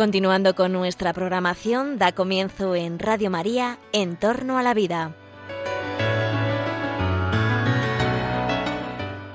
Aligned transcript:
Continuando 0.00 0.54
con 0.54 0.72
nuestra 0.72 1.12
programación, 1.12 1.98
da 1.98 2.12
comienzo 2.12 2.74
en 2.74 2.98
Radio 2.98 3.28
María, 3.28 3.78
En 3.92 4.16
torno 4.16 4.56
a 4.56 4.62
la 4.62 4.72
vida. 4.72 5.14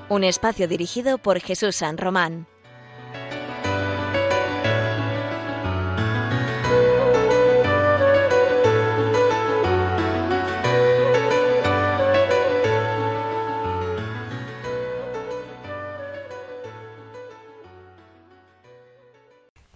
Un 0.09 0.23
espacio 0.23 0.67
dirigido 0.67 1.19
por 1.19 1.39
Jesús 1.39 1.75
San 1.75 1.99
Román. 1.99 2.47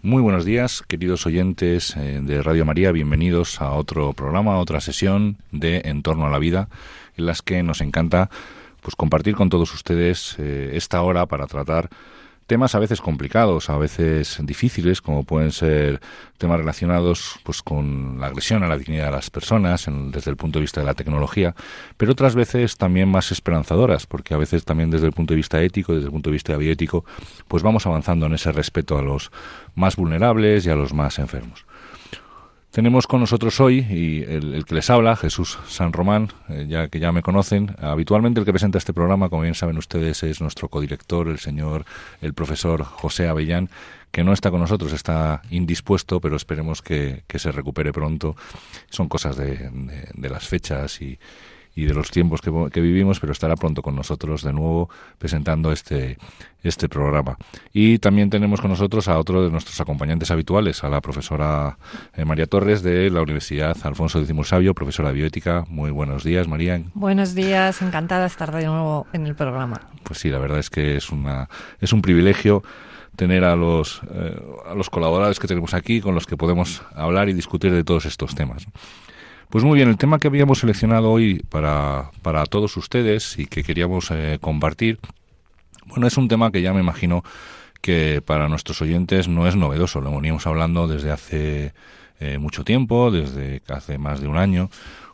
Muy 0.09 0.23
buenos 0.23 0.43
días, 0.43 0.81
queridos 0.87 1.27
oyentes 1.27 1.95
eh, 1.95 2.19
de 2.23 2.41
Radio 2.41 2.65
María. 2.65 2.91
Bienvenidos 2.91 3.61
a 3.61 3.73
otro 3.73 4.13
programa, 4.13 4.55
a 4.55 4.57
otra 4.57 4.81
sesión 4.81 5.37
de 5.51 5.83
En 5.85 6.01
torno 6.01 6.25
a 6.25 6.31
la 6.31 6.39
vida, 6.39 6.67
en 7.15 7.27
las 7.27 7.43
que 7.43 7.61
nos 7.61 7.79
encanta 7.79 8.31
pues 8.81 8.95
compartir 8.95 9.35
con 9.35 9.49
todos 9.49 9.71
ustedes 9.71 10.35
eh, 10.39 10.71
esta 10.73 11.03
hora 11.03 11.27
para 11.27 11.45
tratar 11.45 11.89
temas 12.49 12.73
a 12.73 12.79
veces 12.79 12.99
complicados, 12.99 13.69
a 13.69 13.77
veces 13.77 14.39
difíciles, 14.41 15.01
como 15.01 15.23
pueden 15.23 15.51
ser 15.51 16.01
temas 16.39 16.57
relacionados 16.57 17.39
pues 17.43 17.61
con 17.61 18.19
la 18.19 18.25
agresión 18.25 18.63
a 18.63 18.67
la 18.67 18.75
dignidad 18.75 19.05
de 19.05 19.11
las 19.11 19.29
personas 19.29 19.85
desde 19.87 20.31
el 20.31 20.35
punto 20.35 20.57
de 20.57 20.63
vista 20.63 20.81
de 20.81 20.87
la 20.87 20.95
tecnología, 20.95 21.53
pero 21.95 22.11
otras 22.11 22.33
veces 22.33 22.75
también 22.75 23.07
más 23.07 23.31
esperanzadoras, 23.31 24.07
porque 24.07 24.33
a 24.33 24.37
veces 24.37 24.65
también 24.65 24.89
desde 24.89 25.05
el 25.05 25.13
punto 25.13 25.33
de 25.33 25.37
vista 25.37 25.61
ético, 25.61 25.93
desde 25.93 26.07
el 26.07 26.11
punto 26.11 26.31
de 26.31 26.33
vista 26.33 26.57
bioético, 26.57 27.05
pues 27.47 27.61
vamos 27.61 27.85
avanzando 27.85 28.25
en 28.25 28.33
ese 28.33 28.51
respeto 28.51 28.97
a 28.97 29.03
los 29.03 29.31
más 29.75 29.95
vulnerables 29.95 30.65
y 30.65 30.71
a 30.71 30.75
los 30.75 30.91
más 30.91 31.19
enfermos. 31.19 31.68
Tenemos 32.71 33.07
con 33.07 33.19
nosotros 33.19 33.59
hoy 33.59 33.79
y 33.89 34.21
el, 34.21 34.63
que 34.63 34.75
les 34.75 34.91
habla, 34.91 35.15
Jesús 35.15 35.57
San 35.67 35.91
Román, 35.91 36.29
eh, 36.49 36.67
ya 36.69 36.87
que 36.87 36.99
ya 36.99 37.11
me 37.11 37.23
conocen. 37.23 37.75
Habitualmente 37.79 38.39
el 38.39 38.45
que 38.45 38.51
presenta 38.51 38.77
este 38.77 38.93
programa, 38.93 39.29
como 39.29 39.41
bien 39.41 39.55
saben 39.55 39.77
ustedes, 39.77 40.21
es 40.21 40.39
nuestro 40.39 40.69
codirector, 40.69 41.29
el 41.29 41.39
señor, 41.39 41.85
el 42.21 42.35
profesor 42.35 42.83
José 42.83 43.27
Avellán, 43.27 43.71
que 44.11 44.23
no 44.23 44.33
está 44.33 44.51
con 44.51 44.59
nosotros, 44.59 44.93
está 44.93 45.41
indispuesto, 45.49 46.21
pero 46.21 46.35
esperemos 46.35 46.83
que, 46.83 47.23
se 47.33 47.51
recupere 47.51 47.91
pronto. 47.91 48.35
Son 48.91 49.09
cosas 49.09 49.35
de 49.35 50.29
las 50.29 50.47
fechas 50.47 51.01
y, 51.01 51.17
y 51.79 51.85
de 51.85 51.93
los 51.93 52.11
tiempos 52.11 52.41
que, 52.41 52.81
vivimos, 52.81 53.21
pero 53.21 53.31
estará 53.31 53.55
pronto 53.55 53.81
con 53.81 53.95
nosotros 53.95 54.43
de 54.43 54.51
nuevo 54.51 54.89
presentando 55.17 55.71
este, 55.71 56.17
este 56.61 56.89
programa. 56.89 57.37
Y 57.71 57.99
también 57.99 58.29
tenemos 58.29 58.59
con 58.59 58.69
nosotros 58.69 59.07
a 59.07 59.17
otro 59.17 59.43
de 59.43 59.49
nuestros 59.49 59.79
acompañantes 59.79 60.29
habituales, 60.29 60.83
a 60.83 60.89
la 60.89 60.99
profesora 60.99 61.77
eh, 62.15 62.25
María 62.25 62.47
Torres 62.47 62.83
de 62.83 63.09
la 63.09 63.21
Universidad 63.21 63.77
Alfonso 63.83 64.19
X 64.19 64.47
Sabio, 64.47 64.73
profesora 64.73 65.09
de 65.09 65.15
bioética. 65.15 65.65
Muy 65.69 65.91
buenos 65.91 66.25
días, 66.25 66.49
María. 66.49 66.81
Buenos 66.93 67.33
días, 67.33 67.81
encantada 67.81 68.21
de 68.21 68.27
estar 68.27 68.53
de 68.53 68.65
nuevo 68.65 69.07
en 69.13 69.25
el 69.25 69.35
programa. 69.35 69.79
Pues 70.03 70.19
sí, 70.19 70.29
la 70.29 70.39
verdad 70.39 70.59
es 70.59 70.69
que 70.69 70.97
es, 70.97 71.11
una, 71.11 71.47
es 71.79 71.93
un 71.93 72.01
privilegio 72.01 72.61
tener 73.15 73.45
a 73.45 73.55
los, 73.55 74.01
eh, 74.13 74.37
a 74.69 74.75
los 74.75 74.89
colaboradores 74.89 75.39
que 75.39 75.47
tenemos 75.47 75.73
aquí 75.73 76.01
con 76.01 76.13
los 76.13 76.25
que 76.25 76.35
podemos 76.35 76.81
hablar 76.93 77.29
y 77.29 77.33
discutir 77.33 77.71
de 77.71 77.85
todos 77.85 78.05
estos 78.05 78.35
temas. 78.35 78.67
Pues 79.49 79.63
muy 79.63 79.77
bien, 79.77 79.89
el 79.89 79.97
tema 79.97 80.19
que 80.19 80.27
habíamos 80.27 80.59
seleccionado 80.59 81.09
hoy 81.11 81.39
para, 81.49 82.11
para 82.21 82.45
todos 82.45 82.77
ustedes 82.77 83.39
y 83.39 83.47
que 83.47 83.63
queríamos 83.63 84.11
eh, 84.11 84.37
compartir, 84.39 84.99
bueno, 85.87 86.05
es 86.05 86.17
un 86.17 86.27
tema 86.27 86.51
que 86.51 86.61
ya 86.61 86.71
me 86.71 86.81
imagino 86.81 87.23
que 87.81 88.21
para 88.23 88.47
nuestros 88.47 88.79
oyentes 88.83 89.27
no 89.27 89.47
es 89.47 89.55
novedoso, 89.55 90.01
lo 90.01 90.11
veníamos 90.11 90.45
hablando 90.45 90.87
desde 90.87 91.09
hace 91.09 91.73
eh, 92.19 92.37
mucho 92.37 92.63
tiempo, 92.63 93.09
desde 93.09 93.63
hace 93.69 93.97
más 93.97 94.21
de 94.21 94.27
un 94.27 94.37
año, 94.37 94.69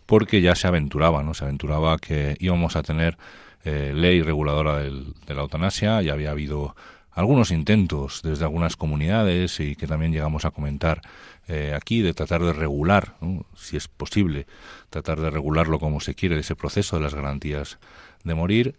porque 0.05 0.41
ya 0.41 0.53
se 0.55 0.67
aventuraba, 0.67 1.23
¿no? 1.23 1.33
Se 1.33 1.45
aventuraba 1.45 1.97
que 1.97 2.35
íbamos 2.41 2.75
a 2.75 2.83
tener 2.83 3.17
eh, 3.63 3.93
ley 3.95 4.21
reguladora 4.21 4.79
del, 4.79 5.13
de 5.25 5.33
la 5.33 5.43
eutanasia, 5.43 6.01
ya 6.01 6.11
había 6.11 6.31
habido 6.31 6.75
algunos 7.15 7.51
intentos 7.51 8.21
desde 8.21 8.43
algunas 8.43 8.75
comunidades 8.75 9.61
y 9.61 9.77
que 9.77 9.87
también 9.87 10.11
llegamos 10.11 10.43
a 10.43 10.51
comentar 10.51 11.01
eh, 11.47 11.73
aquí 11.75 12.01
de 12.01 12.13
tratar 12.13 12.43
de 12.43 12.53
regular, 12.53 13.15
si 13.55 13.77
es 13.77 13.87
posible, 13.87 14.47
tratar 14.89 15.19
de 15.19 15.29
regularlo 15.29 15.79
como 15.79 15.99
se 15.99 16.15
quiere, 16.15 16.39
ese 16.39 16.55
proceso 16.55 16.97
de 16.97 17.03
las 17.03 17.13
garantías 17.13 17.79
de 18.23 18.33
morir. 18.33 18.75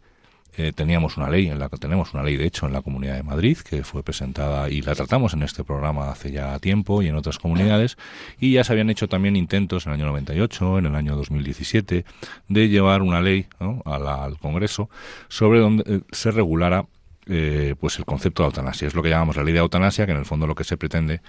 Eh, 0.59 0.73
teníamos 0.75 1.19
una 1.19 1.29
ley, 1.29 1.49
en 1.49 1.59
la 1.59 1.69
que 1.69 1.77
tenemos 1.77 2.15
una 2.15 2.23
ley 2.23 2.39
de 2.39 2.47
hecho 2.47 2.67
en 2.67 2.73
la 2.73 2.81
Comunidad 2.81 3.15
de 3.17 3.23
Madrid 3.23 3.59
que 3.59 3.85
fue 3.85 4.03
presentada 4.03 4.71
y 4.71 4.81
la 4.81 4.95
tratamos 4.95 5.35
en 5.35 5.43
este 5.43 5.65
programa 5.65 6.11
hace 6.11 6.33
ya 6.33 6.59
tiempo 6.61 7.03
y 7.03 7.09
en 7.09 7.15
otras 7.15 7.39
comunidades. 7.39 7.99
Y 8.41 8.53
ya 8.53 8.65
se 8.65 8.73
habían 8.73 8.89
hecho 8.89 9.07
también 9.07 9.37
intentos 9.37 9.85
en 9.85 9.93
el 9.93 9.99
año 9.99 10.07
98, 10.07 10.79
en 10.79 10.87
el 10.87 10.95
año 10.95 11.15
2017 11.15 12.07
de 12.49 12.69
llevar 12.69 13.03
una 13.03 13.21
ley 13.21 13.47
al 13.85 14.39
Congreso 14.39 14.89
sobre 15.29 15.61
donde 15.61 15.85
eh, 15.87 16.01
se 16.11 16.31
regulara 16.31 16.87
eh, 17.27 17.75
pues 17.79 17.99
el 17.99 18.05
concepto 18.05 18.43
de 18.43 18.49
eutanasia. 18.49 18.89
Es 18.89 18.95
lo 18.95 19.03
que 19.03 19.11
llamamos 19.11 19.37
la 19.37 19.45
ley 19.45 19.53
de 19.53 19.61
eutanasia, 19.61 20.07
que 20.07 20.13
en 20.13 20.19
el 20.19 20.27
fondo 20.27 20.47
lo 20.47 20.55
que 20.55 20.65
se 20.65 20.77
pretende 20.77 21.21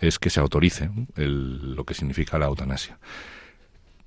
es 0.00 0.18
que 0.18 0.30
se 0.30 0.40
autorice 0.40 0.90
lo 1.16 1.84
que 1.84 1.94
significa 1.94 2.38
la 2.38 2.46
eutanasia. 2.46 2.98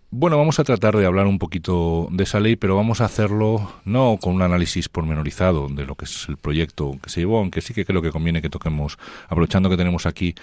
Bueno, 0.10 0.38
vamos 0.38 0.58
a 0.58 0.64
tratar 0.64 0.96
de 0.96 1.06
hablar 1.06 1.28
un 1.28 1.38
poquito 1.38 2.08
de 2.12 2.24
esa 2.24 2.40
ley, 2.40 2.56
pero 2.56 2.78
vamos 2.78 3.02
a 3.02 3.06
hacerlo 3.06 3.74
no 3.84 4.18
con 4.22 4.36
un 4.36 4.42
análisis 4.42 4.88
pormenorizado 4.88 5.68
de 5.68 5.86
lo 5.86 5.96
que 5.96 6.06
es 6.06 6.30
el 6.30 6.38
proyecto 6.38 6.98
que 7.04 7.10
se 7.10 7.20
llevó, 7.20 7.40
aunque 7.40 7.60
sí 7.60 7.74
que 7.74 7.84
creo 7.84 8.02
que 8.02 8.12
conviene 8.12 8.42
que 8.42 8.50
toquemos, 8.50 8.98
aprovechando 9.28 9.70
que 9.70 9.76
tenemos 9.76 10.06
aquí 10.06 10.34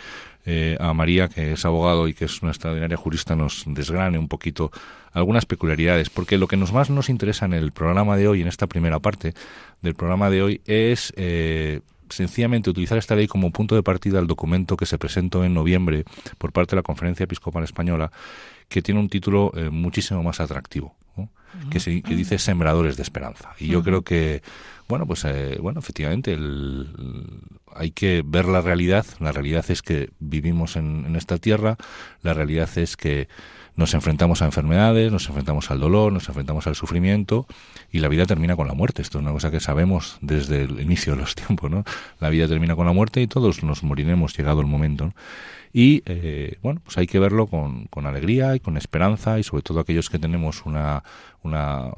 eh, 0.46 0.76
a 0.80 0.92
María, 0.92 1.28
que 1.28 1.52
es 1.52 1.64
abogado 1.64 2.08
y 2.08 2.14
que 2.14 2.26
es 2.26 2.42
una 2.42 2.50
extraordinaria 2.52 2.96
jurista, 2.96 3.34
nos 3.34 3.64
desgrane 3.66 4.18
un 4.18 4.28
poquito 4.28 4.70
algunas 5.12 5.46
peculiaridades, 5.46 6.10
porque 6.10 6.38
lo 6.38 6.48
que 6.48 6.56
nos 6.56 6.72
más 6.72 6.90
nos 6.90 7.08
interesa 7.08 7.46
en 7.46 7.54
el 7.54 7.72
programa 7.72 8.16
de 8.16 8.28
hoy, 8.28 8.42
en 8.42 8.48
esta 8.48 8.66
primera 8.66 8.98
parte 8.98 9.32
del 9.80 9.94
programa 9.94 10.28
de 10.28 10.42
hoy, 10.42 10.60
es 10.66 11.12
eh, 11.16 11.80
sencillamente 12.08 12.70
utilizar 12.70 12.98
esta 12.98 13.14
ley 13.14 13.26
como 13.26 13.50
punto 13.50 13.74
de 13.74 13.82
partida 13.82 14.18
al 14.18 14.26
documento 14.26 14.76
que 14.76 14.86
se 14.86 14.98
presentó 14.98 15.44
en 15.44 15.54
noviembre 15.54 16.04
por 16.38 16.52
parte 16.52 16.72
de 16.72 16.76
la 16.76 16.82
Conferencia 16.82 17.24
Episcopal 17.24 17.64
Española 17.64 18.10
que 18.68 18.82
tiene 18.82 19.00
un 19.00 19.08
título 19.08 19.52
eh, 19.54 19.70
muchísimo 19.70 20.22
más 20.22 20.40
atractivo, 20.40 20.94
que, 21.70 21.80
se, 21.80 22.02
que, 22.02 22.16
dice 22.16 22.38
Sembradores 22.38 22.96
de 22.96 23.02
Esperanza. 23.02 23.54
Y 23.58 23.68
yo 23.68 23.82
creo 23.82 24.02
que, 24.02 24.42
bueno, 24.88 25.06
pues, 25.06 25.24
eh, 25.24 25.58
bueno, 25.60 25.80
efectivamente, 25.80 26.32
el, 26.32 26.88
hay 27.74 27.90
que 27.90 28.22
ver 28.24 28.46
la 28.46 28.60
realidad. 28.60 29.06
La 29.20 29.32
realidad 29.32 29.64
es 29.68 29.82
que 29.82 30.10
vivimos 30.20 30.76
en, 30.76 31.04
en 31.06 31.16
esta 31.16 31.38
tierra, 31.38 31.76
la 32.22 32.34
realidad 32.34 32.68
es 32.76 32.96
que 32.96 33.28
nos 33.76 33.94
enfrentamos 33.94 34.40
a 34.42 34.44
enfermedades, 34.44 35.10
nos 35.10 35.26
enfrentamos 35.28 35.70
al 35.70 35.80
dolor, 35.80 36.12
nos 36.12 36.28
enfrentamos 36.28 36.66
al 36.66 36.76
sufrimiento 36.76 37.46
y 37.90 37.98
la 37.98 38.08
vida 38.08 38.24
termina 38.24 38.54
con 38.56 38.68
la 38.68 38.74
muerte. 38.74 39.02
Esto 39.02 39.18
es 39.18 39.22
una 39.22 39.32
cosa 39.32 39.50
que 39.50 39.60
sabemos 39.60 40.18
desde 40.20 40.62
el 40.62 40.80
inicio 40.80 41.14
de 41.14 41.20
los 41.20 41.34
tiempos, 41.34 41.70
¿no? 41.70 41.84
La 42.20 42.28
vida 42.28 42.46
termina 42.46 42.76
con 42.76 42.86
la 42.86 42.92
muerte 42.92 43.20
y 43.20 43.26
todos 43.26 43.62
nos 43.64 43.82
moriremos 43.82 44.36
llegado 44.36 44.60
el 44.60 44.66
momento. 44.66 45.12
Y 45.72 46.04
eh, 46.06 46.58
bueno, 46.62 46.80
pues 46.84 46.98
hay 46.98 47.08
que 47.08 47.18
verlo 47.18 47.48
con, 47.48 47.86
con 47.86 48.06
alegría 48.06 48.54
y 48.54 48.60
con 48.60 48.76
esperanza 48.76 49.40
y 49.40 49.42
sobre 49.42 49.64
todo 49.64 49.80
aquellos 49.80 50.08
que 50.08 50.20
tenemos 50.20 50.64
una, 50.66 51.02
una 51.42 51.90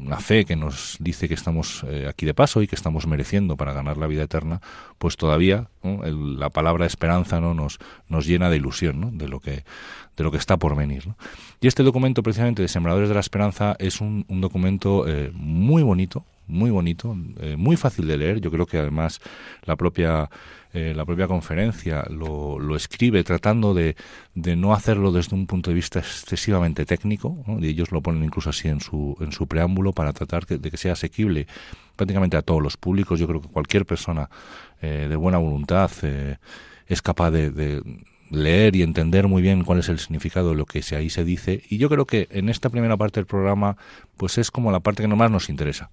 una 0.00 0.18
fe 0.18 0.44
que 0.44 0.56
nos 0.56 0.96
dice 1.00 1.28
que 1.28 1.34
estamos 1.34 1.84
eh, 1.88 2.06
aquí 2.08 2.26
de 2.26 2.34
paso 2.34 2.62
y 2.62 2.66
que 2.66 2.76
estamos 2.76 3.06
mereciendo 3.06 3.56
para 3.56 3.72
ganar 3.72 3.96
la 3.96 4.06
vida 4.06 4.24
eterna, 4.24 4.60
pues 4.98 5.16
todavía 5.16 5.68
la 5.82 6.50
palabra 6.50 6.86
esperanza 6.86 7.40
no 7.40 7.54
nos, 7.54 7.78
nos 8.08 8.26
llena 8.26 8.50
de 8.50 8.56
ilusión 8.56 9.00
¿no? 9.00 9.10
de 9.12 9.28
lo 9.28 9.40
que 9.40 9.64
de 10.16 10.24
lo 10.24 10.30
que 10.30 10.38
está 10.38 10.56
por 10.56 10.76
venir. 10.76 11.04
Y 11.60 11.66
este 11.66 11.82
documento 11.82 12.22
precisamente 12.22 12.62
de 12.62 12.68
Sembradores 12.68 13.08
de 13.08 13.14
la 13.14 13.20
Esperanza 13.20 13.76
es 13.78 14.00
un, 14.00 14.24
documento 14.28 15.06
eh, 15.08 15.30
muy 15.34 15.82
bonito, 15.82 16.24
muy 16.46 16.70
bonito, 16.70 17.16
eh, 17.40 17.56
muy 17.56 17.76
fácil 17.76 18.06
de 18.06 18.16
leer. 18.16 18.40
Yo 18.40 18.50
creo 18.50 18.66
que 18.66 18.78
además 18.78 19.20
la 19.64 19.76
propia 19.76 20.30
eh, 20.76 20.92
la 20.94 21.06
propia 21.06 21.26
conferencia 21.26 22.04
lo, 22.10 22.58
lo 22.58 22.76
escribe 22.76 23.24
tratando 23.24 23.72
de, 23.72 23.96
de, 24.34 24.56
no 24.56 24.74
hacerlo 24.74 25.10
desde 25.10 25.34
un 25.34 25.46
punto 25.46 25.70
de 25.70 25.74
vista 25.74 26.00
excesivamente 26.00 26.84
técnico, 26.84 27.34
y 27.60 27.68
ellos 27.68 27.92
lo 27.92 28.02
ponen 28.02 28.22
incluso 28.24 28.50
así 28.50 28.68
en 28.68 28.80
su, 28.80 29.16
en 29.20 29.32
su 29.32 29.46
preámbulo 29.46 29.92
para 29.92 30.12
tratar 30.12 30.44
de 30.44 30.70
que 30.70 30.76
sea 30.76 30.92
asequible 30.92 31.46
prácticamente 31.96 32.36
a 32.36 32.42
todos 32.42 32.62
los 32.62 32.76
públicos. 32.76 33.18
Yo 33.18 33.26
creo 33.26 33.40
que 33.40 33.48
cualquier 33.48 33.86
persona 33.86 34.28
eh, 34.82 35.06
de 35.08 35.16
buena 35.16 35.38
voluntad 35.38 35.90
es 36.86 37.00
capaz 37.00 37.30
de, 37.30 37.82
leer 38.30 38.74
y 38.76 38.82
entender 38.82 39.28
muy 39.28 39.42
bien 39.42 39.64
cuál 39.64 39.78
es 39.78 39.88
el 39.88 39.98
significado 39.98 40.50
de 40.50 40.56
lo 40.56 40.66
que 40.66 40.82
ahí 40.96 41.10
se 41.10 41.24
dice 41.24 41.62
y 41.68 41.78
yo 41.78 41.88
creo 41.88 42.06
que 42.06 42.26
en 42.30 42.48
esta 42.48 42.70
primera 42.70 42.96
parte 42.96 43.20
del 43.20 43.26
programa 43.26 43.76
pues 44.16 44.38
es 44.38 44.50
como 44.50 44.72
la 44.72 44.80
parte 44.80 45.02
que 45.02 45.08
más 45.08 45.30
nos 45.30 45.48
interesa 45.48 45.90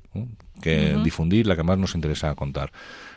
que 0.62 0.98
difundir 1.04 1.46
la 1.46 1.56
que 1.56 1.64
más 1.64 1.78
nos 1.78 1.94
interesa 1.94 2.34
contar 2.34 2.72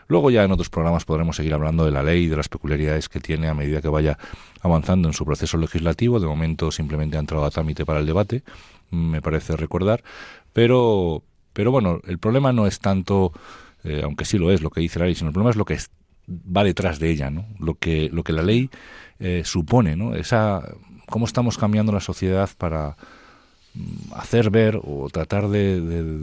Luego 0.08 0.30
ya 0.30 0.44
en 0.44 0.52
otros 0.52 0.70
programas 0.70 1.04
podremos 1.04 1.36
seguir 1.36 1.54
hablando 1.54 1.84
de 1.84 1.90
la 1.90 2.02
ley 2.02 2.24
y 2.24 2.28
de 2.28 2.36
las 2.36 2.48
peculiaridades 2.48 3.08
que 3.08 3.20
tiene 3.20 3.48
a 3.48 3.54
medida 3.54 3.82
que 3.82 3.88
vaya 3.88 4.18
avanzando 4.60 5.08
en 5.08 5.14
su 5.14 5.24
proceso 5.24 5.56
legislativo. 5.56 6.20
De 6.20 6.26
momento 6.26 6.70
simplemente 6.70 7.16
ha 7.16 7.20
entrado 7.20 7.44
a 7.44 7.50
trámite 7.50 7.84
para 7.84 8.00
el 8.00 8.06
debate, 8.06 8.42
me 8.90 9.20
parece 9.20 9.56
recordar. 9.56 10.04
Pero, 10.52 11.24
pero 11.52 11.72
bueno, 11.72 12.00
el 12.06 12.18
problema 12.18 12.52
no 12.52 12.66
es 12.66 12.78
tanto, 12.78 13.32
eh, 13.82 14.02
aunque 14.04 14.24
sí 14.24 14.38
lo 14.38 14.52
es 14.52 14.62
lo 14.62 14.70
que 14.70 14.80
dice 14.80 15.00
la 15.00 15.06
ley, 15.06 15.16
sino 15.16 15.28
el 15.28 15.34
problema 15.34 15.50
es 15.50 15.56
lo 15.56 15.64
que 15.64 15.78
va 16.28 16.62
detrás 16.62 17.00
de 17.00 17.10
ella, 17.10 17.30
¿no? 17.30 17.46
Lo 17.58 17.74
que, 17.74 18.08
lo 18.12 18.22
que 18.22 18.32
la 18.32 18.42
ley 18.42 18.70
eh, 19.18 19.42
supone, 19.44 19.96
¿no? 19.96 20.14
Esa, 20.14 20.62
cómo 21.08 21.26
estamos 21.26 21.58
cambiando 21.58 21.92
la 21.92 22.00
sociedad 22.00 22.50
para 22.58 22.96
mm, 23.74 24.12
hacer 24.14 24.50
ver 24.50 24.80
o 24.82 25.08
tratar 25.10 25.48
de, 25.48 25.80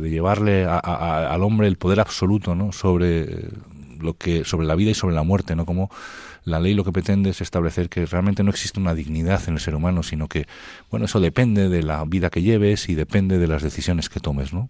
llevarle 0.09 0.65
al 0.65 1.43
hombre 1.43 1.67
el 1.67 1.77
poder 1.77 1.99
absoluto 1.99 2.55
¿no? 2.55 2.71
sobre 2.71 3.49
lo 3.99 4.15
que 4.15 4.43
sobre 4.43 4.67
la 4.67 4.75
vida 4.75 4.91
y 4.91 4.95
sobre 4.95 5.15
la 5.15 5.23
muerte 5.23 5.55
no 5.55 5.65
como 5.65 5.89
la 6.43 6.59
ley 6.59 6.73
lo 6.73 6.83
que 6.83 6.91
pretende 6.91 7.29
es 7.29 7.39
establecer 7.39 7.87
que 7.87 8.05
realmente 8.05 8.43
no 8.43 8.49
existe 8.49 8.79
una 8.79 8.93
dignidad 8.93 9.41
en 9.47 9.53
el 9.53 9.61
ser 9.61 9.75
humano 9.75 10.03
sino 10.03 10.27
que 10.27 10.45
bueno 10.91 11.05
eso 11.05 11.21
depende 11.21 11.69
de 11.69 11.83
la 11.83 12.03
vida 12.03 12.29
que 12.29 12.41
lleves 12.41 12.89
y 12.89 12.95
depende 12.95 13.37
de 13.37 13.47
las 13.47 13.63
decisiones 13.63 14.09
que 14.09 14.19
tomes 14.19 14.53
no 14.53 14.67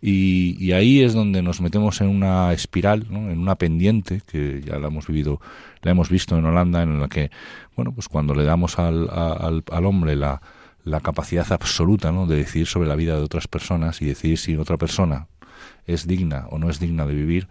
y, 0.00 0.72
ahí 0.72 1.02
es 1.02 1.14
donde 1.14 1.42
nos 1.42 1.60
metemos 1.60 2.00
en 2.00 2.08
una 2.08 2.52
espiral, 2.52 3.06
en 3.10 3.38
una 3.38 3.56
pendiente 3.56 4.20
que 4.26 4.62
ya 4.64 4.78
la 4.78 4.88
hemos 4.88 5.06
vivido, 5.06 5.40
la 5.82 5.90
hemos 5.90 6.10
visto 6.10 6.36
en 6.36 6.44
Holanda, 6.44 6.82
en 6.82 7.00
la 7.00 7.08
que, 7.08 7.30
bueno, 7.76 7.92
pues 7.92 8.08
cuando 8.08 8.34
le 8.34 8.44
damos 8.44 8.78
al, 8.78 9.08
hombre 9.84 10.16
la, 10.16 10.42
la 10.84 11.00
capacidad 11.00 11.50
absoluta 11.52 12.12
¿no? 12.12 12.26
de 12.26 12.36
decidir 12.36 12.66
sobre 12.66 12.88
la 12.88 12.96
vida 12.96 13.16
de 13.16 13.22
otras 13.22 13.48
personas 13.48 14.02
y 14.02 14.06
decidir 14.06 14.38
si 14.38 14.56
otra 14.56 14.76
persona 14.76 15.28
es 15.86 16.06
digna 16.06 16.46
o 16.50 16.58
no 16.58 16.68
es 16.68 16.78
digna 16.78 17.06
de 17.06 17.14
vivir, 17.14 17.48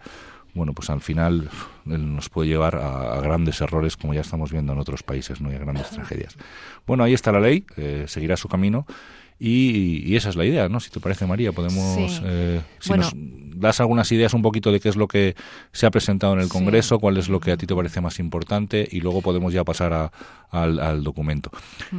bueno, 0.54 0.72
pues 0.72 0.88
al 0.88 1.02
final 1.02 1.50
nos 1.84 2.30
puede 2.30 2.48
llevar 2.48 2.76
a, 2.76 3.20
grandes 3.20 3.60
errores 3.60 3.96
como 3.96 4.14
ya 4.14 4.22
estamos 4.22 4.52
viendo 4.52 4.72
en 4.72 4.78
otros 4.78 5.02
países, 5.02 5.40
¿no? 5.40 5.52
y 5.52 5.54
a 5.54 5.58
grandes 5.58 5.90
tragedias. 5.90 6.36
Bueno, 6.86 7.04
ahí 7.04 7.12
está 7.12 7.30
la 7.30 7.40
ley, 7.40 7.66
eh, 7.76 8.04
seguirá 8.08 8.38
su 8.38 8.48
camino 8.48 8.86
y, 9.38 10.16
esa 10.16 10.30
es 10.30 10.36
la 10.36 10.44
idea, 10.44 10.68
¿no? 10.68 10.80
Si 10.80 10.90
te 10.90 11.00
parece, 11.00 11.26
María, 11.26 11.52
podemos... 11.52 12.20
Eh, 12.24 12.60
si 12.80 12.92
nos 12.92 13.12
das 13.14 13.80
algunas 13.80 14.10
ideas 14.12 14.34
un 14.34 14.42
poquito 14.42 14.70
de 14.70 14.80
qué 14.80 14.88
es 14.88 14.96
lo 14.96 15.08
que 15.08 15.34
se 15.72 15.86
ha 15.86 15.90
presentado 15.90 16.34
en 16.34 16.40
el 16.40 16.48
Congreso, 16.48 16.98
cuál 16.98 17.16
es 17.16 17.28
lo 17.28 17.40
que 17.40 17.52
a 17.52 17.56
ti 17.56 17.66
te 17.66 17.74
parece 17.74 18.00
más 18.00 18.18
importante 18.18 18.86
y 18.90 19.00
luego 19.00 19.22
podemos 19.22 19.52
ya 19.52 19.64
pasar 19.64 20.10
al, 20.50 21.04
documento. 21.04 21.50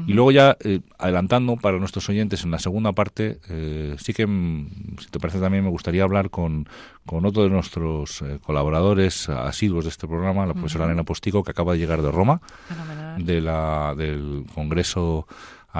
Y 0.07 0.13
luego 0.13 0.31
ya, 0.31 0.57
eh, 0.61 0.81
adelantando 0.97 1.57
para 1.57 1.77
nuestros 1.79 2.09
oyentes 2.09 2.43
en 2.43 2.51
la 2.51 2.59
segunda 2.59 2.91
parte, 2.93 3.39
eh, 3.49 3.95
sí 3.99 4.13
que, 4.13 4.25
mm, 4.25 4.97
si 4.99 5.09
te 5.09 5.19
parece 5.19 5.39
también, 5.39 5.63
me 5.63 5.69
gustaría 5.69 6.03
hablar 6.03 6.29
con, 6.29 6.67
con 7.05 7.25
otro 7.25 7.43
de 7.43 7.49
nuestros 7.49 8.23
colaboradores 8.43 9.29
asiduos 9.29 9.85
de 9.85 9.89
este 9.89 10.07
programa, 10.07 10.45
la 10.45 10.53
profesora 10.53 10.85
Elena 10.85 11.03
Postigo, 11.03 11.43
que 11.43 11.51
acaba 11.51 11.73
de 11.73 11.79
llegar 11.79 12.01
de 12.01 12.11
Roma, 12.11 12.41
de 13.17 13.41
la, 13.41 13.95
del 13.95 14.45
Congreso 14.53 15.27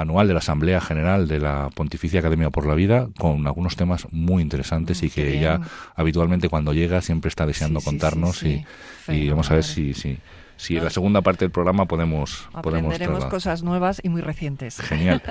anual 0.00 0.28
de 0.28 0.34
la 0.34 0.38
Asamblea 0.38 0.80
General 0.80 1.28
de 1.28 1.40
la 1.40 1.70
Pontificia 1.74 2.20
Academia 2.20 2.50
por 2.50 2.66
la 2.66 2.74
Vida 2.74 3.08
con 3.18 3.46
algunos 3.46 3.76
temas 3.76 4.06
muy 4.10 4.42
interesantes 4.42 5.02
y 5.02 5.10
que 5.10 5.38
ella 5.38 5.60
habitualmente 5.94 6.48
cuando 6.48 6.72
llega 6.72 7.00
siempre 7.02 7.28
está 7.28 7.46
deseando 7.46 7.80
contarnos 7.80 8.42
y, 8.42 8.64
y, 9.08 9.28
vamos 9.28 9.50
a 9.50 9.54
ver 9.54 9.64
si, 9.64 9.94
si, 9.94 10.18
si 10.58 10.76
en 10.76 10.84
la 10.84 10.90
segunda 10.90 11.22
parte 11.22 11.44
del 11.44 11.52
programa 11.52 11.86
podemos 11.86 12.48
aprenderemos 12.52 13.24
cosas 13.26 13.62
nuevas 13.62 14.00
y 14.02 14.08
muy 14.08 14.20
recientes. 14.20 14.80
Genial. 14.80 15.22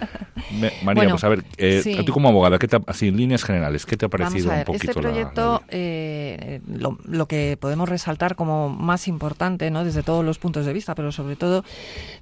María, 0.83 1.09
pues 1.09 1.23
a 1.25 1.29
ver, 1.29 1.43
eh, 1.57 2.01
tú 2.05 2.13
como 2.13 2.29
abogada, 2.29 2.57
¿qué 2.57 2.67
te, 2.67 2.79
así 2.87 3.09
en 3.09 3.17
líneas 3.17 3.43
generales, 3.43 3.85
¿qué 3.85 3.97
te 3.97 4.05
ha 4.05 4.09
parecido 4.09 4.51
un 4.51 4.63
poquito 4.63 4.91
este 4.91 5.01
proyecto? 5.01 5.63
Eh, 5.67 6.61
lo, 6.67 6.97
lo, 7.05 7.25
que 7.27 7.57
podemos 7.59 7.89
resaltar 7.89 8.35
como 8.35 8.69
más 8.69 9.09
importante, 9.09 9.69
no, 9.69 9.83
desde 9.83 10.01
todos 10.01 10.23
los 10.23 10.39
puntos 10.39 10.65
de 10.65 10.71
vista, 10.71 10.95
pero 10.95 11.11
sobre 11.11 11.35
todo 11.35 11.65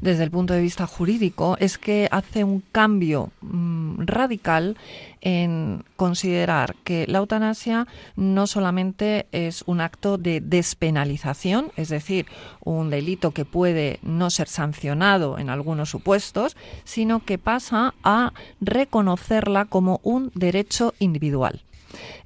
desde 0.01 0.23
el 0.23 0.31
punto 0.31 0.55
de 0.55 0.61
vista 0.61 0.87
jurídico, 0.87 1.57
es 1.59 1.77
que 1.77 2.07
hace 2.11 2.43
un 2.43 2.63
cambio 2.71 3.29
mm, 3.41 4.05
radical 4.05 4.77
en 5.25 5.83
considerar 5.97 6.75
que 6.83 7.07
la 7.07 7.17
eutanasia 7.17 7.87
no 8.15 8.45
solamente 8.45 9.25
es 9.31 9.63
un 9.65 9.81
acto 9.81 10.19
de 10.19 10.39
despenalización, 10.39 11.71
es 11.75 11.89
decir, 11.89 12.27
un 12.63 12.91
delito 12.91 13.31
que 13.31 13.43
puede 13.43 13.99
no 14.03 14.29
ser 14.29 14.47
sancionado 14.47 15.39
en 15.39 15.49
algunos 15.49 15.89
supuestos, 15.89 16.55
sino 16.83 17.25
que 17.25 17.39
pasa 17.39 17.95
a 18.03 18.33
reconocerla 18.61 19.65
como 19.65 19.99
un 20.03 20.31
derecho 20.35 20.93
individual. 20.99 21.63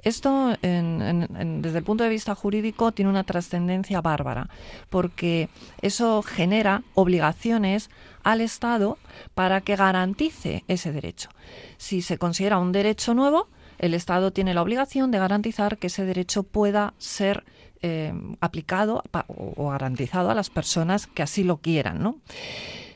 Esto, 0.01 0.49
desde 0.61 1.77
el 1.77 1.83
punto 1.83 2.03
de 2.03 2.09
vista 2.09 2.35
jurídico, 2.35 2.91
tiene 2.91 3.11
una 3.11 3.23
trascendencia 3.23 4.01
bárbara, 4.01 4.49
porque 4.89 5.47
eso 5.81 6.21
genera 6.21 6.83
obligaciones 6.95 7.89
al 8.24 8.42
Estado 8.42 8.98
para 9.36 9.62
que 9.62 9.75
garantice 9.75 10.63
ese 10.68 10.92
derecho. 10.92 11.30
Si 11.77 12.01
se 12.01 12.18
considera 12.18 12.60
un 12.60 12.71
derecho 12.71 13.13
nuevo, 13.13 13.48
el 13.77 13.94
Estado 13.94 14.31
tiene 14.31 14.54
la 14.54 14.62
obligación 14.62 15.12
de 15.12 15.19
garantizar 15.19 15.77
que 15.77 15.88
ese 15.88 16.06
derecho 16.06 16.44
pueda 16.44 16.94
ser 16.98 17.45
eh, 17.81 18.13
aplicado 18.42 19.04
o 19.27 19.69
garantizado 19.69 20.30
a 20.30 20.36
las 20.36 20.50
personas 20.50 21.07
que 21.07 21.24
así 21.24 21.44
lo 21.44 21.57
quieran, 21.57 22.04
¿no? 22.04 22.18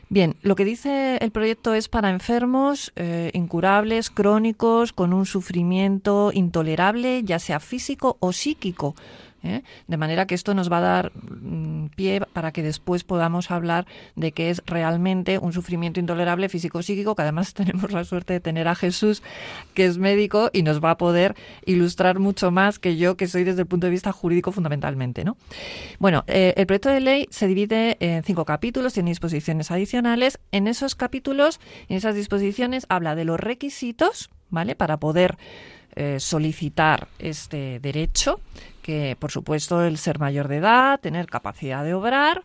Bien, 0.09 0.35
lo 0.43 0.55
que 0.55 0.65
dice 0.65 1.17
el 1.21 1.31
proyecto 1.31 1.73
es 1.73 1.87
para 1.87 2.11
enfermos 2.11 2.91
eh, 2.95 3.31
incurables, 3.33 4.11
crónicos, 4.11 4.93
con 4.93 5.11
un 5.11 5.25
sufrimiento 5.25 6.31
intolerable, 6.31 7.23
ya 7.23 7.39
sea 7.39 7.59
físico 7.59 8.17
o 8.19 8.31
psíquico, 8.31 8.93
¿eh? 9.43 9.63
De 9.87 9.97
manera 9.97 10.25
que 10.25 10.35
esto 10.35 10.53
nos 10.53 10.71
va 10.71 10.77
a 10.77 10.81
dar 10.81 11.11
mm, 11.15 11.87
pie 11.95 12.21
para 12.33 12.51
que 12.51 12.63
después 12.63 13.03
podamos 13.03 13.51
hablar 13.51 13.85
de 14.15 14.31
que 14.31 14.49
es 14.49 14.61
realmente 14.65 15.37
un 15.37 15.53
sufrimiento 15.53 15.99
intolerable 15.99 16.49
físico-psíquico, 16.49 17.15
que 17.15 17.21
además 17.21 17.53
tenemos 17.53 17.91
la 17.91 18.03
suerte 18.05 18.33
de 18.33 18.39
tener 18.39 18.67
a 18.67 18.75
Jesús, 18.75 19.21
que 19.73 19.85
es 19.85 19.97
médico 19.97 20.49
y 20.53 20.63
nos 20.63 20.83
va 20.83 20.91
a 20.91 20.97
poder 20.97 21.35
ilustrar 21.65 22.19
mucho 22.19 22.51
más 22.51 22.79
que 22.79 22.97
yo, 22.97 23.17
que 23.17 23.27
soy 23.27 23.43
desde 23.43 23.61
el 23.61 23.67
punto 23.67 23.87
de 23.87 23.91
vista 23.91 24.11
jurídico 24.11 24.51
fundamentalmente. 24.51 25.23
¿no? 25.23 25.37
Bueno, 25.99 26.23
eh, 26.27 26.53
el 26.57 26.65
proyecto 26.65 26.89
de 26.89 27.01
ley 27.01 27.27
se 27.29 27.47
divide 27.47 27.97
en 27.99 28.23
cinco 28.23 28.45
capítulos, 28.45 28.93
tiene 28.93 29.11
disposiciones 29.11 29.71
adicionales. 29.71 30.39
En 30.51 30.67
esos 30.67 30.95
capítulos, 30.95 31.59
en 31.89 31.97
esas 31.97 32.15
disposiciones, 32.15 32.85
habla 32.89 33.15
de 33.15 33.25
los 33.25 33.39
requisitos, 33.39 34.29
¿vale? 34.49 34.75
Para 34.75 34.97
poder 34.97 35.37
eh, 35.95 36.19
solicitar 36.19 37.07
este 37.19 37.79
derecho, 37.79 38.39
que 38.83 39.17
por 39.17 39.31
supuesto 39.31 39.83
el 39.83 39.97
ser 39.97 40.19
mayor 40.19 40.47
de 40.47 40.57
edad, 40.57 40.99
tener 40.99 41.25
capacidad 41.25 41.83
de 41.83 41.95
obrar, 41.95 42.43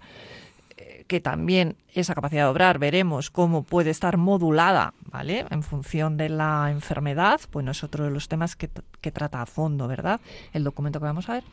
eh, 0.78 1.04
que 1.06 1.20
también 1.20 1.76
esa 1.92 2.14
capacidad 2.14 2.44
de 2.44 2.50
obrar 2.50 2.78
veremos 2.78 3.30
cómo 3.30 3.64
puede 3.64 3.90
estar 3.90 4.16
modulada, 4.16 4.94
¿vale? 5.10 5.44
En 5.50 5.62
función 5.62 6.16
de 6.16 6.30
la 6.30 6.70
enfermedad, 6.70 7.40
pues 7.50 7.66
es 7.66 7.84
otro 7.84 8.04
de 8.04 8.10
los 8.10 8.28
temas 8.28 8.56
que, 8.56 8.70
que 9.02 9.12
trata 9.12 9.42
a 9.42 9.46
fondo, 9.46 9.86
¿verdad? 9.88 10.20
El 10.54 10.64
documento 10.64 11.00
que 11.00 11.04
vamos 11.04 11.28
a 11.28 11.34
ver. 11.34 11.44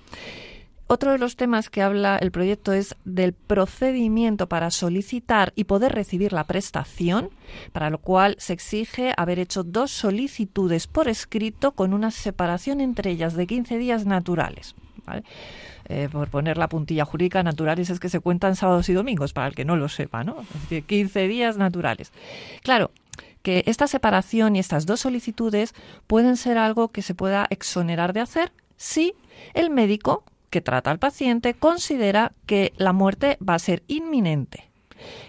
Otro 0.88 1.12
de 1.12 1.18
los 1.18 1.36
temas 1.36 1.70
que 1.70 1.82
habla 1.82 2.18
el 2.18 2.30
proyecto 2.30 2.72
es 2.72 2.96
del 3.06 3.34
procedimiento 3.34 4.48
para 4.48 4.70
solicitar 4.70 5.52
y 5.56 5.64
poder 5.64 5.94
recibir 5.94 6.32
la 6.32 6.44
prestación, 6.44 7.32
para 7.72 7.90
lo 7.90 7.98
cual 7.98 8.36
se 8.38 8.54
exige 8.54 9.12
haber 9.18 9.40
hecho 9.40 9.64
dos 9.64 9.90
solicitudes 9.90 10.86
por 10.86 11.08
escrito 11.08 11.72
con 11.72 11.94
una 11.94 12.12
separación 12.12 12.82
entre 12.82 13.10
ellas 13.10 13.34
de 13.34 13.48
15 13.48 13.80
días 13.80 14.06
naturales. 14.06 14.76
Eh, 15.88 16.10
por 16.12 16.30
poner 16.30 16.58
la 16.58 16.70
puntilla 16.70 17.06
jurídica, 17.06 17.42
naturales 17.44 17.90
es 17.90 18.00
que 18.00 18.10
se 18.10 18.20
cuentan 18.20 18.56
sábados 18.56 18.90
y 18.90 18.94
domingos, 18.94 19.34
para 19.34 19.48
el 19.48 19.56
que 19.56 19.66
no 19.66 19.76
lo 19.76 19.90
sepa, 19.90 20.24
¿no? 20.24 20.42
Es 20.42 20.62
decir, 20.62 20.84
15 20.84 21.28
días 21.28 21.58
naturales. 21.58 22.12
Claro, 22.64 22.92
que 23.42 23.64
esta 23.68 23.88
separación 23.88 24.56
y 24.56 24.60
estas 24.60 24.86
dos 24.86 25.02
solicitudes 25.02 25.74
pueden 26.08 26.38
ser 26.38 26.58
algo 26.58 26.90
que 26.90 27.04
se 27.04 27.14
pueda 27.14 27.46
exonerar 27.50 28.14
de 28.14 28.22
hacer 28.22 28.52
si 28.78 29.14
el 29.54 29.70
médico 29.70 30.24
que 30.56 30.62
trata 30.62 30.90
al 30.90 31.00
paciente 31.00 31.54
considera 31.54 32.32
que 32.46 32.72
la 32.78 32.94
muerte 32.94 33.38
va 33.46 33.56
a 33.56 33.60
ser 33.60 33.84
inminente 33.88 34.72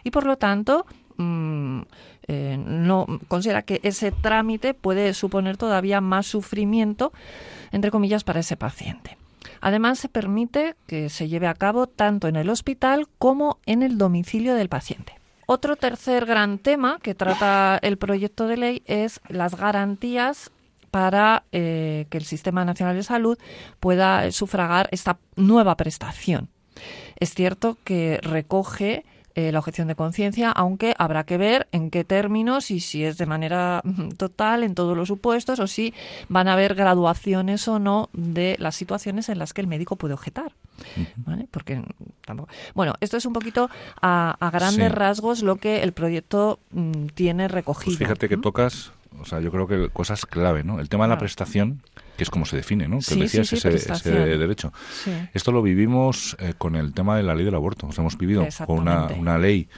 y 0.04 0.12
por 0.12 0.24
lo 0.24 0.38
tanto 0.38 0.86
mm, 1.16 1.80
eh, 2.28 2.56
no 2.64 3.06
considera 3.26 3.62
que 3.62 3.80
ese 3.82 4.12
trámite 4.12 4.72
puede 4.72 5.12
suponer 5.14 5.56
todavía 5.56 6.00
más 6.00 6.28
sufrimiento 6.28 7.12
entre 7.72 7.90
comillas 7.90 8.22
para 8.22 8.38
ese 8.38 8.56
paciente. 8.56 9.18
Además, 9.60 9.98
se 9.98 10.08
permite 10.08 10.76
que 10.86 11.08
se 11.08 11.26
lleve 11.26 11.48
a 11.48 11.54
cabo 11.54 11.88
tanto 11.88 12.28
en 12.28 12.36
el 12.36 12.48
hospital 12.48 13.08
como 13.18 13.58
en 13.66 13.82
el 13.82 13.98
domicilio 13.98 14.54
del 14.54 14.68
paciente. 14.68 15.18
Otro 15.46 15.74
tercer 15.74 16.24
gran 16.24 16.58
tema 16.58 17.00
que 17.02 17.16
trata 17.16 17.80
el 17.82 17.98
proyecto 17.98 18.46
de 18.46 18.58
ley 18.58 18.82
es 18.86 19.20
las 19.28 19.56
garantías 19.56 20.52
para 20.90 21.44
eh, 21.52 22.06
que 22.10 22.18
el 22.18 22.24
Sistema 22.24 22.64
Nacional 22.64 22.96
de 22.96 23.02
Salud 23.02 23.38
pueda 23.80 24.30
sufragar 24.32 24.88
esta 24.92 25.18
nueva 25.36 25.76
prestación. 25.76 26.48
Es 27.18 27.34
cierto 27.34 27.78
que 27.84 28.20
recoge 28.22 29.04
eh, 29.36 29.52
la 29.52 29.58
objeción 29.58 29.86
de 29.86 29.94
conciencia, 29.94 30.50
aunque 30.50 30.94
habrá 30.96 31.24
que 31.24 31.36
ver 31.36 31.68
en 31.70 31.90
qué 31.90 32.04
términos 32.04 32.70
y 32.70 32.80
si 32.80 33.04
es 33.04 33.18
de 33.18 33.26
manera 33.26 33.82
total 34.16 34.64
en 34.64 34.74
todos 34.74 34.96
los 34.96 35.08
supuestos 35.08 35.60
o 35.60 35.66
si 35.66 35.92
van 36.30 36.48
a 36.48 36.54
haber 36.54 36.74
graduaciones 36.74 37.68
o 37.68 37.78
no 37.78 38.08
de 38.14 38.56
las 38.58 38.76
situaciones 38.76 39.28
en 39.28 39.38
las 39.38 39.52
que 39.52 39.60
el 39.60 39.66
médico 39.66 39.96
puede 39.96 40.14
objetar. 40.14 40.52
Porque 41.50 41.82
Bueno, 42.74 42.94
esto 43.02 43.18
es 43.18 43.26
un 43.26 43.34
poquito 43.34 43.68
a, 44.00 44.38
grandes 44.54 44.90
rasgos 44.90 45.42
lo 45.42 45.56
que 45.56 45.82
el 45.82 45.92
proyecto 45.92 46.58
mm, 46.70 47.08
tiene 47.08 47.46
recogido. 47.46 47.98
Pues 47.98 47.98
fíjate 47.98 48.30
que 48.30 48.38
tocas 48.38 48.92
o 49.20 49.24
sea, 49.24 49.40
yo 49.40 49.50
creo 49.50 49.66
que 49.66 49.88
cosas 49.90 50.26
clave, 50.26 50.64
¿no? 50.64 50.80
El 50.80 50.88
tema 50.88 51.04
de 51.04 51.10
la 51.10 51.18
prestación, 51.18 51.82
que 52.16 52.24
es 52.24 52.30
como 52.30 52.46
se 52.46 52.56
define, 52.56 52.88
¿no? 52.88 52.98
Que 52.98 53.14
decías 53.16 53.52
ese, 53.52 53.70
derecho. 54.10 54.72
Esto 55.32 55.52
lo 55.52 55.62
vivimos 55.62 56.36
eh, 56.38 56.54
con 56.56 56.76
el 56.76 56.92
tema 56.92 57.16
de 57.16 57.22
la 57.22 57.34
ley 57.34 57.44
del 57.44 57.54
aborto. 57.54 57.90
Sea, 57.92 58.02
hemos 58.02 58.18
vivido 58.18 58.46
con 58.66 58.78
una, 58.78 59.06
una 59.06 59.38
ley 59.38 59.68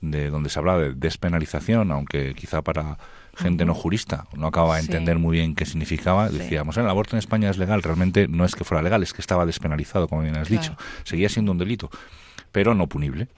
de 0.00 0.30
donde 0.30 0.50
se 0.50 0.58
hablaba 0.58 0.80
de 0.80 0.94
despenalización, 0.94 1.92
aunque 1.92 2.34
quizá 2.34 2.62
para 2.62 2.98
gente 3.34 3.64
no 3.64 3.74
jurista 3.74 4.26
no 4.36 4.48
acababa 4.48 4.76
de 4.76 4.82
entender 4.82 5.18
muy 5.18 5.38
bien 5.38 5.54
qué 5.54 5.64
significaba. 5.64 6.28
Decíamos, 6.28 6.76
el 6.76 6.88
aborto 6.88 7.16
en 7.16 7.18
España 7.18 7.50
es 7.50 7.58
legal. 7.58 7.82
Realmente 7.82 8.28
no 8.28 8.44
es 8.44 8.54
que 8.54 8.64
fuera 8.64 8.82
legal, 8.82 9.02
es 9.02 9.12
que 9.12 9.20
estaba 9.20 9.46
despenalizado, 9.46 10.08
como 10.08 10.22
bien 10.22 10.36
has 10.36 10.48
dicho. 10.48 10.76
Seguía 11.04 11.28
siendo 11.28 11.52
un 11.52 11.58
delito, 11.58 11.90
pero 12.52 12.74
no 12.74 12.86
punible. 12.86 13.28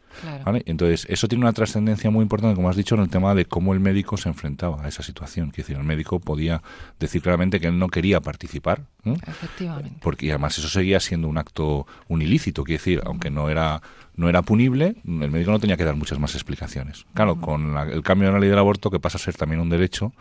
Entonces, 0.66 1.06
eso 1.08 1.26
tiene 1.26 1.44
una 1.44 1.52
trascendencia 1.52 2.10
muy 2.10 2.22
importante, 2.22 2.54
como 2.54 2.68
has 2.68 2.76
dicho, 2.76 2.94
en 2.94 3.02
el 3.02 3.08
tema 3.08 3.34
de 3.34 3.46
cómo 3.46 3.72
el 3.72 3.80
médico 3.80 4.16
se 4.16 4.28
enfrentaba 4.28 4.84
a 4.84 4.88
esa 4.88 5.02
situación. 5.02 5.48
Es 5.50 5.56
decir, 5.56 5.76
el 5.76 5.84
médico 5.84 6.20
podía 6.20 6.62
decir 7.00 7.22
claramente 7.22 7.58
que 7.58 7.68
él 7.68 7.78
no 7.78 7.88
quería 7.88 8.20
participar. 8.20 8.82
Efectivamente. 9.04 9.98
Porque 10.00 10.30
además 10.30 10.58
eso 10.58 10.68
seguía 10.68 11.00
siendo 11.00 11.28
un 11.28 11.38
acto, 11.38 11.86
un 12.08 12.22
ilícito. 12.22 12.64
Quiere 12.64 12.78
decir, 12.78 13.02
aunque 13.04 13.30
no 13.30 13.48
era 13.50 13.82
no 14.16 14.28
era 14.28 14.42
punible, 14.42 14.94
el 15.04 15.30
médico 15.30 15.50
no 15.50 15.58
tenía 15.58 15.76
que 15.76 15.84
dar 15.84 15.96
muchas 15.96 16.20
más 16.20 16.34
explicaciones. 16.34 17.04
Claro, 17.14 17.34
con 17.40 17.76
el 17.76 18.02
cambio 18.02 18.28
de 18.28 18.34
la 18.34 18.38
ley 18.38 18.48
del 18.48 18.58
aborto, 18.58 18.88
que 18.88 19.00
pasa 19.00 19.18
a 19.18 19.20
ser 19.20 19.34
también 19.34 19.60
un 19.60 19.68
derecho, 19.68 20.12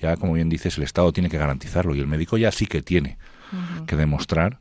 ya 0.00 0.16
como 0.16 0.32
bien 0.32 0.48
dices, 0.48 0.78
el 0.78 0.84
Estado 0.84 1.12
tiene 1.12 1.28
que 1.28 1.36
garantizarlo 1.36 1.94
y 1.94 2.00
el 2.00 2.06
médico 2.06 2.38
ya 2.38 2.50
sí 2.50 2.66
que 2.66 2.80
tiene 2.80 3.18
que 3.86 3.96
demostrar 3.96 4.58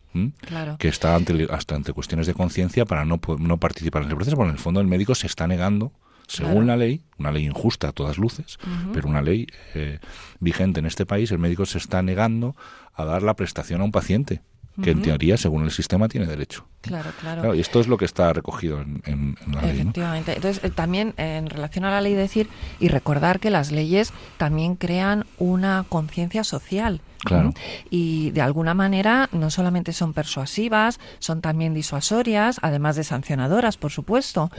que 0.80 0.88
está 0.88 1.16
ante, 1.16 1.48
hasta 1.52 1.76
ante 1.76 1.94
cuestiones 1.94 2.28
de 2.28 2.34
conciencia 2.34 2.86
para 2.86 3.06
no, 3.06 3.20
no 3.40 3.58
participar 3.58 4.04
en 4.04 4.08
ese 4.08 4.16
proceso, 4.16 4.36
porque 4.38 4.50
en 4.50 4.56
el 4.56 4.62
fondo 4.62 4.82
el 4.82 4.88
médico 4.88 5.16
se 5.16 5.28
está 5.28 5.48
negando 5.48 5.92
según 6.28 6.68
la 6.68 6.76
ley, 6.78 7.04
una 7.20 7.32
ley 7.32 7.46
injusta 7.46 7.90
a 7.90 7.92
todas 7.92 8.18
luces, 8.18 8.58
pero 8.94 9.08
una 9.08 9.22
ley 9.22 9.48
eh, 9.74 10.00
vigente 10.40 10.80
en 10.80 10.86
este 10.86 11.06
país, 11.06 11.32
el 11.32 11.40
médico 11.40 11.66
se 11.66 11.78
está 11.78 12.02
negando 12.02 12.56
a 12.94 13.06
dar 13.06 13.22
la 13.22 13.36
prestación 13.36 13.82
a 13.82 13.84
un 13.84 13.92
paciente 13.92 14.42
que 14.82 14.92
en 14.92 15.02
teoría, 15.02 15.38
según 15.38 15.64
el 15.64 15.72
sistema, 15.72 16.08
tiene 16.08 16.26
derecho. 16.26 16.66
Claro, 16.82 17.10
claro. 17.20 17.56
y 17.56 17.62
esto 17.62 17.80
es 17.80 17.88
lo 17.88 17.98
que 17.98 18.06
está 18.06 18.32
recogido 18.34 18.80
en, 18.80 19.36
la 19.52 19.62
ley. 19.62 19.80
Efectivamente. 19.80 20.36
Entonces, 20.36 20.64
eh, 20.64 20.70
también 20.70 21.14
en 21.18 21.50
relación 21.50 21.86
a 21.86 21.92
la 21.92 22.02
ley, 22.02 22.14
decir 22.14 22.48
y 22.80 22.90
recordar 22.90 23.40
que 23.40 23.50
las 23.50 23.72
leyes 23.72 24.14
también 24.38 24.76
crean 24.76 25.26
una 25.38 25.86
conciencia 25.88 26.44
social. 26.44 27.02
Claro. 27.24 27.54
Y 27.90 28.30
de 28.32 28.42
alguna 28.42 28.76
manera 28.76 29.30
no 29.32 29.50
solamente 29.50 29.94
son 29.94 30.14
persuasivas, 30.14 31.00
son 31.18 31.42
también 31.42 31.74
disuasorias, 31.74 32.60
además 32.62 32.96
de 32.98 33.04
sancionadoras, 33.04 33.78
por 33.78 33.92
supuesto. 33.92 34.52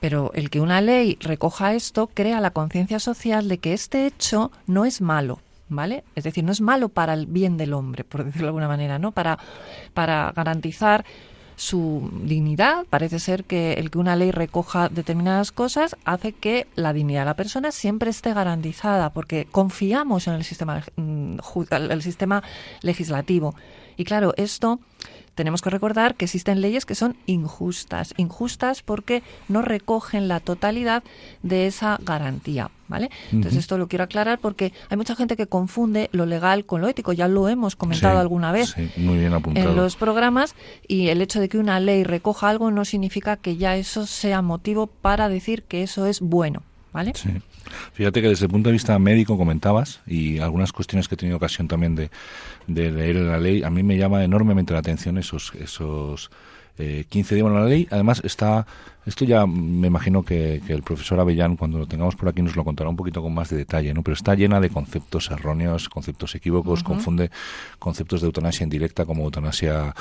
Pero 0.00 0.30
el 0.34 0.48
que 0.48 0.60
una 0.60 0.80
ley 0.80 1.18
recoja 1.20 1.74
esto 1.74 2.08
crea 2.14 2.40
la 2.40 2.50
conciencia 2.50 2.98
social 2.98 3.48
de 3.48 3.58
que 3.58 3.74
este 3.74 4.06
hecho 4.06 4.50
no 4.66 4.86
es 4.86 5.02
malo. 5.02 5.40
¿Vale? 5.68 6.04
Es 6.14 6.24
decir, 6.24 6.44
no 6.44 6.52
es 6.52 6.60
malo 6.60 6.88
para 6.88 7.14
el 7.14 7.26
bien 7.26 7.56
del 7.56 7.72
hombre, 7.72 8.04
por 8.04 8.24
decirlo 8.24 8.46
de 8.46 8.48
alguna 8.48 8.68
manera, 8.68 8.98
¿no? 8.98 9.12
Para, 9.12 9.38
para 9.92 10.32
garantizar 10.34 11.04
su 11.56 12.10
dignidad. 12.22 12.84
Parece 12.90 13.18
ser 13.18 13.44
que 13.44 13.74
el 13.74 13.90
que 13.90 13.98
una 13.98 14.16
ley 14.16 14.30
recoja 14.30 14.88
determinadas 14.88 15.52
cosas 15.52 15.96
hace 16.04 16.32
que 16.32 16.66
la 16.74 16.92
dignidad 16.92 17.22
de 17.22 17.26
la 17.26 17.36
persona 17.36 17.70
siempre 17.72 18.10
esté 18.10 18.34
garantizada, 18.34 19.10
porque 19.10 19.46
confiamos 19.50 20.26
en 20.26 20.34
el 20.34 20.44
sistema, 20.44 20.82
mm, 20.96 21.36
el 21.90 22.02
sistema 22.02 22.42
legislativo. 22.82 23.54
Y 23.96 24.04
claro, 24.04 24.34
esto 24.36 24.80
tenemos 25.34 25.62
que 25.62 25.70
recordar 25.70 26.14
que 26.14 26.26
existen 26.26 26.60
leyes 26.60 26.86
que 26.86 26.94
son 26.94 27.16
injustas, 27.26 28.14
injustas 28.16 28.82
porque 28.82 29.22
no 29.48 29.62
recogen 29.62 30.28
la 30.28 30.40
totalidad 30.40 31.02
de 31.42 31.66
esa 31.66 31.98
garantía, 32.02 32.70
¿vale? 32.88 33.10
Entonces 33.32 33.58
esto 33.58 33.76
lo 33.76 33.88
quiero 33.88 34.04
aclarar 34.04 34.38
porque 34.38 34.72
hay 34.88 34.96
mucha 34.96 35.16
gente 35.16 35.36
que 35.36 35.46
confunde 35.46 36.08
lo 36.12 36.26
legal 36.26 36.64
con 36.64 36.80
lo 36.80 36.88
ético, 36.88 37.12
ya 37.12 37.28
lo 37.28 37.48
hemos 37.48 37.76
comentado 37.76 38.18
alguna 38.18 38.52
vez 38.52 38.74
en 38.76 39.76
los 39.76 39.96
programas 39.96 40.54
y 40.86 41.08
el 41.08 41.20
hecho 41.20 41.40
de 41.40 41.48
que 41.48 41.58
una 41.58 41.80
ley 41.80 42.04
recoja 42.04 42.48
algo 42.48 42.70
no 42.70 42.84
significa 42.84 43.36
que 43.36 43.56
ya 43.56 43.76
eso 43.76 44.06
sea 44.06 44.42
motivo 44.42 44.86
para 44.86 45.28
decir 45.28 45.64
que 45.64 45.82
eso 45.82 46.06
es 46.06 46.20
bueno, 46.20 46.62
¿vale? 46.92 47.12
Sí. 47.14 47.30
Fíjate 47.92 48.22
que 48.22 48.28
desde 48.28 48.46
el 48.46 48.50
punto 48.50 48.68
de 48.68 48.74
vista 48.74 48.98
médico 48.98 49.36
comentabas 49.36 50.00
y 50.06 50.38
algunas 50.38 50.72
cuestiones 50.72 51.08
que 51.08 51.14
he 51.14 51.18
tenido 51.18 51.36
ocasión 51.36 51.68
también 51.68 51.94
de, 51.94 52.10
de 52.66 52.90
leer 52.90 53.16
en 53.16 53.28
la 53.28 53.38
ley, 53.38 53.62
a 53.62 53.70
mí 53.70 53.82
me 53.82 53.96
llama 53.96 54.24
enormemente 54.24 54.72
la 54.72 54.80
atención 54.80 55.18
esos, 55.18 55.52
esos 55.54 56.30
eh, 56.78 57.04
15 57.08 57.34
días. 57.34 57.46
en 57.46 57.54
la 57.54 57.64
ley, 57.66 57.86
además, 57.90 58.20
está 58.24 58.66
esto 59.06 59.26
ya 59.26 59.46
me 59.46 59.86
imagino 59.86 60.22
que, 60.22 60.62
el 60.66 60.82
profesor 60.82 61.20
Avellán, 61.20 61.56
cuando 61.56 61.78
lo 61.78 61.86
tengamos 61.86 62.16
por 62.16 62.28
aquí, 62.28 62.40
nos 62.40 62.56
lo 62.56 62.64
contará 62.64 62.88
un 62.88 62.96
poquito 62.96 63.20
con 63.20 63.34
más 63.34 63.50
de 63.50 63.58
detalle, 63.58 63.92
¿no? 63.92 64.02
Pero 64.02 64.14
está 64.14 64.34
llena 64.34 64.60
de 64.60 64.70
conceptos 64.70 65.30
erróneos, 65.30 65.88
conceptos 65.90 66.34
equívocos, 66.34 66.82
confunde 66.82 67.30
conceptos 67.78 68.22
de 68.22 68.28
eutanasia 68.28 68.64
indirecta 68.64 69.04
como 69.04 69.24
eutanasia, 69.24 69.94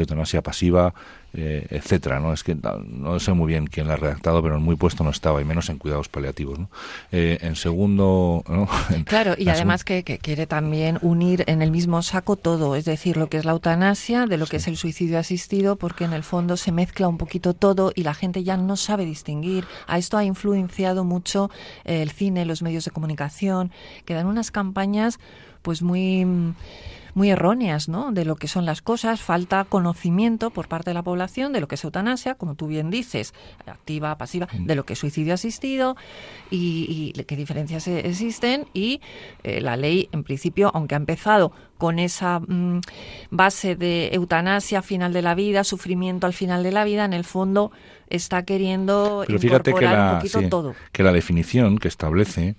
eutanasia 0.00 0.42
pasiva, 0.42 0.94
eh, 1.34 1.66
etcétera, 1.68 2.20
¿no? 2.20 2.32
Es 2.32 2.42
que 2.42 2.54
no, 2.54 3.20
sé 3.20 3.32
muy 3.34 3.48
bien 3.48 3.66
quién 3.66 3.86
la 3.86 3.94
ha 3.94 3.96
redactado, 3.96 4.42
pero 4.42 4.56
en 4.56 4.62
muy 4.62 4.76
puesto 4.76 5.04
no 5.04 5.10
estaba, 5.10 5.42
y 5.42 5.44
menos 5.44 5.68
en 5.68 5.76
cuidados 5.76 6.08
paliativos, 6.08 6.58
¿no? 6.58 6.70
Eh, 7.12 7.38
en 7.42 7.54
segundo... 7.54 8.42
claro, 9.04 9.34
y 9.36 9.48
además 9.48 9.84
que, 9.84 10.02
quiere 10.02 10.46
también 10.46 10.98
unir 11.02 11.44
en 11.46 11.60
el 11.60 11.70
mismo 11.70 12.00
saco 12.02 12.36
todo, 12.36 12.76
es 12.76 12.86
decir, 12.86 13.18
lo 13.18 13.28
que 13.28 13.36
es 13.36 13.44
la 13.44 13.52
eutanasia, 13.52 14.26
de 14.26 14.38
lo 14.38 14.46
que 14.46 14.56
es 14.56 14.68
el 14.68 14.78
suicidio 14.78 15.18
asistido, 15.18 15.76
porque 15.76 16.04
en 16.04 16.14
el 16.14 16.22
fondo 16.22 16.56
se 16.56 16.72
mezcla 16.72 17.08
un 17.08 17.18
poquito 17.18 17.52
todo 17.52 17.92
y 17.94 18.04
la 18.04 18.14
gente 18.14 18.42
ya 18.42 18.56
no 18.56 18.76
sabe 18.76 19.04
distinguir. 19.04 19.66
A 19.86 19.98
esto 19.98 20.16
ha 20.16 20.24
influenciado 20.24 21.04
mucho 21.04 21.50
eh, 21.84 22.00
el 22.00 22.10
cine, 22.10 22.46
los 22.46 22.62
medios 22.62 22.86
de 22.86 22.90
comunicación, 22.90 23.70
que 24.06 24.14
dan 24.14 24.26
unas 24.26 24.50
campañas 24.50 25.18
pues 25.60 25.82
muy 25.82 26.24
muy 27.18 27.30
erróneas 27.30 27.88
¿no? 27.88 28.12
de 28.12 28.24
lo 28.24 28.36
que 28.36 28.46
son 28.46 28.64
las 28.64 28.80
cosas, 28.80 29.20
falta 29.20 29.64
conocimiento 29.64 30.50
por 30.50 30.68
parte 30.68 30.90
de 30.90 30.94
la 30.94 31.02
población 31.02 31.52
de 31.52 31.60
lo 31.60 31.66
que 31.66 31.74
es 31.74 31.84
eutanasia, 31.84 32.36
como 32.36 32.54
tú 32.54 32.68
bien 32.68 32.90
dices, 32.90 33.34
activa, 33.66 34.16
pasiva, 34.16 34.48
mm. 34.52 34.66
de 34.66 34.74
lo 34.76 34.86
que 34.86 34.92
es 34.92 34.98
suicidio 35.00 35.34
asistido 35.34 35.96
y, 36.50 37.12
qué 37.26 37.36
diferencias 37.36 37.88
e, 37.88 38.08
existen 38.08 38.66
y 38.72 39.00
eh, 39.42 39.60
la 39.60 39.76
ley, 39.76 40.08
en 40.12 40.22
principio, 40.22 40.70
aunque 40.72 40.94
ha 40.94 40.98
empezado 40.98 41.52
con 41.76 41.98
esa 41.98 42.38
mm, 42.38 42.80
base 43.30 43.74
de 43.74 44.10
eutanasia 44.12 44.80
final 44.80 45.12
de 45.12 45.22
la 45.22 45.34
vida, 45.34 45.64
sufrimiento 45.64 46.26
al 46.26 46.32
final 46.32 46.62
de 46.62 46.70
la 46.70 46.84
vida, 46.84 47.04
en 47.04 47.12
el 47.12 47.24
fondo 47.24 47.72
está 48.08 48.44
queriendo 48.44 49.24
Pero 49.26 49.38
fíjate 49.38 49.74
que 49.74 49.84
la, 49.84 50.12
un 50.12 50.18
poquito 50.18 50.48
todo. 50.48 50.74
Que 50.92 51.02
la 51.02 51.12
definición 51.12 51.78
que 51.78 51.88
establece 51.88 52.56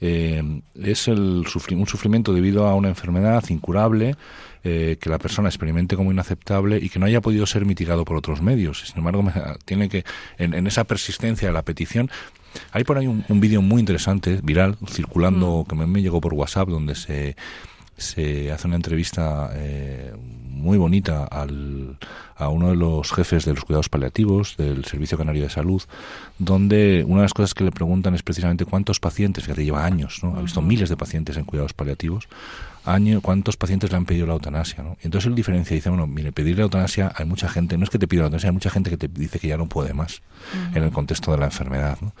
eh, 0.00 0.42
es 0.74 1.08
el 1.08 1.44
un 1.70 1.86
sufrimiento 1.86 2.32
debido 2.32 2.66
a 2.66 2.74
una 2.74 2.88
enfermedad 2.88 3.42
incurable 3.48 4.16
eh, 4.64 4.96
que 5.00 5.08
la 5.08 5.18
persona 5.18 5.48
experimente 5.48 5.96
como 5.96 6.10
inaceptable 6.10 6.78
y 6.78 6.88
que 6.88 6.98
no 6.98 7.06
haya 7.06 7.20
podido 7.20 7.46
ser 7.46 7.64
mitigado 7.64 8.04
por 8.04 8.16
otros 8.16 8.42
medios. 8.42 8.80
Sin 8.86 8.98
embargo, 8.98 9.24
tiene 9.64 9.88
que, 9.88 10.04
en, 10.38 10.66
esa 10.66 10.84
persistencia 10.84 11.48
de 11.48 11.54
la 11.54 11.62
petición, 11.62 12.10
hay 12.72 12.84
por 12.84 12.98
ahí 12.98 13.06
un, 13.06 13.40
vídeo 13.40 13.62
muy 13.62 13.80
interesante, 13.80 14.40
viral, 14.42 14.76
circulando, 14.88 15.62
mm. 15.64 15.68
que 15.68 15.76
me, 15.76 15.86
me, 15.86 16.02
llegó 16.02 16.20
por 16.20 16.34
WhatsApp, 16.34 16.68
donde 16.68 16.94
se, 16.94 17.36
se 17.96 18.52
hace 18.52 18.66
una 18.66 18.76
entrevista 18.76 19.50
eh, 19.54 20.12
muy 20.56 20.78
bonita 20.78 21.24
al, 21.24 21.98
a 22.36 22.48
uno 22.48 22.70
de 22.70 22.76
los 22.76 23.12
jefes 23.12 23.44
de 23.44 23.54
los 23.54 23.64
cuidados 23.64 23.88
paliativos 23.88 24.56
del 24.56 24.84
Servicio 24.84 25.16
Canario 25.16 25.44
de 25.44 25.50
Salud, 25.50 25.82
donde 26.38 27.04
una 27.06 27.20
de 27.20 27.24
las 27.24 27.34
cosas 27.34 27.54
que 27.54 27.64
le 27.64 27.72
preguntan 27.72 28.14
es 28.14 28.22
precisamente 28.22 28.64
cuántos 28.64 29.00
pacientes, 29.00 29.44
fíjate, 29.44 29.64
lleva 29.64 29.84
años, 29.84 30.20
¿no? 30.22 30.36
ha 30.36 30.42
visto 30.42 30.60
miles 30.62 30.88
de 30.88 30.96
pacientes 30.96 31.36
en 31.36 31.44
cuidados 31.44 31.72
paliativos, 31.72 32.28
año, 32.84 33.20
cuántos 33.20 33.56
pacientes 33.56 33.90
le 33.90 33.96
han 33.96 34.06
pedido 34.06 34.26
la 34.26 34.34
eutanasia. 34.34 34.82
¿no? 34.82 34.96
Y 35.02 35.06
entonces 35.06 35.28
él 35.28 35.34
diferencia 35.34 35.74
y 35.74 35.78
dice, 35.78 35.88
bueno, 35.90 36.06
mire, 36.06 36.32
pedir 36.32 36.56
la 36.56 36.64
eutanasia 36.64 37.12
hay 37.14 37.24
mucha 37.24 37.48
gente, 37.48 37.76
no 37.78 37.84
es 37.84 37.90
que 37.90 37.98
te 37.98 38.06
pida 38.06 38.20
la 38.20 38.26
eutanasia, 38.26 38.50
hay 38.50 38.54
mucha 38.54 38.70
gente 38.70 38.90
que 38.90 38.96
te 38.96 39.08
dice 39.08 39.38
que 39.38 39.48
ya 39.48 39.56
no 39.56 39.66
puede 39.66 39.94
más 39.94 40.22
en 40.74 40.82
el 40.82 40.90
contexto 40.90 41.32
de 41.32 41.38
la 41.38 41.46
enfermedad. 41.46 41.98
¿no? 42.00 42.12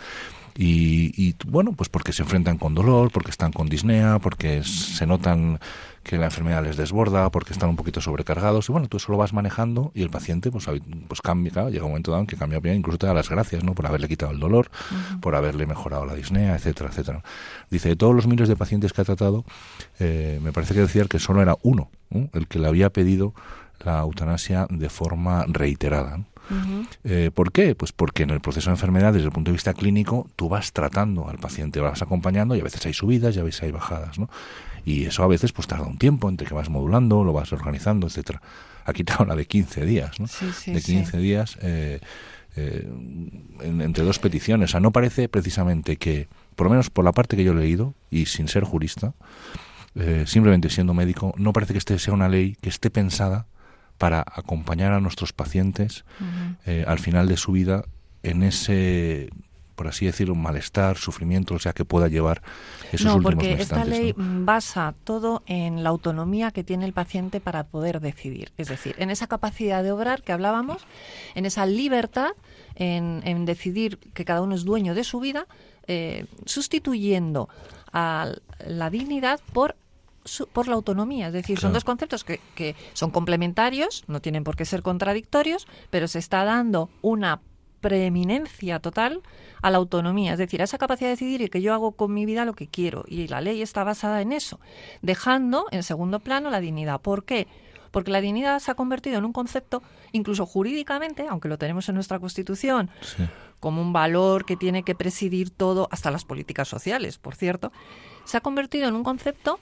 Y, 0.56 1.12
y, 1.16 1.36
bueno, 1.46 1.72
pues 1.72 1.88
porque 1.88 2.12
se 2.12 2.22
enfrentan 2.22 2.58
con 2.58 2.74
dolor, 2.74 3.10
porque 3.10 3.30
están 3.30 3.52
con 3.52 3.68
disnea, 3.68 4.18
porque 4.18 4.62
se 4.64 5.06
notan 5.06 5.58
que 6.06 6.18
la 6.18 6.26
enfermedad 6.26 6.62
les 6.62 6.76
desborda, 6.76 7.30
porque 7.30 7.52
están 7.52 7.68
un 7.68 7.74
poquito 7.74 8.00
sobrecargados. 8.00 8.68
Y 8.68 8.72
bueno, 8.72 8.86
tú 8.86 8.96
eso 8.96 9.10
lo 9.10 9.18
vas 9.18 9.32
manejando 9.32 9.90
y 9.92 10.02
el 10.02 10.08
paciente 10.08 10.52
pues, 10.52 10.66
pues 11.08 11.20
cambia, 11.20 11.68
llega 11.68 11.84
un 11.84 11.90
momento 11.90 12.12
dado 12.12 12.20
en 12.20 12.28
que 12.28 12.36
cambia 12.36 12.60
bien, 12.60 12.76
incluso 12.76 12.98
te 12.98 13.06
da 13.08 13.14
las 13.14 13.28
gracias 13.28 13.64
¿no? 13.64 13.74
por 13.74 13.86
haberle 13.86 14.06
quitado 14.06 14.30
el 14.30 14.38
dolor, 14.38 14.70
por 15.20 15.34
haberle 15.34 15.66
mejorado 15.66 16.06
la 16.06 16.14
disnea, 16.14 16.54
etcétera, 16.54 16.90
etcétera. 16.90 17.24
Dice, 17.70 17.88
de 17.88 17.96
todos 17.96 18.14
los 18.14 18.28
miles 18.28 18.48
de 18.48 18.54
pacientes 18.54 18.92
que 18.92 19.00
ha 19.00 19.04
tratado, 19.04 19.44
eh, 19.98 20.38
me 20.44 20.52
parece 20.52 20.74
que 20.74 20.80
decía 20.80 21.04
que 21.06 21.18
solo 21.18 21.42
era 21.42 21.56
uno 21.62 21.90
el 22.10 22.46
que 22.46 22.60
le 22.60 22.68
había 22.68 22.90
pedido 22.90 23.34
la 23.80 24.00
eutanasia 24.00 24.68
de 24.70 24.88
forma 24.88 25.44
reiterada. 25.48 26.20
Eh, 27.04 27.30
¿Por 27.34 27.52
qué? 27.52 27.74
Pues 27.74 27.92
porque 27.92 28.22
en 28.22 28.30
el 28.30 28.40
proceso 28.40 28.70
de 28.70 28.74
enfermedad, 28.74 29.12
desde 29.12 29.26
el 29.26 29.32
punto 29.32 29.50
de 29.50 29.54
vista 29.54 29.74
clínico, 29.74 30.30
tú 30.36 30.48
vas 30.48 30.72
tratando 30.72 31.28
al 31.28 31.38
paciente, 31.38 31.80
vas 31.80 32.02
acompañando 32.02 32.54
y 32.54 32.60
a 32.60 32.64
veces 32.64 32.84
hay 32.86 32.92
subidas 32.92 33.36
y 33.36 33.40
a 33.40 33.42
veces 33.42 33.62
hay 33.62 33.72
bajadas, 33.72 34.18
¿no? 34.18 34.28
Y 34.84 35.04
eso 35.04 35.24
a 35.24 35.26
veces 35.26 35.52
pues 35.52 35.66
tarda 35.66 35.86
un 35.86 35.98
tiempo 35.98 36.28
entre 36.28 36.46
que 36.46 36.54
vas 36.54 36.68
modulando, 36.68 37.24
lo 37.24 37.32
vas 37.32 37.52
organizando, 37.52 38.06
etcétera. 38.06 38.40
Aquí 38.84 39.02
te 39.02 39.12
habla 39.12 39.34
de 39.34 39.46
15 39.46 39.84
días, 39.84 40.20
¿no? 40.20 40.26
de 40.66 40.80
15 40.80 41.18
días 41.18 41.58
eh, 41.60 41.98
eh, 42.54 42.88
entre 43.62 44.04
dos 44.04 44.20
peticiones. 44.20 44.70
O 44.70 44.72
sea, 44.72 44.80
no 44.80 44.92
parece 44.92 45.28
precisamente 45.28 45.96
que, 45.96 46.28
por 46.54 46.66
lo 46.66 46.70
menos 46.70 46.90
por 46.90 47.04
la 47.04 47.10
parte 47.10 47.36
que 47.36 47.42
yo 47.42 47.52
he 47.52 47.56
leído, 47.56 47.94
y 48.10 48.26
sin 48.26 48.46
ser 48.46 48.62
jurista, 48.62 49.14
simplemente 50.26 50.68
siendo 50.68 50.92
médico, 50.92 51.34
no 51.38 51.54
parece 51.54 51.72
que 51.72 51.78
este 51.78 51.98
sea 51.98 52.12
una 52.12 52.28
ley 52.28 52.56
que 52.60 52.68
esté 52.68 52.90
pensada 52.90 53.46
para 53.98 54.20
acompañar 54.20 54.92
a 54.92 55.00
nuestros 55.00 55.32
pacientes 55.32 56.04
al 56.86 56.98
final 56.98 57.28
de 57.28 57.36
su 57.36 57.52
vida 57.52 57.84
en 58.22 58.42
ese 58.42 59.30
por 59.76 59.86
así 59.86 60.06
decirlo, 60.06 60.34
malestar, 60.34 60.96
sufrimiento, 60.96 61.54
o 61.54 61.58
sea, 61.58 61.74
que 61.74 61.84
pueda 61.84 62.08
llevar 62.08 62.42
esos 62.92 63.06
no, 63.06 63.16
últimos 63.16 63.34
porque 63.34 63.52
esta 63.62 63.84
ley 63.84 64.14
¿no? 64.16 64.44
basa 64.44 64.94
todo 65.04 65.42
en 65.46 65.84
la 65.84 65.90
autonomía 65.90 66.50
que 66.50 66.64
tiene 66.64 66.86
el 66.86 66.94
paciente 66.94 67.40
para 67.40 67.64
poder 67.64 68.00
decidir. 68.00 68.52
Es 68.56 68.68
decir, 68.68 68.96
en 68.98 69.10
esa 69.10 69.26
capacidad 69.26 69.84
de 69.84 69.92
obrar 69.92 70.22
que 70.22 70.32
hablábamos, 70.32 70.86
en 71.34 71.44
esa 71.44 71.66
libertad, 71.66 72.30
en, 72.74 73.20
en 73.24 73.44
decidir 73.44 73.98
que 74.14 74.24
cada 74.24 74.40
uno 74.40 74.54
es 74.54 74.64
dueño 74.64 74.94
de 74.94 75.04
su 75.04 75.20
vida, 75.20 75.46
eh, 75.86 76.24
sustituyendo 76.46 77.48
a 77.92 78.32
la 78.66 78.90
dignidad 78.90 79.40
por 79.52 79.76
su- 80.26 80.46
por 80.48 80.68
la 80.68 80.74
autonomía. 80.74 81.28
Es 81.28 81.32
decir, 81.32 81.58
son 81.58 81.72
dos 81.72 81.84
conceptos 81.84 82.24
que, 82.24 82.40
que 82.54 82.74
son 82.92 83.10
complementarios, 83.10 84.04
no 84.06 84.20
tienen 84.20 84.44
por 84.44 84.56
qué 84.56 84.64
ser 84.64 84.82
contradictorios, 84.82 85.66
pero 85.90 86.08
se 86.08 86.18
está 86.18 86.44
dando 86.44 86.90
una 87.02 87.40
preeminencia 87.80 88.78
total 88.80 89.22
a 89.62 89.70
la 89.70 89.78
autonomía, 89.78 90.32
es 90.32 90.38
decir, 90.38 90.60
a 90.60 90.64
esa 90.64 90.76
capacidad 90.78 91.08
de 91.08 91.12
decidir 91.12 91.40
y 91.40 91.48
que 91.48 91.62
yo 91.62 91.72
hago 91.72 91.92
con 91.92 92.12
mi 92.12 92.26
vida 92.26 92.44
lo 92.44 92.54
que 92.54 92.66
quiero. 92.68 93.04
Y 93.08 93.28
la 93.28 93.40
ley 93.40 93.62
está 93.62 93.84
basada 93.84 94.20
en 94.20 94.32
eso, 94.32 94.60
dejando 95.02 95.66
en 95.70 95.82
segundo 95.82 96.20
plano 96.20 96.50
la 96.50 96.60
dignidad. 96.60 97.00
¿Por 97.00 97.24
qué? 97.24 97.46
Porque 97.90 98.10
la 98.10 98.20
dignidad 98.20 98.58
se 98.58 98.70
ha 98.70 98.74
convertido 98.74 99.18
en 99.18 99.24
un 99.24 99.32
concepto, 99.32 99.82
incluso 100.12 100.44
jurídicamente, 100.44 101.26
aunque 101.28 101.48
lo 101.48 101.56
tenemos 101.56 101.88
en 101.88 101.94
nuestra 101.94 102.18
Constitución, 102.18 102.90
Sí. 103.00 103.24
como 103.60 103.80
un 103.80 103.92
valor 103.92 104.44
que 104.44 104.56
tiene 104.56 104.82
que 104.82 104.94
presidir 104.94 105.50
todo, 105.50 105.88
hasta 105.90 106.10
las 106.10 106.24
políticas 106.24 106.68
sociales, 106.68 107.16
por 107.18 107.34
cierto, 107.36 107.72
se 108.24 108.36
ha 108.36 108.40
convertido 108.40 108.88
en 108.88 108.94
un 108.96 109.04
concepto 109.04 109.58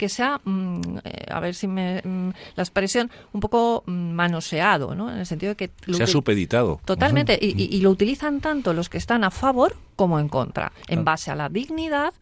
que 0.00 0.08
se 0.08 0.22
ha, 0.22 0.40
mm, 0.42 0.80
eh, 1.04 1.26
a 1.30 1.38
ver 1.40 1.54
si 1.54 1.68
me, 1.68 2.00
mm, 2.02 2.30
la 2.56 2.62
expresión, 2.62 3.10
un 3.32 3.40
poco 3.40 3.84
mm, 3.86 3.92
manoseado, 4.12 4.94
¿no? 4.94 5.12
En 5.12 5.18
el 5.18 5.26
sentido 5.26 5.50
de 5.50 5.56
que... 5.56 5.70
lo 5.86 5.94
Se 5.98 6.02
ha 6.04 6.06
supeditado. 6.06 6.80
Totalmente, 6.86 7.38
y, 7.40 7.54
y- 7.62 7.76
y 7.76 7.80
lo 7.82 7.90
utilizan 7.90 8.40
tanto 8.40 8.72
los 8.72 8.88
que 8.88 8.98
están 8.98 9.22
a 9.24 9.30
favor 9.30 9.76
como 9.96 10.18
en 10.18 10.28
contra, 10.28 10.72
en 10.88 11.04
base 11.04 11.30
a 11.30 11.34
la 11.36 11.48
dignidad, 11.50 12.14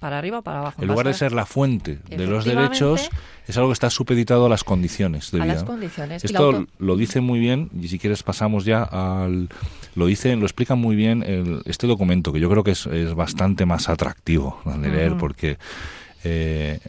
para 0.00 0.18
arriba 0.18 0.42
para 0.42 0.58
abajo. 0.58 0.82
En 0.82 0.88
lugar 0.88 1.06
de 1.06 1.14
ser 1.14 1.32
la 1.32 1.46
fuente 1.46 1.98
de 2.10 2.26
los 2.26 2.44
derechos, 2.44 3.08
es 3.48 3.56
algo 3.56 3.70
que 3.70 3.72
está 3.72 3.88
supeditado 3.88 4.44
a 4.44 4.48
las 4.50 4.62
condiciones 4.62 5.30
de 5.30 5.40
A 5.40 5.44
vida. 5.44 5.54
las 5.54 5.64
condiciones. 5.64 6.22
La 6.24 6.26
Esto 6.26 6.66
lo 6.78 6.96
dice 6.96 7.22
muy 7.22 7.38
bien, 7.38 7.70
y 7.80 7.88
si 7.88 7.98
quieres 7.98 8.22
pasamos 8.22 8.66
ya 8.66 8.82
al... 8.82 9.48
Lo 9.94 10.04
dice, 10.06 10.36
lo 10.36 10.44
explica 10.44 10.74
muy 10.74 10.94
bien 10.94 11.22
el- 11.22 11.62
este 11.64 11.86
documento, 11.86 12.32
que 12.34 12.40
yo 12.40 12.50
creo 12.50 12.62
que 12.64 12.72
es, 12.72 12.84
es 12.86 13.14
bastante 13.14 13.64
más 13.64 13.88
atractivo 13.88 14.60
de 14.66 14.90
leer, 14.90 15.16
porque 15.16 15.56
eh, 16.24 16.80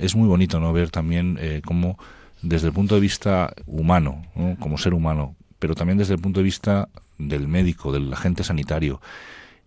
es 0.00 0.14
muy 0.16 0.28
bonito 0.28 0.60
no 0.60 0.72
ver 0.72 0.90
también 0.90 1.36
eh, 1.40 1.60
cómo 1.64 1.98
desde 2.42 2.68
el 2.68 2.72
punto 2.72 2.94
de 2.94 3.00
vista 3.00 3.52
humano, 3.66 4.24
¿no? 4.36 4.56
como 4.60 4.78
ser 4.78 4.94
humano, 4.94 5.34
pero 5.58 5.74
también 5.74 5.98
desde 5.98 6.14
el 6.14 6.20
punto 6.20 6.40
de 6.40 6.44
vista 6.44 6.88
del 7.18 7.48
médico, 7.48 7.92
del 7.92 8.12
agente 8.12 8.44
sanitario, 8.44 9.00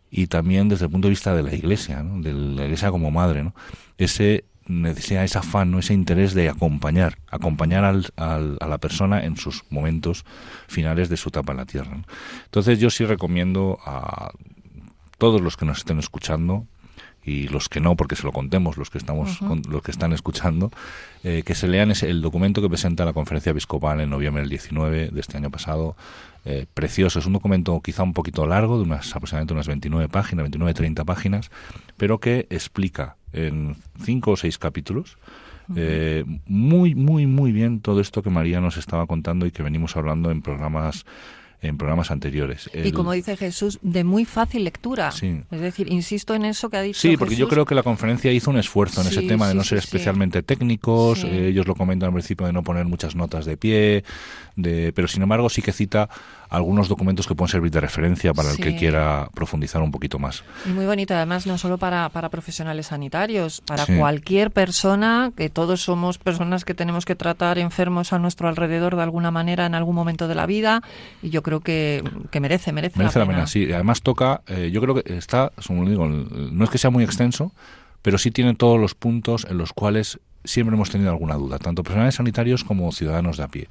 y 0.10 0.28
también 0.28 0.70
desde 0.70 0.86
el 0.86 0.92
punto 0.92 1.08
de 1.08 1.12
vista 1.12 1.36
de 1.36 1.44
la 1.44 1.54
iglesia, 1.54 2.02
¿no? 2.04 2.22
de 2.22 2.34
la 2.34 2.64
iglesia 2.64 2.92
como 2.92 3.12
madre, 3.12 3.52
ese 3.98 4.46
necesidad, 4.68 5.24
ese 5.26 5.38
afán, 5.38 5.74
ese 5.76 5.94
interés 5.94 6.34
de 6.34 6.48
acompañar, 6.48 7.18
acompañar 7.30 7.84
al, 7.84 8.08
al- 8.16 8.58
a 8.62 8.68
la 8.68 8.78
persona 8.78 9.22
en 9.24 9.36
sus 9.36 9.64
momentos 9.70 10.24
finales 10.68 11.10
de 11.10 11.18
su 11.18 11.28
etapa 11.30 11.52
en 11.52 11.58
la 11.58 11.66
tierra. 11.66 11.98
Entonces 12.46 12.80
yo 12.80 12.90
sí 12.90 13.04
recomiendo 13.04 13.80
a 13.86 14.32
todos 15.18 15.42
los 15.42 15.58
que 15.58 15.66
nos 15.66 15.80
estén 15.80 16.00
escuchando 16.00 16.68
y 17.24 17.48
los 17.50 17.70
que 17.70 17.80
no, 17.80 17.96
porque 17.96 18.16
se 18.16 18.24
lo 18.24 18.32
contemos, 18.32 18.78
los 18.78 18.90
que 18.90 18.98
estamos, 18.98 19.38
con- 19.40 19.62
los 19.70 19.82
que 19.84 19.92
están 19.92 20.12
escuchando, 20.14 20.72
eh, 21.24 21.44
que 21.46 21.54
se 21.56 21.68
lean 21.68 21.92
ese- 21.92 22.10
el 22.10 22.22
documento 22.22 22.62
que 22.62 22.70
presenta 22.70 23.06
la 23.06 23.14
Conferencia 23.14 23.52
Episcopal 23.52 24.02
en 24.02 24.10
noviembre 24.10 24.42
del 24.42 24.50
19 24.50 25.10
de 25.12 25.20
este 25.20 25.38
año 25.38 25.50
pasado. 25.52 25.96
Eh, 26.44 26.66
precioso, 26.74 27.20
es 27.20 27.28
un 27.28 27.34
documento 27.34 27.80
quizá 27.82 28.02
un 28.02 28.14
poquito 28.14 28.48
largo, 28.48 28.78
de 28.78 28.84
unas 28.86 29.16
aproximadamente 29.16 29.54
unas 29.54 29.68
29 29.68 30.10
páginas, 30.10 30.50
29-30 30.50 31.06
páginas, 31.06 31.52
pero 31.98 32.18
que 32.20 32.48
explica 32.50 33.16
en 33.34 33.76
cinco 34.04 34.32
o 34.32 34.36
seis 34.38 34.58
capítulos 34.58 35.18
eh, 35.76 36.26
muy, 36.48 36.96
muy, 36.96 37.28
muy 37.28 37.52
bien 37.54 37.80
todo 37.80 38.02
esto 38.02 38.22
que 38.24 38.30
María 38.30 38.60
nos 38.60 38.76
estaba 38.76 39.06
contando 39.06 39.46
y 39.46 39.52
que 39.52 39.64
venimos 39.64 39.96
hablando 39.96 40.30
en 40.32 40.42
programas 40.42 41.06
en 41.62 41.78
programas 41.78 42.10
anteriores. 42.10 42.70
Y 42.74 42.80
El- 42.80 42.94
como 42.94 43.12
dice 43.12 43.38
Jesús, 43.38 43.78
de 43.84 44.04
muy 44.04 44.26
fácil 44.26 44.64
lectura. 44.64 45.12
Sí. 45.12 45.42
Es 45.52 45.62
decir, 45.62 45.92
insisto 45.92 46.34
en 46.34 46.46
eso 46.46 46.70
que 46.70 46.78
ha 46.78 46.82
dicho 46.82 47.00
Sí, 47.00 47.18
porque 47.18 47.36
yo 47.36 47.46
Jesús. 47.46 47.54
creo 47.54 47.66
que 47.66 47.76
la 47.76 47.84
conferencia 47.84 48.32
hizo 48.32 48.50
un 48.50 48.58
esfuerzo 48.58 49.02
en 49.02 49.08
ese 49.08 49.22
Sí, 49.22 49.28
tema 49.28 49.48
de 49.48 49.54
no 49.54 49.64
ser 49.64 49.78
especialmente 49.78 50.42
técnicos. 50.44 51.24
Eh, 51.24 51.50
ellos 51.50 51.68
lo 51.68 51.76
comentan 51.76 52.08
al 52.08 52.14
principio 52.14 52.48
de 52.48 52.54
no 52.54 52.64
poner 52.64 52.86
muchas 52.86 53.16
notas 53.16 53.46
de 53.46 53.58
pie, 53.58 54.04
de, 54.56 54.92
pero 54.94 55.08
sin 55.08 55.22
embargo 55.22 55.50
sí 55.50 55.62
que 55.62 55.72
cita 55.72 56.10
algunos 56.52 56.90
documentos 56.90 57.26
que 57.28 57.34
pueden 57.34 57.50
servir 57.50 57.72
de 57.72 57.80
referencia 57.80 58.34
para 58.34 58.52
el 58.52 58.58
que 58.58 58.76
quiera 58.76 59.30
profundizar 59.34 59.82
un 59.82 59.90
poquito 59.90 60.20
más. 60.20 60.44
Y 60.66 60.70
muy 60.70 60.86
bonito, 60.86 61.16
además, 61.16 61.48
no 61.48 61.58
solo 61.58 61.78
para, 61.78 62.10
para 62.10 62.28
profesionales 62.30 62.88
sanitarios, 62.88 63.62
para 63.62 63.86
Sí. 63.86 63.96
cualquier 63.98 64.52
persona, 64.52 65.32
que 65.36 65.50
todos 65.50 65.82
somos 65.82 66.18
personas 66.18 66.66
que 66.66 66.74
tenemos 66.74 67.06
que 67.06 67.16
tratar 67.16 67.58
enfermos 67.58 68.12
a 68.12 68.20
nuestro 68.20 68.50
alrededor 68.50 68.98
de 68.98 69.02
alguna 69.02 69.32
manera 69.32 69.66
en 69.66 69.76
algún 69.76 69.96
momento 69.96 70.28
de 70.28 70.36
la 70.36 70.46
vida, 70.46 70.82
y 71.24 71.30
yo 71.30 71.42
creo 71.42 71.62
que, 71.62 72.04
que 72.32 72.40
merece, 72.42 72.74
merece, 72.74 73.00
Merece 73.00 73.20
la 73.20 73.26
pena. 73.26 73.38
pena, 73.38 73.48
sí. 73.48 73.72
Además 73.72 74.02
toca, 74.02 74.42
eh, 74.48 74.70
yo 74.74 74.82
creo 74.82 74.96
que 74.96 75.18
está, 75.18 75.52
como 75.66 75.90
digo, 75.90 76.06
no 76.08 76.64
es 76.66 76.70
que 76.70 76.78
sea 76.78 76.90
muy 76.90 77.06
extenso, 77.06 77.54
pero 78.02 78.18
sí 78.18 78.30
tiene 78.30 78.56
todos 78.56 78.78
los 78.78 78.94
puntos 78.94 79.48
en 79.50 79.58
los 79.58 79.72
cuales 79.72 80.20
siempre 80.44 80.76
hemos 80.76 80.90
tenido 80.90 81.12
alguna 81.12 81.36
duda, 81.36 81.60
tanto 81.60 81.84
profesionales 81.84 82.16
sanitarios 82.16 82.64
como 82.66 82.92
ciudadanos 82.92 83.38
de 83.38 83.44
a 83.44 83.48
pie. 83.48 83.68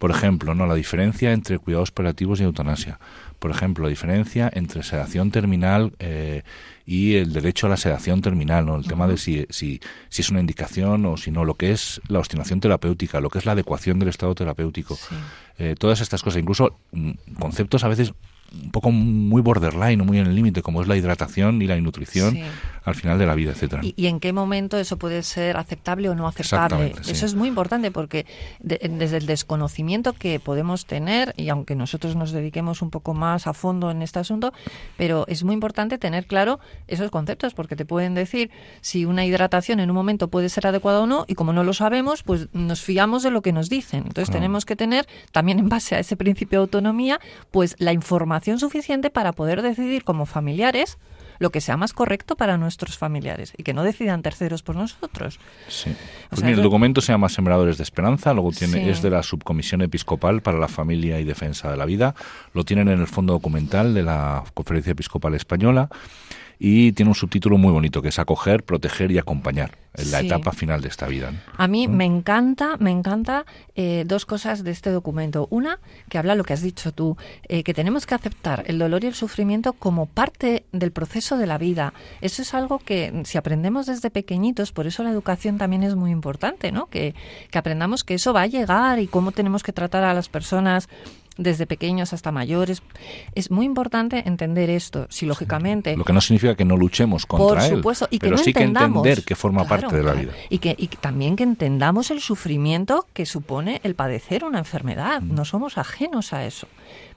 Por 0.00 0.10
ejemplo, 0.10 0.54
no 0.54 0.66
la 0.66 0.74
diferencia 0.74 1.30
entre 1.34 1.58
cuidados 1.58 1.90
paliativos 1.90 2.40
y 2.40 2.44
eutanasia. 2.44 2.98
Por 3.38 3.50
ejemplo, 3.50 3.84
la 3.84 3.90
diferencia 3.90 4.50
entre 4.50 4.82
sedación 4.82 5.30
terminal 5.30 5.92
eh, 5.98 6.42
y 6.86 7.16
el 7.16 7.34
derecho 7.34 7.66
a 7.66 7.68
la 7.68 7.76
sedación 7.76 8.22
terminal, 8.22 8.64
¿no? 8.64 8.76
El 8.76 8.86
tema 8.86 9.06
de 9.06 9.18
si, 9.18 9.44
si, 9.50 9.78
si 10.08 10.22
es 10.22 10.30
una 10.30 10.40
indicación 10.40 11.04
o 11.04 11.18
si 11.18 11.30
no, 11.30 11.44
lo 11.44 11.52
que 11.52 11.72
es 11.72 12.00
la 12.08 12.18
obstinación 12.18 12.60
terapéutica, 12.60 13.20
lo 13.20 13.28
que 13.28 13.40
es 13.40 13.44
la 13.44 13.52
adecuación 13.52 13.98
del 13.98 14.08
estado 14.08 14.34
terapéutico. 14.34 14.96
Sí. 14.96 15.14
Eh, 15.58 15.74
todas 15.78 16.00
estas 16.00 16.22
cosas, 16.22 16.40
incluso 16.40 16.78
mm, 16.92 17.10
conceptos 17.38 17.84
a 17.84 17.88
veces 17.88 18.14
un 18.52 18.70
poco 18.70 18.90
muy 18.90 19.42
borderline 19.42 20.00
o 20.00 20.06
muy 20.06 20.18
en 20.18 20.28
el 20.28 20.34
límite, 20.34 20.62
como 20.62 20.80
es 20.80 20.88
la 20.88 20.96
hidratación 20.96 21.60
y 21.60 21.66
la 21.66 21.76
nutrición 21.76 22.36
Sí. 22.36 22.42
Al 22.84 22.94
final 22.94 23.18
de 23.18 23.26
la 23.26 23.34
vida, 23.34 23.50
etcétera. 23.52 23.82
Y, 23.84 23.94
y 23.96 24.06
en 24.06 24.20
qué 24.20 24.32
momento 24.32 24.78
eso 24.78 24.96
puede 24.98 25.22
ser 25.22 25.56
aceptable 25.56 26.08
o 26.08 26.14
no 26.14 26.26
aceptable. 26.26 26.94
Sí. 27.02 27.12
Eso 27.12 27.26
es 27.26 27.34
muy 27.34 27.48
importante 27.48 27.90
porque 27.90 28.26
de- 28.60 28.80
desde 28.98 29.18
el 29.18 29.26
desconocimiento 29.26 30.12
que 30.12 30.40
podemos 30.40 30.86
tener, 30.86 31.34
y 31.36 31.48
aunque 31.50 31.74
nosotros 31.74 32.16
nos 32.16 32.32
dediquemos 32.32 32.82
un 32.82 32.90
poco 32.90 33.14
más 33.14 33.46
a 33.46 33.52
fondo 33.52 33.90
en 33.90 34.02
este 34.02 34.18
asunto, 34.18 34.52
pero 34.96 35.24
es 35.28 35.44
muy 35.44 35.54
importante 35.54 35.98
tener 35.98 36.26
claro 36.26 36.60
esos 36.88 37.10
conceptos 37.10 37.54
porque 37.54 37.76
te 37.76 37.84
pueden 37.84 38.14
decir 38.14 38.50
si 38.80 39.04
una 39.04 39.24
hidratación 39.24 39.80
en 39.80 39.90
un 39.90 39.96
momento 39.96 40.28
puede 40.28 40.48
ser 40.48 40.66
adecuada 40.66 41.00
o 41.00 41.06
no 41.06 41.24
y 41.28 41.34
como 41.34 41.52
no 41.52 41.64
lo 41.64 41.72
sabemos, 41.74 42.22
pues 42.22 42.48
nos 42.52 42.80
fiamos 42.82 43.22
de 43.22 43.30
lo 43.30 43.42
que 43.42 43.52
nos 43.52 43.68
dicen. 43.68 44.04
Entonces 44.06 44.30
tenemos 44.32 44.64
que 44.64 44.76
tener, 44.76 45.06
también 45.32 45.58
en 45.58 45.68
base 45.68 45.94
a 45.96 45.98
ese 45.98 46.16
principio 46.16 46.58
de 46.60 46.62
autonomía, 46.64 47.20
pues 47.50 47.76
la 47.78 47.92
información 47.92 48.58
suficiente 48.58 49.10
para 49.10 49.32
poder 49.32 49.62
decidir 49.62 50.04
como 50.04 50.26
familiares 50.26 50.98
lo 51.40 51.50
que 51.50 51.60
sea 51.60 51.76
más 51.76 51.92
correcto 51.92 52.36
para 52.36 52.56
nuestros 52.56 52.96
familiares 52.96 53.52
y 53.56 53.64
que 53.64 53.74
no 53.74 53.82
decidan 53.82 54.22
terceros 54.22 54.62
por 54.62 54.76
nosotros. 54.76 55.40
Sí. 55.66 55.90
Pues 56.28 56.38
sea, 56.40 56.46
mira, 56.48 56.58
el 56.58 56.62
documento 56.62 57.00
se 57.00 57.10
llama 57.12 57.28
Sembradores 57.28 57.78
de 57.78 57.82
Esperanza, 57.82 58.32
luego 58.32 58.52
tiene, 58.52 58.84
Sí. 58.84 58.88
es 58.90 59.02
de 59.02 59.10
la 59.10 59.22
Subcomisión 59.24 59.82
Episcopal 59.82 60.42
para 60.42 60.58
la 60.58 60.68
Familia 60.68 61.18
y 61.18 61.24
Defensa 61.24 61.70
de 61.70 61.76
la 61.76 61.86
Vida, 61.86 62.14
lo 62.54 62.64
tienen 62.64 62.88
en 62.88 63.00
el 63.00 63.08
fondo 63.08 63.32
documental 63.32 63.94
de 63.94 64.02
la 64.02 64.44
Conferencia 64.54 64.92
Episcopal 64.92 65.34
Española 65.34 65.88
y 66.62 66.92
tiene 66.92 67.08
un 67.08 67.14
subtítulo 67.14 67.56
muy 67.56 67.72
bonito 67.72 68.02
que 68.02 68.10
es 68.10 68.18
acoger, 68.18 68.62
proteger 68.62 69.10
y 69.10 69.16
acompañar 69.18 69.78
en 69.94 70.10
la 70.12 70.20
Sí. 70.20 70.26
etapa 70.26 70.52
final 70.52 70.82
de 70.82 70.88
esta 70.88 71.06
vida. 71.06 71.32
¿no? 71.32 71.38
A 71.56 71.66
mí 71.66 71.88
me 71.88 72.04
encanta, 72.04 72.76
me 72.78 72.90
encanta 72.90 73.46
eh, 73.74 74.04
dos 74.06 74.26
cosas 74.26 74.62
de 74.62 74.70
este 74.70 74.90
documento. 74.90 75.48
Una, 75.50 75.78
que 76.10 76.18
habla 76.18 76.34
lo 76.34 76.44
que 76.44 76.52
has 76.52 76.60
dicho 76.60 76.92
tú, 76.92 77.16
eh, 77.48 77.62
que 77.64 77.72
tenemos 77.72 78.04
que 78.06 78.14
aceptar 78.14 78.62
el 78.66 78.78
dolor 78.78 79.02
y 79.02 79.06
el 79.06 79.14
sufrimiento 79.14 79.72
como 79.72 80.04
parte 80.04 80.64
del 80.72 80.92
proceso 80.92 81.38
de 81.38 81.46
la 81.46 81.56
vida. 81.56 81.94
Eso 82.20 82.42
es 82.42 82.52
algo 82.52 82.78
que 82.78 83.22
si 83.24 83.38
aprendemos 83.38 83.86
desde 83.86 84.10
pequeñitos, 84.10 84.70
por 84.72 84.86
eso 84.86 85.02
la 85.02 85.10
educación 85.10 85.56
también 85.56 85.82
es 85.82 85.96
muy 85.96 86.10
importante, 86.10 86.72
¿no? 86.72 86.86
Que, 86.86 87.14
que 87.50 87.58
aprendamos 87.58 88.04
que 88.04 88.14
eso 88.14 88.34
va 88.34 88.42
a 88.42 88.46
llegar 88.46 88.98
y 88.98 89.06
cómo 89.06 89.32
tenemos 89.32 89.62
que 89.62 89.72
tratar 89.72 90.04
a 90.04 90.12
las 90.12 90.28
personas 90.28 90.88
desde 91.40 91.66
pequeños 91.66 92.12
hasta 92.12 92.30
mayores. 92.30 92.82
Es 93.34 93.50
muy 93.50 93.66
importante 93.66 94.22
entender 94.26 94.70
esto, 94.70 95.06
si 95.10 95.26
lógicamente 95.26 95.96
Lo 95.96 96.04
que 96.04 96.12
no 96.12 96.20
significa 96.20 96.54
que 96.54 96.64
no 96.64 96.76
luchemos 96.76 97.26
contra 97.26 97.46
por 97.46 97.58
él, 97.58 97.76
supuesto, 97.76 98.06
y 98.10 98.18
que 98.18 98.26
pero 98.26 98.36
no 98.36 98.42
sí 98.42 98.52
que 98.52 98.62
entender 98.62 99.24
que 99.24 99.34
forma 99.34 99.64
Claro, 99.64 99.82
parte 99.82 99.96
de 99.96 100.02
la 100.02 100.12
vida. 100.12 100.32
Y 100.48 100.58
que, 100.58 100.74
y 100.76 100.88
que 100.88 100.96
también 100.96 101.36
que 101.36 101.42
entendamos 101.42 102.10
el 102.10 102.20
sufrimiento 102.20 103.06
que 103.12 103.26
supone 103.26 103.80
el 103.82 103.94
padecer 103.94 104.44
una 104.44 104.58
enfermedad. 104.58 105.22
Mm. 105.22 105.34
No 105.34 105.44
somos 105.44 105.78
ajenos 105.78 106.32
a 106.32 106.44
eso. 106.44 106.68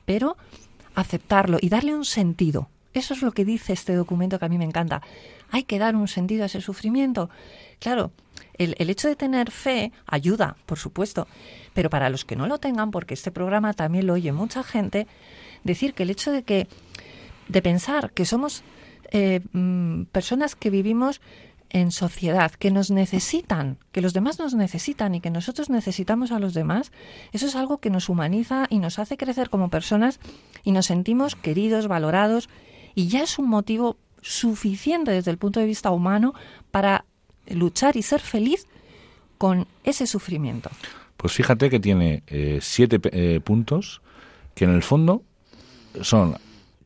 Pero 0.06 0.38
aceptarlo 0.96 1.58
y 1.62 1.70
darle 1.70 1.94
un 1.94 2.06
sentido. 2.06 2.70
Eso 2.94 3.14
es 3.14 3.22
lo 3.22 3.32
que 3.32 3.46
dice 3.46 3.74
este 3.74 3.96
documento 3.96 4.40
que 4.40 4.46
a 4.46 4.50
mí 4.50 4.58
me 4.58 4.66
encanta. 4.66 5.02
Hay 5.52 5.64
que 5.64 5.80
dar 5.80 5.96
un 5.96 6.08
sentido 6.08 6.44
a 6.44 6.46
ese 6.46 6.62
sufrimiento. 6.62 7.30
Claro, 7.80 8.12
el, 8.58 8.76
el 8.78 8.90
hecho 8.90 9.08
de 9.08 9.16
tener 9.16 9.52
fe 9.52 9.92
ayuda, 10.06 10.56
por 10.66 10.80
supuesto, 10.80 11.28
pero 11.74 11.90
para 11.90 12.10
los 12.10 12.26
que 12.26 12.36
no 12.36 12.48
lo 12.48 12.60
tengan, 12.60 12.92
porque 12.92 13.14
este 13.14 13.32
programa 13.32 13.74
también 13.74 14.08
lo 14.08 14.14
oye 14.14 14.32
mucha 14.32 14.64
gente, 14.64 15.08
decir 15.64 15.94
que 15.94 16.04
el 16.04 16.10
hecho 16.10 16.32
de 16.32 16.44
que 16.44 16.68
de 17.48 17.62
pensar 17.62 18.12
que 18.12 18.26
somos 18.26 18.64
eh, 19.12 19.42
mm, 19.52 20.06
personas 20.06 20.56
que 20.56 20.70
vivimos 20.70 21.22
en 21.70 21.92
sociedad, 21.92 22.52
que 22.52 22.72
nos 22.72 22.92
necesitan, 22.92 23.78
que 23.92 24.02
los 24.02 24.14
demás 24.14 24.38
nos 24.38 24.54
necesitan 24.54 25.16
y 25.16 25.22
que 25.22 25.32
nosotros 25.32 25.70
necesitamos 25.70 26.32
a 26.32 26.40
los 26.40 26.54
demás, 26.54 26.92
eso 27.32 27.48
es 27.48 27.56
algo 27.56 27.80
que 27.80 27.90
nos 27.90 28.10
humaniza 28.10 28.68
y 28.70 28.78
nos 28.78 29.00
hace 29.00 29.18
crecer 29.18 29.50
como 29.50 29.70
personas 29.70 30.20
y 30.64 30.72
nos 30.72 30.86
sentimos 30.86 31.36
queridos, 31.36 31.88
valorados 31.88 32.48
y 32.94 33.08
ya 33.08 33.24
es 33.24 33.40
un 33.40 33.50
motivo 33.50 33.98
suficiente 34.22 35.12
desde 35.12 35.32
el 35.32 35.40
punto 35.40 35.60
de 35.60 35.66
vista 35.66 35.90
humano 35.90 36.34
para 36.70 37.06
luchar 37.48 37.98
y 37.98 38.02
ser 38.02 38.22
feliz 38.22 38.68
con 39.38 39.68
ese 39.84 40.08
sufrimiento. 40.08 40.70
Pues 41.18 41.34
fíjate 41.34 41.70
que 41.70 41.80
tiene 41.80 42.24
eh, 42.28 42.60
siete 42.62 43.00
eh, 43.12 43.40
puntos 43.44 44.02
que 44.56 44.66
en 44.66 44.72
el 44.72 44.84
fondo 44.84 45.24
son 46.02 46.38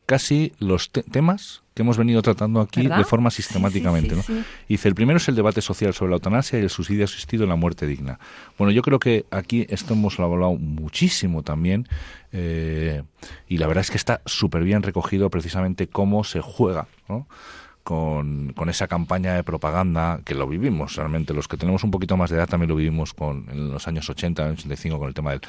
casi 0.05 0.53
los 0.59 0.91
temas 0.91 1.63
que 1.73 1.83
hemos 1.83 1.97
venido 1.97 2.23
tratando 2.23 2.59
aquí 2.59 2.87
de 2.87 3.03
forma 3.03 3.29
sistemáticamente. 3.29 4.15
Dice, 4.67 4.87
el 4.87 4.95
primero 4.95 5.17
es 5.17 5.27
el 5.27 5.35
debate 5.35 5.61
social 5.61 5.93
sobre 5.93 6.09
la 6.09 6.15
eutanasia 6.15 6.57
y 6.57 6.63
el 6.63 6.71
suicidio 6.71 7.05
asistido 7.05 7.43
en 7.43 7.49
la 7.49 7.55
muerte 7.55 7.85
digna. 7.85 8.19
Bueno, 8.57 8.71
yo 8.71 8.81
creo 8.81 8.97
que 8.97 9.25
aquí 9.29 9.67
esto 9.69 9.93
hemos 9.93 10.19
hablado 10.19 10.53
muchísimo 10.55 11.43
también 11.43 11.87
eh, 12.31 13.03
y 13.47 13.59
la 13.59 13.67
verdad 13.67 13.81
es 13.81 13.91
que 13.91 13.97
está 13.97 14.21
súper 14.25 14.63
bien 14.63 14.81
recogido 14.81 15.29
precisamente 15.29 15.87
cómo 15.87 16.23
se 16.23 16.41
juega, 16.41 16.87
Con, 17.87 18.51
con, 18.51 18.67
esa 18.67 18.89
campaña 18.89 19.33
de 19.33 19.45
propaganda 19.45 20.19
que 20.25 20.35
lo 20.35 20.45
vivimos 20.45 20.97
realmente. 20.97 21.33
Los 21.33 21.47
que 21.47 21.55
tenemos 21.55 21.85
un 21.85 21.91
poquito 21.91 22.17
más 22.17 22.29
de 22.29 22.35
edad 22.35 22.49
también 22.49 22.67
lo 22.67 22.75
vivimos 22.75 23.13
con, 23.13 23.45
en 23.49 23.71
los 23.71 23.87
años 23.87 24.09
80, 24.09 24.43
85 24.43 24.99
con 24.99 25.07
el 25.07 25.13
tema 25.13 25.31
del, 25.31 25.39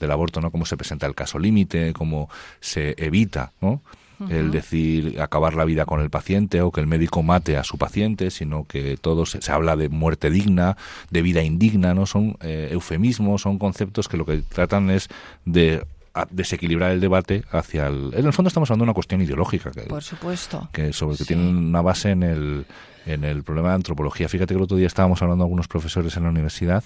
del 0.00 0.10
aborto, 0.10 0.40
¿no? 0.40 0.50
Cómo 0.50 0.64
se 0.64 0.78
presenta 0.78 1.06
el 1.06 1.14
caso 1.14 1.38
límite, 1.38 1.92
cómo 1.92 2.30
se 2.60 2.94
evita, 2.96 3.52
¿no? 3.60 3.82
el 4.30 4.50
decir 4.50 5.20
acabar 5.20 5.54
la 5.54 5.64
vida 5.64 5.84
con 5.84 6.00
el 6.00 6.10
paciente 6.10 6.60
o 6.62 6.70
que 6.70 6.80
el 6.80 6.86
médico 6.86 7.22
mate 7.22 7.56
a 7.56 7.64
su 7.64 7.78
paciente, 7.78 8.30
sino 8.30 8.64
que 8.64 8.96
todo 8.96 9.26
se, 9.26 9.40
habla 9.50 9.76
de 9.76 9.88
muerte 9.88 10.30
digna, 10.30 10.76
de 11.10 11.22
vida 11.22 11.42
indigna, 11.42 11.94
¿no? 11.94 12.06
Son 12.06 12.36
eh, 12.40 12.68
eufemismos, 12.72 13.42
son 13.42 13.58
conceptos 13.58 14.08
que 14.08 14.16
lo 14.16 14.24
que 14.24 14.38
tratan 14.38 14.90
es 14.90 15.08
de 15.44 15.84
desequilibrar 16.30 16.92
el 16.92 17.00
debate 17.00 17.44
hacia 17.50 17.86
el... 17.86 18.12
En 18.14 18.26
el 18.26 18.32
fondo 18.32 18.48
estamos 18.48 18.70
hablando 18.70 18.84
de 18.84 18.90
una 18.90 18.94
cuestión 18.94 19.20
ideológica. 19.22 19.70
Que, 19.70 19.82
Por 19.82 20.02
supuesto. 20.02 20.68
Que 20.72 20.92
sobre 20.92 21.16
que 21.16 21.24
tiene 21.24 21.48
una 21.48 21.82
base 21.82 22.10
en 22.10 22.22
el, 22.22 22.66
en 23.06 23.24
el 23.24 23.42
problema 23.42 23.70
de 23.70 23.74
antropología. 23.76 24.28
Fíjate 24.28 24.54
que 24.54 24.58
el 24.58 24.64
otro 24.64 24.76
día 24.76 24.86
estábamos 24.86 25.22
hablando 25.22 25.44
algunos 25.44 25.68
profesores 25.68 26.16
en 26.16 26.24
la 26.24 26.30
universidad 26.30 26.84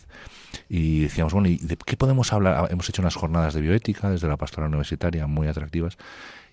y 0.69 1.01
decíamos, 1.01 1.33
bueno, 1.33 1.49
¿y 1.49 1.59
de 1.59 1.77
qué 1.77 1.97
podemos 1.97 2.33
hablar? 2.33 2.69
Hemos 2.71 2.89
hecho 2.89 3.03
unas 3.03 3.17
jornadas 3.17 3.55
de 3.55 3.61
bioética 3.61 4.11
desde 4.11 4.29
la 4.29 4.37
pastora 4.37 4.67
universitaria 4.67 5.27
muy 5.27 5.49
atractivas 5.49 5.99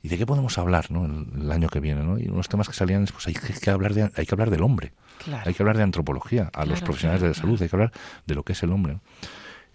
¿Y 0.03 0.09
de 0.09 0.17
qué 0.17 0.25
podemos 0.25 0.57
hablar 0.57 0.91
¿no? 0.91 1.05
el, 1.05 1.49
año 1.49 1.69
que 1.69 1.79
viene? 1.79 2.03
¿no? 2.03 2.19
Y 2.19 2.27
unos 2.27 2.49
temas 2.49 2.67
que 2.67 2.73
salían 2.73 3.05
pues 3.05 3.25
hay 3.25 3.33
que, 3.33 3.69
hablar, 3.69 3.93
de, 3.93 4.11
hay 4.15 4.25
que 4.25 4.35
hablar 4.35 4.49
del 4.49 4.61
hombre, 4.61 4.91
hay 5.45 5.53
que 5.53 5.63
hablar 5.63 5.77
de 5.77 5.83
antropología, 5.83 6.51
a 6.53 6.65
los 6.65 6.81
profesionales 6.81 7.21
de 7.21 7.29
la 7.29 7.33
salud, 7.33 7.61
hay 7.61 7.69
que 7.69 7.75
hablar 7.75 7.93
de 8.27 8.35
lo 8.35 8.43
que 8.43 8.51
es 8.51 8.61
el 8.63 8.73
hombre. 8.73 8.97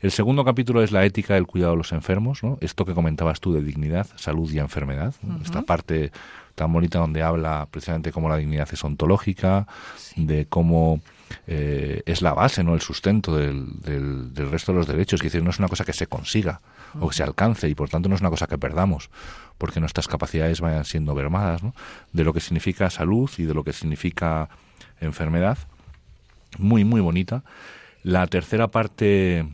El 0.00 0.12
segundo 0.12 0.44
capítulo 0.44 0.82
es 0.82 0.92
la 0.92 1.04
ética 1.04 1.34
del 1.34 1.46
cuidado 1.46 1.72
de 1.72 1.78
los 1.78 1.90
enfermos, 1.90 2.44
¿no? 2.44 2.56
esto 2.60 2.84
que 2.84 2.94
comentabas 2.94 3.40
tú 3.40 3.52
de 3.52 3.62
dignidad, 3.62 4.06
salud 4.14 4.48
y 4.52 4.60
enfermedad, 4.60 5.12
esta 5.42 5.62
parte 5.62 6.12
tan 6.54 6.72
bonita 6.72 7.00
donde 7.00 7.22
habla 7.22 7.66
precisamente 7.68 8.12
cómo 8.12 8.28
la 8.28 8.36
dignidad 8.36 8.68
es 8.70 8.84
ontológica, 8.84 9.66
de 10.14 10.46
cómo 10.46 11.00
eh, 11.48 12.02
es 12.06 12.22
la 12.22 12.32
base, 12.32 12.62
no 12.62 12.74
el 12.74 12.80
sustento 12.80 13.36
del, 13.36 13.80
del, 13.80 14.50
resto 14.50 14.72
de 14.72 14.78
los 14.78 14.86
derechos, 14.86 15.20
es 15.20 15.24
decir, 15.24 15.42
no 15.42 15.50
es 15.50 15.58
una 15.58 15.68
cosa 15.68 15.84
que 15.84 15.92
se 15.92 16.06
consiga 16.06 16.60
o 17.00 17.08
que 17.08 17.16
se 17.16 17.24
alcance 17.24 17.68
y 17.68 17.74
por 17.74 17.88
tanto 17.88 18.08
no 18.08 18.14
es 18.14 18.20
una 18.20 18.30
cosa 18.30 18.46
que 18.46 18.56
perdamos 18.56 19.10
porque 19.58 19.80
nuestras 19.80 20.06
capacidades 20.06 20.60
vayan 20.60 20.84
siendo 20.84 21.12
mermadas, 21.16 21.64
¿no? 21.64 21.74
de 22.12 22.22
lo 22.22 22.32
que 22.32 22.40
significa 22.40 22.88
salud 22.88 23.28
y 23.36 23.44
de 23.44 23.54
lo 23.54 23.64
que 23.64 23.72
significa 23.72 24.48
enfermedad. 25.00 25.58
Muy, 26.56 26.84
muy 26.84 27.00
bonita. 27.00 27.42
La 28.04 28.26
tercera 28.28 28.68
parte 28.68 29.44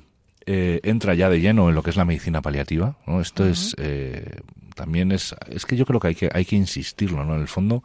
eh, 0.46 0.80
entra 0.82 1.14
ya 1.14 1.28
de 1.28 1.40
lleno 1.40 1.68
en 1.68 1.74
lo 1.74 1.82
que 1.82 1.90
es 1.90 1.96
la 1.96 2.04
medicina 2.04 2.42
paliativa. 2.42 2.96
¿no? 3.06 3.20
Esto 3.20 3.46
es 3.46 3.74
eh, 3.78 4.40
también 4.74 5.12
es 5.12 5.34
es 5.50 5.66
que 5.66 5.76
yo 5.76 5.86
creo 5.86 6.00
que 6.00 6.08
hay 6.08 6.14
que 6.14 6.30
hay 6.32 6.44
que 6.44 6.56
insistirlo, 6.56 7.24
¿no? 7.24 7.34
En 7.34 7.40
el 7.40 7.48
fondo 7.48 7.82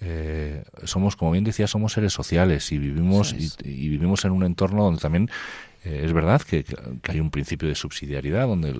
eh, 0.00 0.62
somos, 0.84 1.16
como 1.16 1.30
bien 1.30 1.44
decía, 1.44 1.66
somos 1.66 1.92
seres 1.92 2.12
sociales 2.12 2.70
y 2.72 2.78
vivimos 2.78 3.32
y, 3.32 3.88
vivimos 3.88 4.24
en 4.24 4.32
un 4.32 4.44
entorno 4.44 4.84
donde 4.84 5.00
también 5.00 5.30
eh, 5.84 6.02
es 6.04 6.12
verdad 6.12 6.42
que, 6.42 6.64
hay 7.08 7.20
un 7.20 7.30
principio 7.30 7.68
de 7.68 7.74
subsidiariedad 7.74 8.46
donde 8.46 8.74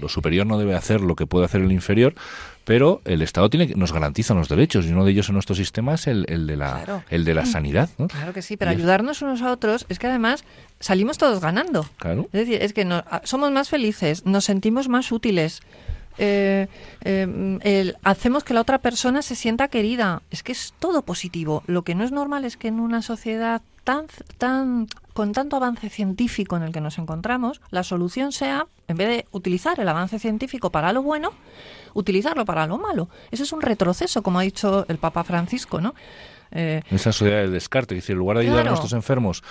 lo 0.00 0.08
superior 0.08 0.46
no 0.46 0.58
debe 0.58 0.74
hacer 0.74 1.00
lo 1.00 1.14
que 1.14 1.26
puede 1.26 1.44
hacer 1.44 1.60
el 1.60 1.70
inferior, 1.70 2.14
pero 2.64 3.00
el 3.04 3.22
Estado 3.22 3.50
tiene 3.50 3.74
nos 3.76 3.92
garantiza 3.92 4.34
los 4.34 4.48
derechos 4.48 4.86
y 4.86 4.90
uno 4.90 5.04
de 5.04 5.12
ellos 5.12 5.28
en 5.28 5.34
nuestro 5.34 5.54
sistema 5.54 5.94
es 5.94 6.06
el, 6.06 6.24
el 6.28 6.46
de 6.46 6.56
la 6.56 7.04
el 7.10 7.24
de 7.24 7.34
la 7.34 7.46
sanidad. 7.46 7.88
Claro 8.08 8.32
que 8.32 8.42
sí, 8.42 8.56
pero 8.56 8.70
ayudarnos 8.70 9.22
unos 9.22 9.42
a 9.42 9.52
otros 9.52 9.86
es 9.88 9.98
que 9.98 10.06
además 10.06 10.44
salimos 10.80 11.18
todos 11.18 11.40
ganando. 11.40 11.86
Claro. 11.98 12.28
Es 12.32 12.46
decir, 12.46 12.62
es 12.62 12.72
que 12.72 12.88
somos 13.24 13.50
más 13.50 13.68
felices, 13.68 14.24
nos 14.26 14.44
sentimos 14.44 14.88
más 14.88 15.12
útiles. 15.12 15.60
Eh, 16.16 16.68
eh, 17.02 17.92
hacemos 18.04 18.44
que 18.44 18.54
la 18.54 18.60
otra 18.60 18.78
persona 18.78 19.22
se 19.22 19.34
sienta 19.34 19.68
querida. 19.68 20.22
Es 20.30 20.42
que 20.42 20.52
es 20.52 20.74
todo 20.78 21.02
positivo. 21.02 21.62
Lo 21.66 21.82
que 21.82 21.94
no 21.94 22.04
es 22.04 22.12
normal 22.12 22.44
es 22.44 22.56
que 22.56 22.68
en 22.68 22.80
una 22.80 23.02
sociedad 23.02 23.62
tan, 23.84 24.06
tan, 24.38 24.86
con 25.12 25.32
tanto 25.32 25.56
avance 25.56 25.88
científico 25.90 26.56
en 26.56 26.62
el 26.62 26.72
que 26.72 26.80
nos 26.80 26.98
encontramos, 26.98 27.60
la 27.70 27.82
solución 27.82 28.32
sea, 28.32 28.66
en 28.88 28.96
vez 28.96 29.08
de 29.08 29.26
utilizar 29.30 29.78
el 29.78 29.88
avance 29.88 30.18
científico 30.18 30.70
para 30.70 30.92
lo 30.92 31.02
bueno, 31.02 31.32
utilizarlo 31.94 32.44
para 32.44 32.66
lo 32.66 32.78
malo. 32.78 33.08
Eso 33.30 33.42
es 33.42 33.52
un 33.52 33.62
retroceso, 33.62 34.22
como 34.22 34.38
ha 34.38 34.42
dicho 34.42 34.84
el 34.88 34.98
Papa 34.98 35.24
Francisco, 35.24 35.80
¿no? 35.80 35.94
Eh, 36.50 36.82
Esa 36.90 37.10
sociedad 37.12 37.40
del 37.42 37.52
descarte, 37.52 37.94
es 37.96 38.02
decir, 38.02 38.12
en 38.12 38.18
lugar 38.18 38.36
de 38.38 38.44
ayudar 38.44 38.66
a 38.66 38.70
nuestros 38.70 38.92
enfermos 38.92 39.42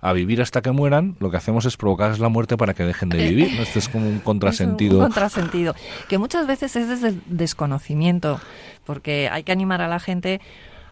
a 0.00 0.12
vivir 0.12 0.42
hasta 0.42 0.62
que 0.62 0.70
mueran, 0.72 1.16
lo 1.20 1.30
que 1.30 1.36
hacemos 1.36 1.64
es 1.64 1.76
provocarles 1.76 2.18
la 2.18 2.28
muerte 2.28 2.56
para 2.56 2.74
que 2.74 2.84
dejen 2.84 3.08
de 3.08 3.18
vivir. 3.28 3.60
Esto 3.60 3.78
es 3.78 3.88
como 3.88 4.08
un 4.08 4.18
contrasentido. 4.24 4.98
un 4.98 5.04
contrasentido, 5.04 5.74
que 6.08 6.18
muchas 6.18 6.46
veces 6.46 6.74
es 6.76 6.88
desde 6.88 7.08
el 7.08 7.22
desconocimiento, 7.26 8.40
porque 8.84 9.28
hay 9.30 9.44
que 9.44 9.52
animar 9.52 9.80
a 9.80 9.88
la 9.88 10.00
gente 10.00 10.40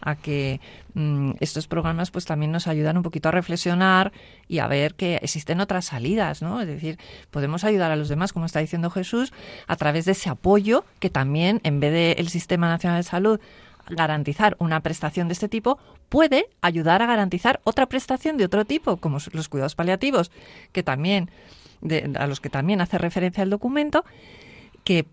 a 0.01 0.17
que 0.17 0.61
mm, 0.95 1.33
estos 1.41 1.67
programas 1.67 2.11
pues 2.11 2.25
también 2.25 2.53
nos 2.53 2.67
ayudan 2.67 2.97
un 2.97 3.03
poquito 3.03 3.29
a 3.29 3.33
reflexionar 3.33 4.13
y 4.49 4.59
a 4.59 4.67
ver 4.67 4.95
que 4.95 5.17
existen 5.17 5.61
otras 5.61 5.87
salidas, 5.87 6.43
¿no? 6.43 6.61
Es 6.61 6.67
decir, 6.67 6.99
podemos 7.31 7.65
ayudar 7.65 7.91
a 7.91 7.97
los 7.97 8.09
demás, 8.09 8.33
como 8.33 8.47
está 8.47 8.61
diciendo 8.61 8.91
Jesús, 8.91 9.33
a 9.67 9.77
través 9.77 10.05
de 10.05 10.13
ese 10.13 10.31
apoyo 10.31 10.85
que 10.99 11.11
también, 11.11 11.61
en 11.65 11.81
vez 11.81 12.17
del 12.17 12.29
Sistema 12.29 12.69
Nacional 12.69 13.01
de 13.01 13.09
Salud, 13.09 13.41
garantizar 13.89 14.57
una 14.59 14.81
prestación 14.81 15.29
de 15.29 15.33
este 15.33 15.49
tipo, 15.49 15.79
puede 16.09 16.49
ayudar 16.61 17.03
a 17.03 17.07
garantizar 17.07 17.61
otra 17.65 17.87
prestación 17.87 18.37
de 18.37 18.45
otro 18.45 18.65
tipo, 18.65 18.99
como 18.99 19.19
los 19.33 19.49
cuidados 19.49 19.75
paliativos, 19.75 20.31
que 20.73 20.83
también 20.83 21.31
a 22.19 22.27
los 22.27 22.41
que 22.41 22.51
también 22.51 22.81
hace 22.81 22.99
referencia 22.99 23.43
el 23.43 23.51
documento, 23.51 24.05
que 24.85 25.07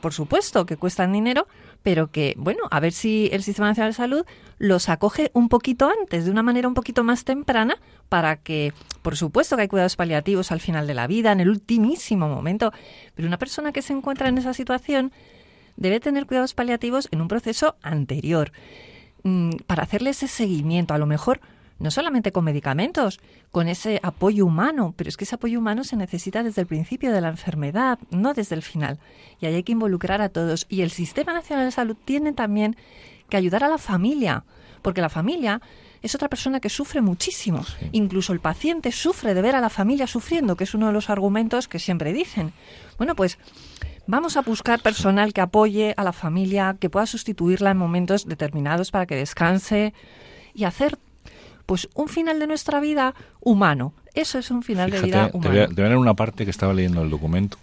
por 0.00 0.12
supuesto 0.12 0.66
que 0.66 0.76
cuestan 0.76 1.12
dinero, 1.12 1.46
pero 1.82 2.10
que, 2.10 2.34
bueno, 2.36 2.62
a 2.70 2.80
ver 2.80 2.92
si 2.92 3.28
el 3.32 3.42
Sistema 3.42 3.68
Nacional 3.68 3.92
de 3.92 3.96
Salud 3.96 4.26
los 4.58 4.88
acoge 4.88 5.30
un 5.34 5.48
poquito 5.48 5.88
antes, 6.00 6.24
de 6.24 6.30
una 6.30 6.42
manera 6.42 6.68
un 6.68 6.74
poquito 6.74 7.04
más 7.04 7.24
temprana, 7.24 7.76
para 8.08 8.36
que, 8.36 8.72
por 9.02 9.16
supuesto 9.16 9.56
que 9.56 9.62
hay 9.62 9.68
cuidados 9.68 9.96
paliativos 9.96 10.52
al 10.52 10.60
final 10.60 10.86
de 10.86 10.94
la 10.94 11.06
vida, 11.06 11.32
en 11.32 11.40
el 11.40 11.48
ultimísimo 11.48 12.28
momento, 12.28 12.72
pero 13.14 13.28
una 13.28 13.38
persona 13.38 13.72
que 13.72 13.82
se 13.82 13.92
encuentra 13.92 14.28
en 14.28 14.38
esa 14.38 14.52
situación 14.52 15.12
debe 15.76 16.00
tener 16.00 16.26
cuidados 16.26 16.54
paliativos 16.54 17.08
en 17.12 17.20
un 17.20 17.28
proceso 17.28 17.76
anterior, 17.82 18.52
mm, 19.22 19.50
para 19.66 19.84
hacerle 19.84 20.10
ese 20.10 20.28
seguimiento, 20.28 20.92
a 20.92 20.98
lo 20.98 21.06
mejor 21.06 21.40
no 21.82 21.90
solamente 21.90 22.30
con 22.30 22.44
medicamentos, 22.44 23.20
con 23.50 23.68
ese 23.68 23.98
apoyo 24.04 24.46
humano, 24.46 24.94
pero 24.96 25.08
es 25.08 25.16
que 25.16 25.24
ese 25.24 25.34
apoyo 25.34 25.58
humano 25.58 25.82
se 25.82 25.96
necesita 25.96 26.44
desde 26.44 26.62
el 26.62 26.68
principio 26.68 27.12
de 27.12 27.20
la 27.20 27.28
enfermedad, 27.28 27.98
no 28.10 28.34
desde 28.34 28.54
el 28.54 28.62
final. 28.62 29.00
Y 29.40 29.46
ahí 29.46 29.56
hay 29.56 29.62
que 29.64 29.72
involucrar 29.72 30.22
a 30.22 30.28
todos. 30.28 30.66
Y 30.68 30.82
el 30.82 30.92
Sistema 30.92 31.34
Nacional 31.34 31.66
de 31.66 31.72
Salud 31.72 31.96
tiene 32.04 32.32
también 32.32 32.76
que 33.28 33.36
ayudar 33.36 33.64
a 33.64 33.68
la 33.68 33.78
familia, 33.78 34.44
porque 34.80 35.00
la 35.00 35.08
familia 35.08 35.60
es 36.02 36.14
otra 36.14 36.28
persona 36.28 36.60
que 36.60 36.68
sufre 36.68 37.00
muchísimo. 37.00 37.64
Incluso 37.90 38.32
el 38.32 38.40
paciente 38.40 38.92
sufre 38.92 39.34
de 39.34 39.42
ver 39.42 39.56
a 39.56 39.60
la 39.60 39.70
familia 39.70 40.06
sufriendo, 40.06 40.54
que 40.54 40.64
es 40.64 40.74
uno 40.74 40.86
de 40.86 40.92
los 40.92 41.10
argumentos 41.10 41.66
que 41.66 41.80
siempre 41.80 42.12
dicen. 42.12 42.52
Bueno, 42.96 43.16
pues 43.16 43.38
vamos 44.06 44.36
a 44.36 44.42
buscar 44.42 44.80
personal 44.80 45.32
que 45.32 45.40
apoye 45.40 45.94
a 45.96 46.04
la 46.04 46.12
familia, 46.12 46.76
que 46.78 46.90
pueda 46.90 47.06
sustituirla 47.06 47.72
en 47.72 47.76
momentos 47.76 48.26
determinados 48.26 48.92
para 48.92 49.06
que 49.06 49.16
descanse 49.16 49.94
y 50.54 50.64
hacer 50.64 50.96
pues 51.66 51.88
un 51.94 52.08
final 52.08 52.38
de 52.38 52.46
nuestra 52.46 52.80
vida 52.80 53.14
humano. 53.40 53.94
Eso 54.14 54.38
es 54.38 54.50
un 54.50 54.62
final 54.62 54.90
de 54.90 55.00
vida 55.00 55.30
humano. 55.32 55.68
Te 55.74 55.82
voy, 55.82 55.92
a, 55.92 55.98
una 55.98 56.14
parte 56.14 56.44
que 56.44 56.50
estaba 56.50 56.72
leyendo 56.72 57.02
el 57.02 57.10
documento 57.10 57.58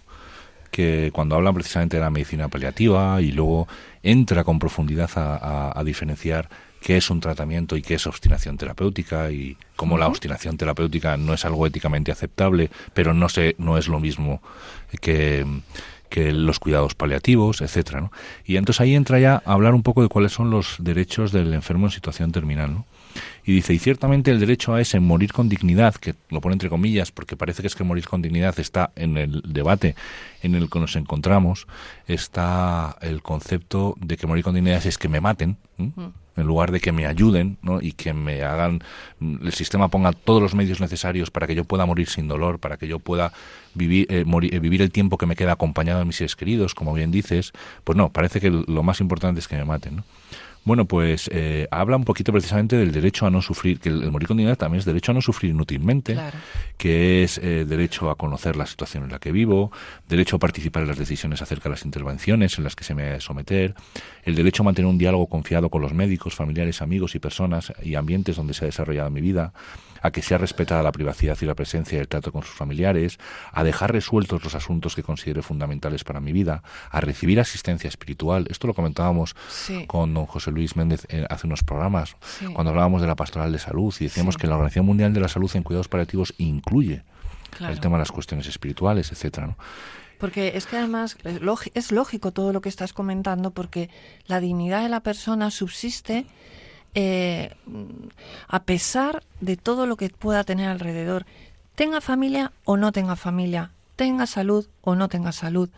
que 0.70 1.10
cuando 1.12 1.34
hablan 1.34 1.54
precisamente 1.54 1.96
de 1.96 2.02
la 2.02 2.10
medicina 2.10 2.48
paliativa 2.48 3.20
y 3.20 3.32
luego 3.32 3.66
entra 4.02 4.44
con 4.44 4.58
profundidad 4.58 5.10
a, 5.14 5.82
diferenciar 5.84 6.48
qué 6.80 6.96
es 6.96 7.10
un 7.10 7.20
tratamiento 7.20 7.76
y 7.76 7.82
qué 7.82 7.94
es 7.94 8.06
obstinación 8.06 8.56
terapéutica 8.56 9.30
y 9.30 9.56
cómo 9.76 9.98
la 9.98 10.06
obstinación 10.06 10.56
terapéutica 10.56 11.16
no 11.16 11.34
es 11.34 11.44
algo 11.44 11.66
éticamente 11.66 12.12
aceptable, 12.12 12.70
pero 12.94 13.12
no 13.12 13.28
sé, 13.28 13.56
no 13.58 13.76
es 13.76 13.88
lo 13.88 14.00
mismo 14.00 14.40
que 15.00 15.44
que 16.10 16.32
los 16.32 16.58
cuidados 16.58 16.94
paliativos, 16.94 17.62
etcétera, 17.62 18.02
¿no? 18.02 18.12
Y 18.44 18.56
entonces 18.56 18.80
ahí 18.82 18.94
entra 18.94 19.18
ya 19.18 19.42
a 19.46 19.52
hablar 19.52 19.74
un 19.74 19.82
poco 19.82 20.02
de 20.02 20.08
cuáles 20.08 20.32
son 20.32 20.50
los 20.50 20.76
derechos 20.80 21.32
del 21.32 21.54
enfermo 21.54 21.86
en 21.86 21.92
situación 21.92 22.32
terminal, 22.32 22.74
¿no? 22.74 22.86
Y 23.44 23.52
dice, 23.52 23.72
y 23.72 23.78
ciertamente 23.78 24.30
el 24.30 24.38
derecho 24.38 24.74
a 24.74 24.80
ese 24.80 25.00
morir 25.00 25.32
con 25.32 25.48
dignidad, 25.48 25.94
que 25.94 26.14
lo 26.28 26.40
pone 26.40 26.52
entre 26.52 26.68
comillas, 26.68 27.10
porque 27.10 27.36
parece 27.36 27.62
que 27.62 27.68
es 27.68 27.74
que 27.74 27.84
morir 27.84 28.06
con 28.06 28.22
dignidad 28.22 28.58
está 28.60 28.92
en 28.94 29.16
el 29.16 29.42
debate 29.46 29.96
en 30.42 30.54
el 30.54 30.68
que 30.68 30.78
nos 30.78 30.94
encontramos, 30.96 31.66
está 32.06 32.96
el 33.00 33.22
concepto 33.22 33.94
de 33.98 34.16
que 34.16 34.26
morir 34.26 34.44
con 34.44 34.54
dignidad 34.54 34.84
es 34.86 34.98
que 34.98 35.08
me 35.08 35.20
maten, 35.20 35.56
en 36.36 36.46
lugar 36.46 36.72
de 36.72 36.80
que 36.80 36.92
me 36.92 37.06
ayuden 37.06 37.58
¿no? 37.62 37.80
y 37.80 37.92
que 37.92 38.12
me 38.12 38.42
hagan, 38.42 38.82
el 39.20 39.52
sistema 39.52 39.88
ponga 39.88 40.12
todos 40.12 40.42
los 40.42 40.54
medios 40.54 40.80
necesarios 40.80 41.30
para 41.30 41.46
que 41.46 41.54
yo 41.54 41.64
pueda 41.64 41.86
morir 41.86 42.08
sin 42.08 42.28
dolor, 42.28 42.58
para 42.58 42.76
que 42.76 42.88
yo 42.88 42.98
pueda 42.98 43.32
vivir, 43.74 44.06
eh, 44.10 44.24
morir, 44.24 44.54
eh, 44.54 44.58
vivir 44.58 44.82
el 44.82 44.90
tiempo 44.90 45.18
que 45.18 45.26
me 45.26 45.36
queda 45.36 45.52
acompañado 45.52 45.98
de 45.98 46.04
mis 46.04 46.16
seres 46.16 46.36
queridos, 46.36 46.74
como 46.74 46.92
bien 46.92 47.10
dices, 47.10 47.52
pues 47.84 47.96
no, 47.96 48.10
parece 48.10 48.40
que 48.40 48.50
lo 48.50 48.82
más 48.82 49.00
importante 49.00 49.40
es 49.40 49.48
que 49.48 49.56
me 49.56 49.64
maten. 49.64 49.96
¿no? 49.96 50.04
Bueno, 50.64 50.84
pues 50.84 51.30
eh, 51.32 51.66
habla 51.70 51.96
un 51.96 52.04
poquito 52.04 52.32
precisamente 52.32 52.76
del 52.76 52.92
derecho 52.92 53.26
a 53.26 53.30
no 53.30 53.40
sufrir, 53.40 53.80
que 53.80 53.88
el, 53.88 54.10
morir 54.10 54.28
con 54.28 54.36
dignidad 54.36 54.58
también 54.58 54.80
es 54.80 54.84
derecho 54.84 55.12
a 55.12 55.14
no 55.14 55.22
sufrir 55.22 55.52
inútilmente, 55.52 56.18
que 56.76 57.22
es 57.22 57.38
eh, 57.38 57.64
derecho 57.64 58.10
a 58.10 58.16
conocer 58.16 58.56
la 58.56 58.66
situación 58.66 59.04
en 59.04 59.10
la 59.10 59.18
que 59.18 59.32
vivo, 59.32 59.72
derecho 60.08 60.36
a 60.36 60.38
participar 60.38 60.82
en 60.82 60.88
las 60.88 60.98
decisiones 60.98 61.40
acerca 61.40 61.64
de 61.64 61.70
las 61.70 61.84
intervenciones 61.84 62.58
en 62.58 62.64
las 62.64 62.76
que 62.76 62.84
se 62.84 62.94
me 62.94 63.04
ha 63.04 63.20
someter, 63.20 63.74
el 64.24 64.34
derecho 64.34 64.62
a 64.62 64.64
mantener 64.64 64.90
un 64.90 64.98
diálogo 64.98 65.26
confiado 65.28 65.70
con 65.70 65.80
los 65.80 65.94
médicos, 65.94 66.34
familiares, 66.34 66.82
amigos 66.82 67.14
y 67.14 67.20
personas 67.20 67.72
y 67.82 67.94
ambientes 67.94 68.36
donde 68.36 68.52
se 68.52 68.64
ha 68.64 68.66
desarrollado 68.66 69.10
mi 69.10 69.22
vida, 69.22 69.54
a 70.00 70.10
que 70.10 70.22
sea 70.22 70.38
respetada 70.38 70.82
la 70.82 70.92
privacidad 70.92 71.36
y 71.40 71.46
la 71.46 71.54
presencia 71.54 71.98
y 71.98 72.00
el 72.00 72.08
trato 72.08 72.32
con 72.32 72.42
sus 72.42 72.54
familiares, 72.54 73.18
a 73.52 73.64
dejar 73.64 73.92
resueltos 73.92 74.42
los 74.44 74.54
asuntos 74.54 74.94
que 74.94 75.02
considere 75.02 75.42
fundamentales 75.42 76.04
para 76.04 76.20
mi 76.20 76.32
vida, 76.32 76.62
a 76.90 77.00
recibir 77.00 77.40
asistencia 77.40 77.88
espiritual. 77.88 78.46
Esto 78.50 78.66
lo 78.66 78.74
comentábamos 78.74 79.34
con 79.86 80.14
don 80.14 80.26
José 80.26 80.50
Luis 80.50 80.76
Méndez 80.76 81.06
eh, 81.08 81.26
hace 81.28 81.46
unos 81.46 81.62
programas, 81.62 82.16
cuando 82.52 82.70
hablábamos 82.70 83.00
de 83.00 83.06
la 83.06 83.16
pastoral 83.16 83.52
de 83.52 83.58
salud 83.58 83.94
y 84.00 84.04
decíamos 84.04 84.36
que 84.36 84.46
la 84.46 84.54
Organización 84.54 84.86
Mundial 84.86 85.12
de 85.12 85.20
la 85.20 85.28
Salud 85.28 85.50
en 85.54 85.62
cuidados 85.62 85.88
paliativos 85.88 86.34
incluye 86.38 87.02
el 87.60 87.80
tema 87.80 87.96
de 87.96 88.02
las 88.02 88.12
cuestiones 88.12 88.46
espirituales, 88.46 89.10
etcétera, 89.12 89.56
Porque 90.18 90.52
es 90.54 90.66
que 90.66 90.76
además 90.76 91.16
es 91.74 91.92
lógico 91.92 92.32
todo 92.32 92.52
lo 92.52 92.60
que 92.60 92.68
estás 92.68 92.92
comentando, 92.92 93.50
porque 93.50 93.90
la 94.26 94.40
dignidad 94.40 94.82
de 94.82 94.88
la 94.88 95.00
persona 95.00 95.50
subsiste 95.50 96.26
eh, 96.94 97.54
a 98.48 98.62
pesar 98.64 99.22
de 99.40 99.56
todo 99.56 99.86
lo 99.86 99.96
que 99.96 100.10
pueda 100.10 100.44
tener 100.44 100.68
alrededor, 100.68 101.26
tenga 101.74 102.00
familia 102.00 102.52
o 102.64 102.76
no 102.76 102.92
tenga 102.92 103.16
familia, 103.16 103.70
tenga 103.96 104.26
salud 104.26 104.66
o 104.82 104.94
no 104.94 105.08
tenga 105.08 105.32
salud, 105.32 105.70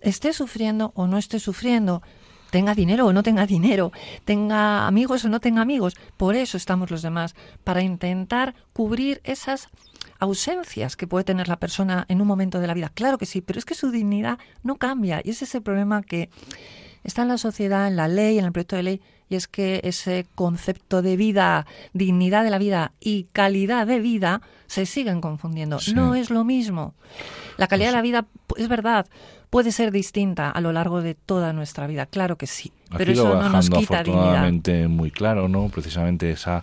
esté 0.00 0.32
sufriendo 0.32 0.92
o 0.94 1.06
no 1.06 1.18
esté 1.18 1.38
sufriendo, 1.38 2.02
tenga 2.50 2.74
dinero 2.74 3.06
o 3.06 3.12
no 3.12 3.22
tenga 3.22 3.46
dinero, 3.46 3.92
tenga 4.24 4.86
amigos 4.86 5.24
o 5.24 5.28
no 5.28 5.40
tenga 5.40 5.62
amigos. 5.62 5.94
Por 6.16 6.36
eso 6.36 6.56
estamos 6.56 6.90
los 6.90 7.02
demás, 7.02 7.34
para 7.64 7.82
intentar 7.82 8.54
cubrir 8.74 9.20
esas 9.24 9.68
ausencias 10.18 10.96
que 10.96 11.06
puede 11.06 11.24
tener 11.24 11.48
la 11.48 11.56
persona 11.56 12.04
en 12.08 12.20
un 12.20 12.26
momento 12.26 12.60
de 12.60 12.66
la 12.66 12.74
vida. 12.74 12.92
Claro 12.94 13.18
que 13.18 13.26
sí, 13.26 13.40
pero 13.40 13.58
es 13.58 13.64
que 13.64 13.74
su 13.74 13.90
dignidad 13.90 14.38
no 14.62 14.76
cambia 14.76 15.22
y 15.24 15.30
ese 15.30 15.46
es 15.46 15.54
el 15.54 15.62
problema 15.62 16.02
que 16.02 16.28
está 17.04 17.22
en 17.22 17.28
la 17.28 17.38
sociedad, 17.38 17.88
en 17.88 17.96
la 17.96 18.08
ley, 18.08 18.38
en 18.38 18.44
el 18.44 18.52
proyecto 18.52 18.76
de 18.76 18.82
ley, 18.82 19.00
y 19.28 19.36
es 19.36 19.48
que 19.48 19.80
ese 19.84 20.26
concepto 20.34 21.00
de 21.02 21.16
vida, 21.16 21.66
dignidad 21.94 22.44
de 22.44 22.50
la 22.50 22.58
vida 22.58 22.92
y 23.00 23.28
calidad 23.32 23.86
de 23.86 23.98
vida 23.98 24.42
se 24.66 24.86
siguen 24.86 25.20
confundiendo. 25.20 25.78
No 25.94 26.14
es 26.14 26.30
lo 26.30 26.44
mismo. 26.44 26.94
La 27.56 27.66
calidad 27.66 27.90
de 27.90 27.96
la 27.96 28.02
vida, 28.02 28.26
es 28.56 28.68
verdad, 28.68 29.06
puede 29.50 29.72
ser 29.72 29.90
distinta 29.90 30.50
a 30.50 30.60
lo 30.60 30.72
largo 30.72 31.02
de 31.02 31.14
toda 31.14 31.52
nuestra 31.52 31.86
vida, 31.86 32.06
claro 32.06 32.36
que 32.36 32.46
sí, 32.46 32.72
pero 32.96 33.12
eso 33.12 33.34
no 33.34 33.48
nos 33.48 33.70
quita 33.70 34.00
afortunadamente 34.00 34.88
muy 34.88 35.10
claro, 35.10 35.48
¿no? 35.48 35.68
Precisamente 35.68 36.30
esa 36.30 36.62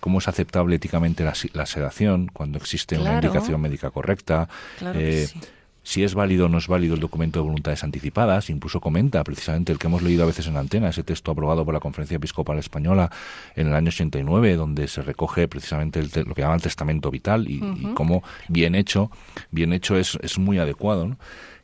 cómo 0.00 0.18
es 0.18 0.28
aceptable 0.28 0.76
éticamente 0.76 1.24
la, 1.24 1.66
sedación 1.66 2.30
cuando 2.32 2.56
existe 2.56 2.98
una 2.98 3.14
indicación 3.16 3.60
médica 3.60 3.90
correcta. 3.90 4.48
Claro 4.78 4.98
que 4.98 5.22
eh, 5.22 5.26
sí 5.26 5.40
si 5.82 6.04
es 6.04 6.14
válido 6.14 6.46
o 6.46 6.48
no 6.48 6.58
es 6.58 6.68
válido 6.68 6.94
el 6.94 7.00
documento 7.00 7.38
de 7.38 7.44
voluntades 7.44 7.82
anticipadas, 7.84 8.50
incluso 8.50 8.80
comenta 8.80 9.24
precisamente 9.24 9.72
el 9.72 9.78
que 9.78 9.86
hemos 9.86 10.02
leído 10.02 10.22
a 10.22 10.26
veces 10.26 10.46
en 10.46 10.56
antena, 10.56 10.88
ese 10.88 11.02
texto 11.02 11.30
aprobado 11.32 11.64
por 11.64 11.74
la 11.74 11.80
Conferencia 11.80 12.16
Episcopal 12.16 12.58
Española 12.58 13.10
en 13.56 13.68
el 13.68 13.74
año 13.74 13.88
89, 13.88 14.56
donde 14.56 14.88
se 14.88 15.02
recoge 15.02 15.48
precisamente 15.48 16.02
lo 16.24 16.34
que 16.34 16.42
llaman 16.42 16.60
testamento 16.60 17.10
vital 17.10 17.48
y, 17.48 17.60
cómo 17.94 18.22
bien 18.48 18.74
hecho, 18.74 19.10
bien 19.50 19.72
hecho 19.72 19.96
es, 19.96 20.18
es 20.22 20.38
muy 20.38 20.58
adecuado. 20.58 21.16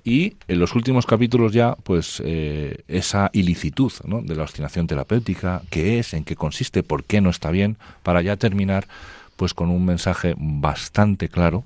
Y 0.03 0.37
en 0.47 0.61
los 0.61 0.75
últimos 0.77 1.05
capítulos 1.05 1.53
ya, 1.53 1.75
pues 1.83 2.23
eh, 2.25 2.85
esa 2.87 3.29
ilicitud 3.33 3.93
de 4.23 4.37
la 4.37 4.45
obstinación 4.45 4.87
terapéutica, 4.87 5.63
qué 5.69 5.99
es, 5.99 6.15
en 6.15 6.23
qué 6.23 6.37
consiste, 6.37 6.85
por 6.85 7.03
qué 7.03 7.21
no 7.21 7.29
está 7.29 7.51
bien, 7.51 7.77
para 8.05 8.23
ya 8.23 8.37
terminar 8.37 8.87
pues 9.35 9.53
con 9.53 9.69
un 9.69 9.85
mensaje 9.85 10.35
bastante 10.39 11.29
claro 11.29 11.65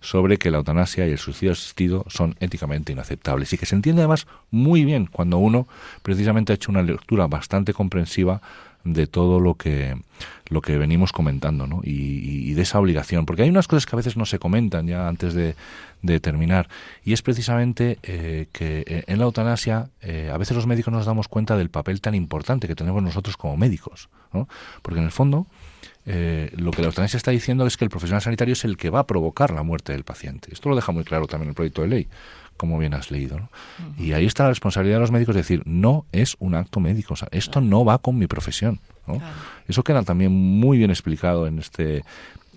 sobre 0.00 0.38
que 0.38 0.50
la 0.50 0.58
eutanasia 0.58 1.06
y 1.06 1.12
el 1.12 1.18
suicidio 1.18 1.52
asistido 1.52 2.04
son 2.08 2.36
éticamente 2.40 2.92
inaceptables 2.92 3.52
y 3.52 3.58
que 3.58 3.66
se 3.66 3.74
entiende 3.74 4.02
además 4.02 4.26
muy 4.50 4.84
bien 4.84 5.06
cuando 5.06 5.38
uno 5.38 5.66
precisamente 6.02 6.52
ha 6.52 6.56
hecho 6.56 6.70
una 6.70 6.82
lectura 6.82 7.26
bastante 7.26 7.72
comprensiva 7.72 8.40
de 8.84 9.06
todo 9.06 9.38
lo 9.38 9.54
que 9.54 9.96
lo 10.48 10.60
que 10.60 10.76
venimos 10.76 11.12
comentando 11.12 11.66
¿no? 11.66 11.80
y, 11.84 12.52
de 12.52 12.62
esa 12.62 12.78
obligación 12.78 13.26
porque 13.26 13.42
hay 13.42 13.48
unas 13.48 13.68
cosas 13.68 13.86
que 13.86 13.94
a 13.94 13.98
veces 13.98 14.16
no 14.16 14.26
se 14.26 14.38
comentan 14.38 14.86
ya 14.86 15.08
antes 15.08 15.34
de, 15.34 15.54
terminar 16.20 16.68
y 17.04 17.12
es 17.12 17.22
precisamente 17.22 17.98
eh, 18.02 18.48
que 18.52 19.04
en 19.06 19.18
la 19.18 19.24
eutanasia 19.24 19.88
eh, 20.02 20.30
a 20.32 20.36
veces 20.36 20.56
los 20.56 20.66
médicos 20.66 20.92
nos 20.92 21.06
damos 21.06 21.28
cuenta 21.28 21.56
del 21.56 21.70
papel 21.70 22.00
tan 22.00 22.14
importante 22.14 22.66
que 22.66 22.74
tenemos 22.74 23.02
nosotros 23.02 23.36
como 23.36 23.56
médicos 23.56 24.08
¿no? 24.32 24.48
porque 24.82 24.98
en 24.98 25.06
el 25.06 25.12
fondo 25.12 25.46
eh, 26.04 26.50
lo 26.56 26.72
que 26.72 26.82
la 26.82 26.88
eutanasia 26.88 27.16
está 27.16 27.30
diciendo 27.30 27.66
es 27.66 27.76
que 27.76 27.84
el 27.84 27.90
profesional 27.90 28.22
sanitario 28.22 28.54
es 28.54 28.64
el 28.64 28.76
que 28.76 28.90
va 28.90 29.00
a 29.00 29.06
provocar 29.06 29.52
la 29.52 29.62
muerte 29.62 29.92
del 29.92 30.04
paciente. 30.04 30.52
Esto 30.52 30.68
lo 30.68 30.76
deja 30.76 30.92
muy 30.92 31.04
claro 31.04 31.26
también 31.26 31.50
el 31.50 31.54
proyecto 31.54 31.82
de 31.82 31.88
ley, 31.88 32.08
como 32.56 32.78
bien 32.78 32.94
has 32.94 33.10
leído. 33.10 33.48
Y 33.98 34.12
ahí 34.12 34.26
está 34.26 34.44
la 34.44 34.48
responsabilidad 34.50 34.96
de 34.96 35.00
los 35.00 35.12
médicos 35.12 35.34
de 35.34 35.42
decir, 35.42 35.62
no 35.64 36.06
es 36.12 36.36
un 36.40 36.54
acto 36.54 36.80
médico, 36.80 37.14
esto 37.30 37.60
no 37.60 37.84
va 37.84 37.98
con 37.98 38.18
mi 38.18 38.26
profesión. 38.26 38.80
Eso 39.68 39.84
queda 39.84 40.02
también 40.02 40.32
muy 40.32 40.78
bien 40.78 40.90
explicado 40.90 41.46
en 41.46 41.58
este, 41.58 42.04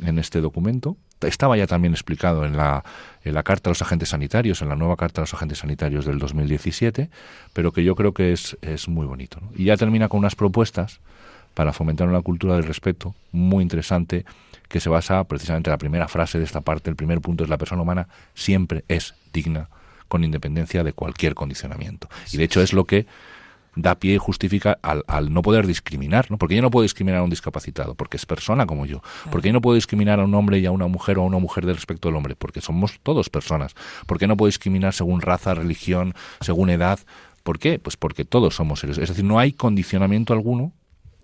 en 0.01 0.19
este 0.19 0.41
documento. 0.41 0.97
Estaba 1.21 1.58
ya 1.58 1.65
también 1.65 1.93
explicado 1.93 2.45
en 2.45 2.58
la, 2.58 2.84
en 3.23 3.34
la 3.34 3.43
Carta 3.43 3.69
a 3.69 3.71
los 3.71 3.81
Agentes 3.81 4.10
Sanitarios, 4.10 4.62
en 4.62 4.69
la 4.69 4.75
nueva 4.75 4.95
Carta 4.95 5.21
a 5.21 5.23
los 5.23 5.34
Agentes 5.34 5.60
Sanitarios 5.60 6.05
del 6.05 6.19
2017, 6.19 7.10
pero 7.53 7.71
que 7.71 7.84
yo 7.84 7.95
creo 7.95 8.13
que 8.13 8.34
es, 8.34 8.58
es 8.62 8.88
muy 8.88 9.05
bonito. 9.05 9.39
Y 9.55 9.65
ya 9.65 9.77
termina 9.77 10.08
con 10.08 10.19
unas 10.19 10.36
propuestas 10.36 10.99
para 11.55 11.73
fomentar 11.73 12.07
una 12.07 12.21
cultura 12.21 12.53
del 12.53 12.65
respeto 12.65 13.15
muy 13.31 13.63
interesante 13.63 14.25
que 14.67 14.79
se 14.79 14.89
basa 14.89 15.23
precisamente 15.23 15.69
en 15.69 15.71
la 15.71 15.77
primera 15.79 16.07
frase 16.07 16.37
de 16.37 16.43
esta 16.43 16.61
parte, 16.61 16.89
el 16.89 16.95
primer 16.95 17.21
punto 17.21 17.43
es 17.43 17.49
la 17.49 17.57
persona 17.57 17.81
humana 17.81 18.07
siempre 18.35 18.83
es 18.87 19.15
digna 19.33 19.69
con 20.07 20.23
independencia 20.23 20.83
de 20.83 20.93
cualquier 20.93 21.33
condicionamiento. 21.33 22.07
Y 22.31 22.37
de 22.37 22.43
hecho 22.43 22.61
es 22.61 22.73
lo 22.73 22.85
que 22.85 23.07
da 23.75 23.95
pie 23.95 24.15
y 24.15 24.17
justifica 24.17 24.77
al, 24.81 25.03
al, 25.07 25.33
no 25.33 25.41
poder 25.41 25.67
discriminar, 25.67 26.29
¿no? 26.29 26.37
Porque 26.37 26.55
yo 26.55 26.61
no 26.61 26.71
puedo 26.71 26.83
discriminar 26.83 27.19
a 27.19 27.23
un 27.23 27.29
discapacitado, 27.29 27.95
porque 27.95 28.17
es 28.17 28.25
persona 28.25 28.65
como 28.65 28.85
yo. 28.85 29.01
Porque 29.31 29.49
yo 29.49 29.53
no 29.53 29.61
puedo 29.61 29.75
discriminar 29.75 30.19
a 30.19 30.23
un 30.23 30.33
hombre 30.33 30.59
y 30.59 30.65
a 30.65 30.71
una 30.71 30.87
mujer 30.87 31.17
o 31.17 31.23
a 31.23 31.25
una 31.25 31.39
mujer 31.39 31.65
de 31.65 31.73
respecto 31.73 32.09
al 32.09 32.15
hombre, 32.15 32.35
porque 32.35 32.61
somos 32.61 32.99
todos 33.01 33.29
personas. 33.29 33.75
Porque 34.05 34.27
no 34.27 34.37
puedo 34.37 34.47
discriminar 34.47 34.93
según 34.93 35.21
raza, 35.21 35.53
religión, 35.53 36.13
según 36.39 36.69
edad. 36.69 36.99
¿Por 37.43 37.59
qué? 37.59 37.79
Pues 37.79 37.97
porque 37.97 38.23
todos 38.23 38.55
somos 38.55 38.79
seres. 38.79 38.97
Es 38.97 39.09
decir, 39.09 39.25
no 39.25 39.39
hay 39.39 39.51
condicionamiento 39.51 40.33
alguno 40.33 40.71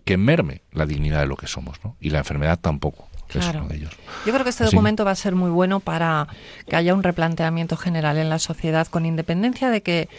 que 0.03 0.17
merme 0.17 0.61
la 0.71 0.85
dignidad 0.85 1.21
de 1.21 1.27
lo 1.27 1.37
que 1.37 1.47
somos, 1.47 1.77
¿no? 1.83 1.95
Y 1.99 2.09
la 2.09 2.19
enfermedad 2.19 2.59
tampoco. 2.59 3.07
Claro. 3.27 3.65
de 3.69 3.77
ellos. 3.77 3.91
Yo 4.25 4.33
creo 4.33 4.43
que 4.43 4.49
este 4.49 4.65
documento 4.65 5.05
va 5.05 5.11
a 5.11 5.15
ser 5.15 5.35
muy 5.35 5.49
bueno 5.49 5.79
para 5.79 6.27
que 6.67 6.75
haya 6.75 6.93
un 6.93 7.01
replanteamiento 7.01 7.77
general 7.77 8.17
en 8.17 8.29
la 8.29 8.39
sociedad 8.39 8.87
con 8.87 9.05
independencia 9.05 9.69
de 9.69 9.81
que 9.81 10.09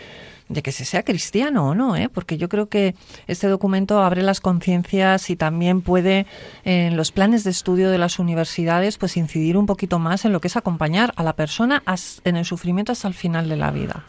de 0.48 0.62
que 0.62 0.72
se 0.72 0.84
sea 0.84 1.02
cristiano 1.02 1.68
o 1.68 1.74
no, 1.74 1.96
¿eh? 1.96 2.08
porque 2.08 2.36
yo 2.36 2.48
creo 2.48 2.68
que 2.68 2.94
este 3.26 3.48
documento 3.48 4.02
abre 4.02 4.22
las 4.22 4.40
conciencias 4.40 5.30
y 5.30 5.36
también 5.36 5.80
puede 5.80 6.26
en 6.64 6.96
los 6.96 7.12
planes 7.12 7.44
de 7.44 7.50
estudio 7.50 7.90
de 7.90 7.98
las 7.98 8.18
universidades 8.18 8.98
pues 8.98 9.16
incidir 9.16 9.56
un 9.56 9.66
poquito 9.66 9.98
más 9.98 10.24
en 10.24 10.32
lo 10.32 10.40
que 10.40 10.48
es 10.48 10.56
acompañar 10.56 11.12
a 11.16 11.22
la 11.22 11.34
persona 11.34 11.82
en 12.24 12.36
el 12.36 12.44
sufrimiento 12.44 12.92
hasta 12.92 13.08
el 13.08 13.14
final 13.14 13.48
de 13.48 13.56
la 13.56 13.70
vida. 13.70 14.04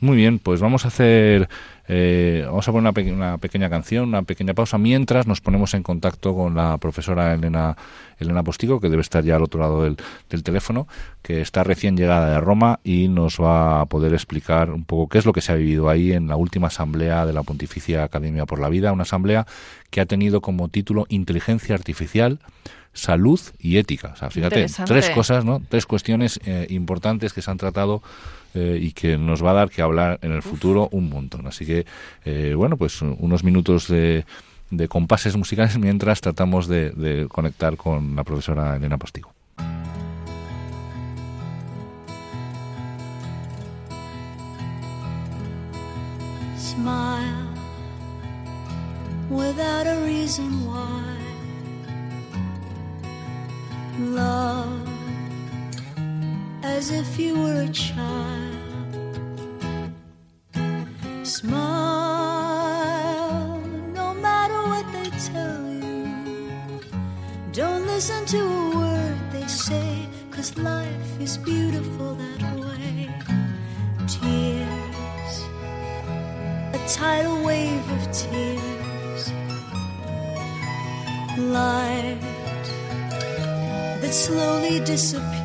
Muy 0.00 0.16
bien, 0.16 0.38
pues 0.38 0.60
vamos 0.60 0.84
a 0.84 0.88
hacer 0.88 1.48
Eh, 1.90 2.42
vamos 2.44 2.68
a 2.68 2.72
poner 2.72 2.92
una, 3.14 3.38
pequeña 3.38 3.70
canción, 3.70 4.08
una 4.08 4.22
pequeña 4.22 4.52
pausa, 4.52 4.76
mientras 4.76 5.26
nos 5.26 5.40
ponemos 5.40 5.72
en 5.72 5.82
contacto 5.82 6.34
con 6.34 6.54
la 6.54 6.76
profesora 6.76 7.32
Elena, 7.32 7.78
Elena 8.18 8.42
Postigo, 8.42 8.78
que 8.78 8.90
debe 8.90 9.00
estar 9.00 9.24
ya 9.24 9.36
al 9.36 9.42
otro 9.42 9.58
lado 9.60 9.84
del, 9.84 9.96
del 10.28 10.42
teléfono, 10.42 10.86
que 11.22 11.40
está 11.40 11.64
recién 11.64 11.96
llegada 11.96 12.30
de 12.30 12.40
Roma 12.40 12.80
y 12.84 13.08
nos 13.08 13.40
va 13.40 13.80
a 13.80 13.86
poder 13.86 14.12
explicar 14.12 14.70
un 14.70 14.84
poco 14.84 15.08
qué 15.08 15.16
es 15.16 15.24
lo 15.24 15.32
que 15.32 15.40
se 15.40 15.50
ha 15.50 15.54
vivido 15.54 15.88
ahí 15.88 16.12
en 16.12 16.28
la 16.28 16.36
última 16.36 16.66
asamblea 16.66 17.24
de 17.24 17.32
la 17.32 17.42
Pontificia 17.42 18.04
Academia 18.04 18.44
por 18.44 18.60
la 18.60 18.68
Vida, 18.68 18.92
una 18.92 19.04
asamblea 19.04 19.46
que 19.88 20.02
ha 20.02 20.06
tenido 20.06 20.42
como 20.42 20.68
título 20.68 21.06
Inteligencia 21.08 21.74
Artificial, 21.74 22.38
salud 22.92 23.40
y 23.58 23.78
ética. 23.78 24.10
O 24.12 24.16
sea, 24.16 24.28
fíjate, 24.28 24.66
tres 24.84 25.08
cosas, 25.08 25.46
¿no? 25.46 25.62
Tres 25.66 25.86
cuestiones 25.86 26.38
eh, 26.44 26.66
importantes 26.68 27.32
que 27.32 27.40
se 27.40 27.50
han 27.50 27.56
tratado 27.56 28.02
eh, 28.58 28.78
y 28.80 28.92
que 28.92 29.16
nos 29.16 29.44
va 29.44 29.52
a 29.52 29.54
dar 29.54 29.70
que 29.70 29.82
hablar 29.82 30.18
en 30.22 30.32
el 30.32 30.42
futuro 30.42 30.88
un 30.90 31.08
montón. 31.08 31.46
Así 31.46 31.64
que, 31.64 31.86
eh, 32.24 32.54
bueno, 32.56 32.76
pues 32.76 33.00
unos 33.02 33.44
minutos 33.44 33.86
de, 33.86 34.24
de 34.70 34.88
compases 34.88 35.36
musicales 35.36 35.78
mientras 35.86 36.20
tratamos 36.20 36.66
de, 36.66 36.90
de 36.90 37.28
conectar 37.28 37.76
con 37.76 38.16
la 38.16 38.24
profesora 38.24 38.76
Elena 38.76 38.98
Postigo. 38.98 39.32
Smile 46.56 47.48
without 49.30 49.86
a 49.86 50.02
reason 50.04 50.66
why. 50.66 51.18
Love 53.98 54.88
as 56.62 56.90
if 56.90 57.18
you 57.18 57.34
were 57.40 57.62
a 57.62 57.68
child. 57.68 58.47
Smile 61.38 61.54
no 63.94 64.12
matter 64.12 64.60
what 64.70 64.84
they 64.92 65.08
tell 65.30 65.62
you. 65.72 66.10
Don't 67.52 67.86
listen 67.86 68.26
to 68.26 68.40
a 68.40 68.76
word 68.76 69.16
they 69.30 69.46
say, 69.46 70.08
cause 70.32 70.58
life 70.58 71.20
is 71.20 71.36
beautiful 71.38 72.16
that 72.16 72.42
way. 72.58 73.08
Tears, 74.08 75.34
a 76.74 76.78
tidal 76.88 77.44
wave 77.44 77.88
of 77.92 78.02
tears. 78.10 79.30
Light 81.38 82.18
that 84.00 84.12
slowly 84.12 84.80
disappears. 84.80 85.37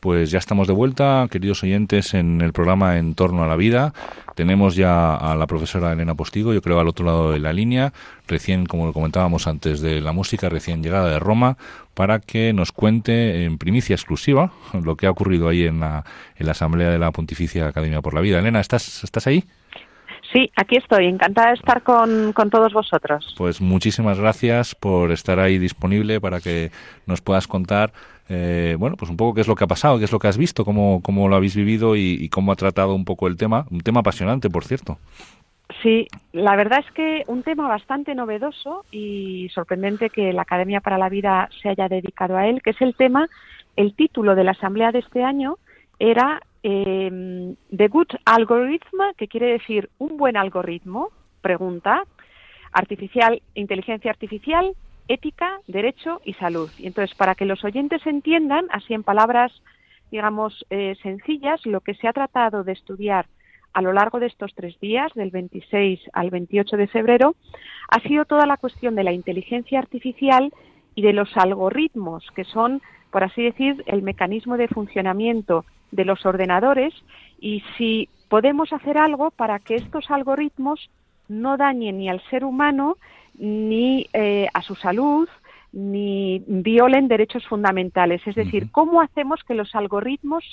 Pues 0.00 0.30
ya 0.30 0.38
estamos 0.38 0.68
de 0.68 0.74
vuelta, 0.74 1.26
queridos 1.28 1.64
oyentes, 1.64 2.14
en 2.14 2.40
el 2.40 2.52
programa 2.52 2.98
En 2.98 3.16
torno 3.16 3.42
a 3.42 3.48
la 3.48 3.56
vida. 3.56 3.92
Tenemos 4.36 4.76
ya 4.76 5.16
a 5.16 5.34
la 5.34 5.48
profesora 5.48 5.92
Elena 5.92 6.14
Postigo, 6.14 6.54
yo 6.54 6.62
creo 6.62 6.78
al 6.78 6.86
otro 6.86 7.04
lado 7.04 7.32
de 7.32 7.40
la 7.40 7.52
línea, 7.52 7.92
recién, 8.28 8.66
como 8.66 8.92
comentábamos 8.92 9.48
antes 9.48 9.80
de 9.80 10.00
la 10.00 10.12
música, 10.12 10.48
recién 10.48 10.84
llegada 10.84 11.10
de 11.10 11.18
Roma, 11.18 11.56
para 11.94 12.20
que 12.20 12.52
nos 12.52 12.70
cuente 12.70 13.44
en 13.44 13.58
primicia 13.58 13.96
exclusiva 13.96 14.52
lo 14.72 14.96
que 14.96 15.08
ha 15.08 15.10
ocurrido 15.10 15.48
ahí 15.48 15.64
en 15.64 15.80
la, 15.80 16.04
en 16.36 16.46
la 16.46 16.52
Asamblea 16.52 16.90
de 16.90 17.00
la 17.00 17.10
Pontificia 17.10 17.66
Academia 17.66 18.00
por 18.00 18.14
la 18.14 18.20
Vida. 18.20 18.38
Elena, 18.38 18.60
¿estás, 18.60 19.02
estás 19.02 19.26
ahí? 19.26 19.44
Sí, 20.32 20.50
aquí 20.56 20.76
estoy, 20.76 21.06
encantada 21.06 21.48
de 21.48 21.54
estar 21.54 21.82
con, 21.82 22.32
con, 22.34 22.50
todos 22.50 22.72
vosotros. 22.72 23.34
Pues 23.38 23.60
muchísimas 23.60 24.18
gracias 24.18 24.74
por 24.74 25.10
estar 25.10 25.38
ahí 25.38 25.58
disponible 25.58 26.20
para 26.20 26.40
que 26.40 26.70
nos 27.06 27.22
puedas 27.22 27.46
contar 27.46 27.92
eh, 28.28 28.76
bueno, 28.78 28.96
pues 28.96 29.10
un 29.10 29.16
poco 29.16 29.34
qué 29.34 29.40
es 29.40 29.48
lo 29.48 29.54
que 29.54 29.64
ha 29.64 29.68
pasado, 29.68 29.98
qué 29.98 30.04
es 30.04 30.12
lo 30.12 30.18
que 30.18 30.28
has 30.28 30.36
visto, 30.36 30.64
cómo, 30.64 31.00
cómo 31.02 31.28
lo 31.28 31.36
habéis 31.36 31.56
vivido 31.56 31.96
y, 31.96 32.28
cómo 32.28 32.52
ha 32.52 32.56
tratado 32.56 32.94
un 32.94 33.04
poco 33.04 33.26
el 33.26 33.36
tema. 33.36 33.64
Un 33.70 33.80
tema 33.80 34.00
apasionante, 34.00 34.50
por 34.50 34.64
cierto. 34.64 34.98
Sí, 35.82 36.08
la 36.32 36.56
verdad 36.56 36.80
es 36.86 36.92
que 36.92 37.24
un 37.26 37.42
tema 37.42 37.68
bastante 37.68 38.14
novedoso 38.14 38.84
y 38.90 39.48
sorprendente 39.54 40.10
que 40.10 40.32
la 40.32 40.42
Academia 40.42 40.80
para 40.80 40.98
la 40.98 41.08
Vida 41.08 41.48
se 41.62 41.68
haya 41.68 41.88
dedicado 41.88 42.36
a 42.36 42.46
él, 42.46 42.62
que 42.62 42.70
es 42.70 42.80
el 42.80 42.94
tema, 42.94 43.28
el 43.76 43.94
título 43.94 44.34
de 44.34 44.44
la 44.44 44.52
asamblea 44.52 44.92
de 44.92 45.00
este 45.00 45.22
año 45.22 45.56
era 45.98 46.40
eh, 46.62 47.54
The 47.74 47.88
Good 47.88 48.08
Algorithm, 48.24 49.14
que 49.16 49.28
quiere 49.28 49.52
decir 49.52 49.90
un 49.98 50.16
buen 50.16 50.36
algoritmo, 50.36 51.10
pregunta, 51.40 52.04
artificial, 52.72 53.42
inteligencia 53.54 54.10
artificial, 54.10 54.74
ética, 55.08 55.60
derecho 55.66 56.20
y 56.24 56.34
salud. 56.34 56.70
Y 56.78 56.86
entonces, 56.86 57.16
para 57.16 57.34
que 57.34 57.46
los 57.46 57.64
oyentes 57.64 58.06
entiendan, 58.06 58.66
así 58.70 58.94
en 58.94 59.02
palabras, 59.02 59.52
digamos, 60.10 60.66
eh, 60.70 60.96
sencillas, 61.02 61.64
lo 61.66 61.80
que 61.80 61.94
se 61.94 62.08
ha 62.08 62.12
tratado 62.12 62.64
de 62.64 62.72
estudiar 62.72 63.26
a 63.72 63.82
lo 63.82 63.92
largo 63.92 64.18
de 64.18 64.26
estos 64.26 64.54
tres 64.54 64.78
días, 64.80 65.12
del 65.14 65.30
26 65.30 66.00
al 66.12 66.30
28 66.30 66.76
de 66.76 66.88
febrero, 66.88 67.36
ha 67.88 68.00
sido 68.00 68.24
toda 68.24 68.46
la 68.46 68.56
cuestión 68.56 68.94
de 68.94 69.04
la 69.04 69.12
inteligencia 69.12 69.78
artificial 69.78 70.52
y 70.94 71.02
de 71.02 71.12
los 71.12 71.36
algoritmos, 71.36 72.26
que 72.34 72.44
son, 72.44 72.82
por 73.10 73.24
así 73.24 73.42
decir, 73.42 73.84
el 73.86 74.02
mecanismo 74.02 74.56
de 74.56 74.68
funcionamiento 74.68 75.64
de 75.90 76.04
los 76.04 76.24
ordenadores 76.26 76.94
y 77.40 77.62
si 77.76 78.08
podemos 78.28 78.72
hacer 78.72 78.98
algo 78.98 79.30
para 79.30 79.58
que 79.58 79.76
estos 79.76 80.10
algoritmos 80.10 80.90
no 81.28 81.56
dañen 81.56 81.98
ni 81.98 82.08
al 82.08 82.22
ser 82.30 82.44
humano 82.44 82.96
ni 83.34 84.08
eh, 84.12 84.48
a 84.52 84.62
su 84.62 84.74
salud, 84.74 85.28
ni 85.72 86.42
violen 86.46 87.08
derechos 87.08 87.46
fundamentales. 87.46 88.26
Es 88.26 88.34
decir, 88.34 88.70
¿cómo 88.72 89.00
hacemos 89.00 89.42
que 89.44 89.54
los 89.54 89.74
algoritmos 89.74 90.44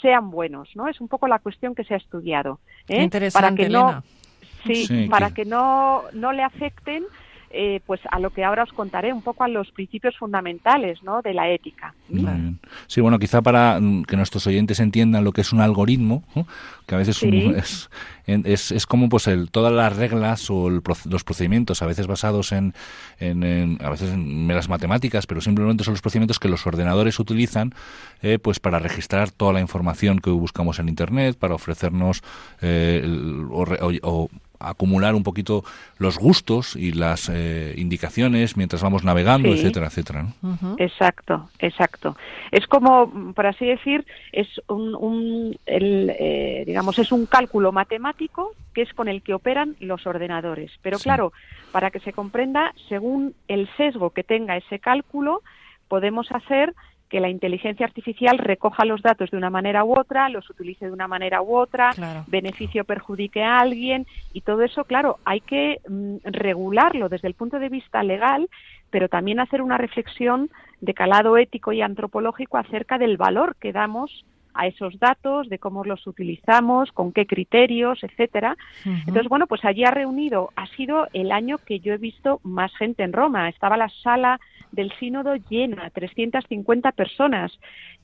sean 0.00 0.30
buenos? 0.30 0.68
¿no? 0.74 0.88
Es 0.88 1.00
un 1.00 1.08
poco 1.08 1.28
la 1.28 1.38
cuestión 1.38 1.74
que 1.74 1.84
se 1.84 1.94
ha 1.94 1.98
estudiado. 1.98 2.60
¿eh? 2.88 3.02
Interesante, 3.02 3.46
para 3.46 3.56
que 3.56 3.68
no, 3.68 4.02
sí, 4.64 5.08
para 5.10 5.34
que 5.34 5.44
no, 5.44 6.04
no 6.12 6.32
le 6.32 6.42
afecten 6.42 7.04
eh, 7.52 7.80
pues 7.84 8.00
a 8.10 8.20
lo 8.20 8.30
que 8.30 8.44
ahora 8.44 8.62
os 8.62 8.72
contaré, 8.72 9.12
un 9.12 9.22
poco 9.22 9.42
a 9.42 9.48
los 9.48 9.72
principios 9.72 10.16
fundamentales 10.16 11.02
¿no? 11.02 11.20
de 11.20 11.34
la 11.34 11.50
ética. 11.50 11.94
Sí, 12.86 13.00
bueno, 13.00 13.18
quizá 13.18 13.42
para 13.42 13.80
mm, 13.80 14.04
que 14.04 14.16
nuestros 14.16 14.46
oyentes 14.46 14.78
entiendan 14.78 15.24
lo 15.24 15.32
que 15.32 15.40
es 15.40 15.52
un 15.52 15.60
algoritmo, 15.60 16.22
que 16.86 16.94
a 16.94 16.98
veces 16.98 17.20
es, 17.22 17.90
es, 18.26 18.70
es, 18.70 18.86
como 18.86 19.08
pues 19.08 19.26
el, 19.26 19.50
todas 19.50 19.72
las 19.72 19.96
reglas 19.96 20.48
o 20.48 20.70
los 20.70 21.24
procedimientos, 21.24 21.82
a 21.82 21.86
veces 21.86 22.06
basados 22.06 22.52
en, 22.52 22.72
en, 23.18 23.78
a 23.82 23.90
veces 23.90 24.10
en 24.10 24.46
meras 24.46 24.68
matemáticas, 24.68 25.26
pero 25.26 25.40
simplemente 25.40 25.82
son 25.82 25.94
los 25.94 26.02
procedimientos 26.02 26.38
que 26.38 26.48
los 26.48 26.66
ordenadores 26.66 27.18
utilizan 27.18 27.74
eh, 28.22 28.38
pues 28.38 28.60
para 28.60 28.78
registrar 28.78 29.32
toda 29.32 29.52
la 29.52 29.60
información 29.60 30.20
que 30.20 30.30
buscamos 30.30 30.78
en 30.78 30.88
Internet, 30.88 31.36
para 31.36 31.54
ofrecernos 31.54 32.22
eh, 32.60 33.04
o 33.50 34.28
acumular 34.60 35.14
un 35.14 35.22
poquito 35.22 35.64
los 35.98 36.18
gustos 36.18 36.76
y 36.76 36.92
las 36.92 37.28
eh, 37.28 37.74
indicaciones 37.76 38.56
mientras 38.56 38.82
vamos 38.82 39.04
navegando, 39.04 39.48
etcétera, 39.48 39.86
etcétera. 39.86 40.26
Exacto, 40.78 41.48
exacto. 41.58 42.16
Es 42.52 42.66
como, 42.66 43.32
por 43.34 43.46
así 43.46 43.66
decir, 43.66 44.06
es 44.32 44.48
un, 44.68 45.56
el, 45.66 46.14
eh, 46.18 46.64
digamos, 46.66 46.98
es 46.98 47.10
un 47.10 47.26
cálculo 47.26 47.72
matemático 47.72 48.52
que 48.74 48.82
es 48.82 48.92
con 48.92 49.08
el 49.08 49.22
que 49.22 49.34
operan 49.34 49.76
los 49.80 50.06
ordenadores. 50.06 50.70
Pero 50.82 50.98
claro, 50.98 51.32
para 51.72 51.90
que 51.90 52.00
se 52.00 52.12
comprenda, 52.12 52.72
según 52.88 53.34
el 53.48 53.68
sesgo 53.76 54.10
que 54.10 54.22
tenga 54.22 54.56
ese 54.56 54.78
cálculo, 54.78 55.42
podemos 55.88 56.30
hacer 56.30 56.74
que 57.10 57.20
la 57.20 57.28
inteligencia 57.28 57.84
artificial 57.84 58.38
recoja 58.38 58.84
los 58.84 59.02
datos 59.02 59.30
de 59.30 59.36
una 59.36 59.50
manera 59.50 59.84
u 59.84 59.98
otra, 59.98 60.28
los 60.28 60.48
utilice 60.48 60.86
de 60.86 60.92
una 60.92 61.08
manera 61.08 61.42
u 61.42 61.56
otra, 61.56 61.90
beneficio 62.28 62.84
perjudique 62.84 63.42
a 63.42 63.58
alguien 63.58 64.06
y 64.32 64.42
todo 64.42 64.62
eso, 64.62 64.84
claro, 64.84 65.18
hay 65.24 65.40
que 65.40 65.80
mm, 65.88 66.18
regularlo 66.24 67.08
desde 67.08 67.26
el 67.26 67.34
punto 67.34 67.58
de 67.58 67.68
vista 67.68 68.02
legal, 68.04 68.48
pero 68.90 69.08
también 69.08 69.40
hacer 69.40 69.60
una 69.60 69.76
reflexión 69.76 70.50
de 70.80 70.94
calado 70.94 71.36
ético 71.36 71.72
y 71.72 71.82
antropológico 71.82 72.56
acerca 72.56 72.96
del 72.96 73.16
valor 73.16 73.56
que 73.56 73.72
damos 73.72 74.24
a 74.54 74.66
esos 74.66 74.98
datos, 74.98 75.48
de 75.48 75.58
cómo 75.58 75.84
los 75.84 76.06
utilizamos, 76.06 76.92
con 76.92 77.12
qué 77.12 77.26
criterios, 77.26 78.02
etcétera. 78.02 78.56
Entonces, 78.84 79.28
bueno, 79.28 79.46
pues 79.46 79.64
allí 79.64 79.84
ha 79.84 79.90
reunido, 79.90 80.50
ha 80.56 80.66
sido 80.68 81.08
el 81.12 81.32
año 81.32 81.58
que 81.58 81.80
yo 81.80 81.92
he 81.94 81.98
visto 81.98 82.40
más 82.42 82.74
gente 82.76 83.02
en 83.02 83.12
Roma. 83.12 83.48
Estaba 83.48 83.76
la 83.76 83.88
sala 84.02 84.40
del 84.72 84.92
sínodo 84.98 85.34
llena, 85.48 85.90
350 85.90 86.92
personas, 86.92 87.52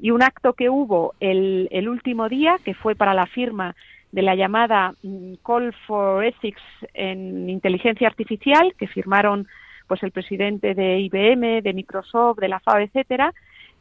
y 0.00 0.10
un 0.10 0.22
acto 0.22 0.54
que 0.54 0.68
hubo 0.68 1.14
el, 1.20 1.68
el 1.70 1.88
último 1.88 2.28
día, 2.28 2.56
que 2.64 2.74
fue 2.74 2.94
para 2.94 3.14
la 3.14 3.26
firma 3.26 3.74
de 4.12 4.22
la 4.22 4.34
llamada 4.34 4.94
mm, 5.02 5.34
Call 5.44 5.74
for 5.86 6.24
Ethics 6.24 6.62
en 6.94 7.48
Inteligencia 7.50 8.08
Artificial, 8.08 8.74
que 8.78 8.86
firmaron 8.86 9.46
pues 9.86 10.02
el 10.02 10.10
presidente 10.10 10.74
de 10.74 11.00
IBM, 11.00 11.62
de 11.62 11.72
Microsoft, 11.72 12.38
de 12.38 12.48
la 12.48 12.60
FAO, 12.60 12.78
etcétera, 12.78 13.32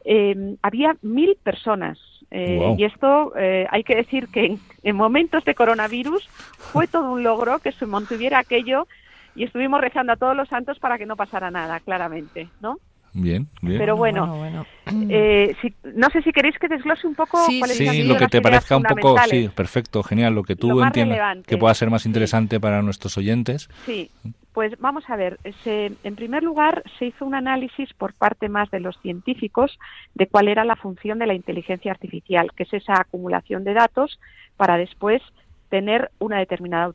eh, 0.04 0.56
había 0.62 0.96
mil 1.02 1.36
personas. 1.42 1.98
Eh, 2.30 2.74
y 2.76 2.84
esto 2.84 3.32
eh, 3.36 3.66
hay 3.70 3.84
que 3.84 3.94
decir 3.94 4.28
que 4.28 4.46
en, 4.46 4.60
en, 4.82 4.96
momentos 4.96 5.44
de 5.44 5.54
coronavirus 5.54 6.28
fue 6.28 6.88
todo 6.88 7.12
un 7.12 7.22
logro 7.22 7.60
que 7.60 7.72
se 7.72 7.86
mantuviera 7.86 8.38
aquello 8.38 8.88
y 9.36 9.44
estuvimos 9.44 9.80
rezando 9.80 10.12
a 10.12 10.16
todos 10.16 10.36
los 10.36 10.48
santos 10.48 10.78
para 10.78 10.98
que 10.98 11.06
no 11.06 11.14
pasara 11.14 11.50
nada, 11.50 11.78
claramente, 11.80 12.48
¿no? 12.60 12.78
Bien, 13.18 13.48
bien. 13.62 13.78
Pero 13.78 13.96
bueno, 13.96 14.66
Eh, 15.08 15.56
no 15.94 16.08
sé 16.10 16.22
si 16.22 16.30
queréis 16.30 16.56
que 16.58 16.68
desglose 16.68 17.08
un 17.08 17.16
poco 17.16 17.44
sí, 17.46 17.60
sí, 17.64 18.04
lo 18.04 18.16
que 18.16 18.28
te 18.28 18.40
parezca 18.40 18.76
un 18.76 18.84
poco, 18.84 19.16
sí, 19.28 19.50
perfecto, 19.52 20.02
genial, 20.04 20.34
lo 20.34 20.44
que 20.44 20.54
tú 20.54 20.80
entiendas 20.80 21.38
que 21.44 21.56
pueda 21.56 21.74
ser 21.74 21.90
más 21.90 22.06
interesante 22.06 22.60
para 22.60 22.82
nuestros 22.82 23.18
oyentes. 23.18 23.68
Sí, 23.84 24.10
pues 24.52 24.78
vamos 24.78 25.02
a 25.08 25.16
ver, 25.16 25.40
en 25.64 26.14
primer 26.14 26.44
lugar 26.44 26.84
se 26.98 27.06
hizo 27.06 27.24
un 27.26 27.34
análisis 27.34 27.92
por 27.94 28.14
parte 28.14 28.48
más 28.48 28.70
de 28.70 28.78
los 28.78 28.96
científicos 29.00 29.76
de 30.14 30.28
cuál 30.28 30.46
era 30.46 30.64
la 30.64 30.76
función 30.76 31.18
de 31.18 31.26
la 31.26 31.34
inteligencia 31.34 31.90
artificial, 31.90 32.52
que 32.56 32.62
es 32.62 32.72
esa 32.72 33.00
acumulación 33.00 33.64
de 33.64 33.74
datos 33.74 34.20
para 34.56 34.76
después 34.76 35.20
tener 35.68 36.10
una 36.18 36.38
determinada 36.38 36.92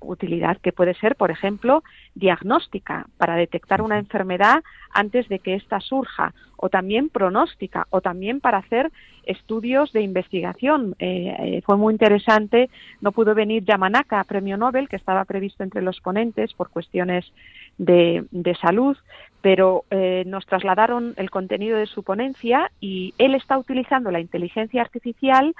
utilidad, 0.00 0.56
que 0.58 0.72
puede 0.72 0.94
ser, 0.94 1.16
por 1.16 1.30
ejemplo, 1.30 1.82
diagnóstica, 2.14 3.06
para 3.18 3.36
detectar 3.36 3.82
una 3.82 3.98
enfermedad 3.98 4.62
antes 4.92 5.28
de 5.28 5.38
que 5.38 5.54
ésta 5.54 5.80
surja, 5.80 6.32
o 6.56 6.68
también 6.68 7.10
pronóstica, 7.10 7.86
o 7.90 8.00
también 8.00 8.40
para 8.40 8.58
hacer 8.58 8.90
estudios 9.24 9.92
de 9.92 10.02
investigación. 10.02 10.94
Eh, 10.98 11.34
eh, 11.38 11.62
fue 11.64 11.76
muy 11.76 11.92
interesante, 11.92 12.70
no 13.00 13.12
pudo 13.12 13.34
venir 13.34 13.64
Yamanaka, 13.64 14.24
premio 14.24 14.56
Nobel, 14.56 14.88
que 14.88 14.96
estaba 14.96 15.24
previsto 15.24 15.62
entre 15.62 15.82
los 15.82 16.00
ponentes 16.00 16.54
por 16.54 16.70
cuestiones 16.70 17.30
de, 17.78 18.24
salud, 18.60 18.96
pero 19.40 19.84
eh, 19.90 20.22
nos 20.26 20.46
trasladaron 20.46 21.14
el 21.16 21.30
contenido 21.30 21.76
de 21.76 21.86
su 21.86 22.02
ponencia 22.02 22.70
y 22.80 23.14
él 23.18 23.34
está 23.34 23.58
utilizando 23.58 24.10
la 24.10 24.20
inteligencia 24.20 24.80
artificial 24.80 25.54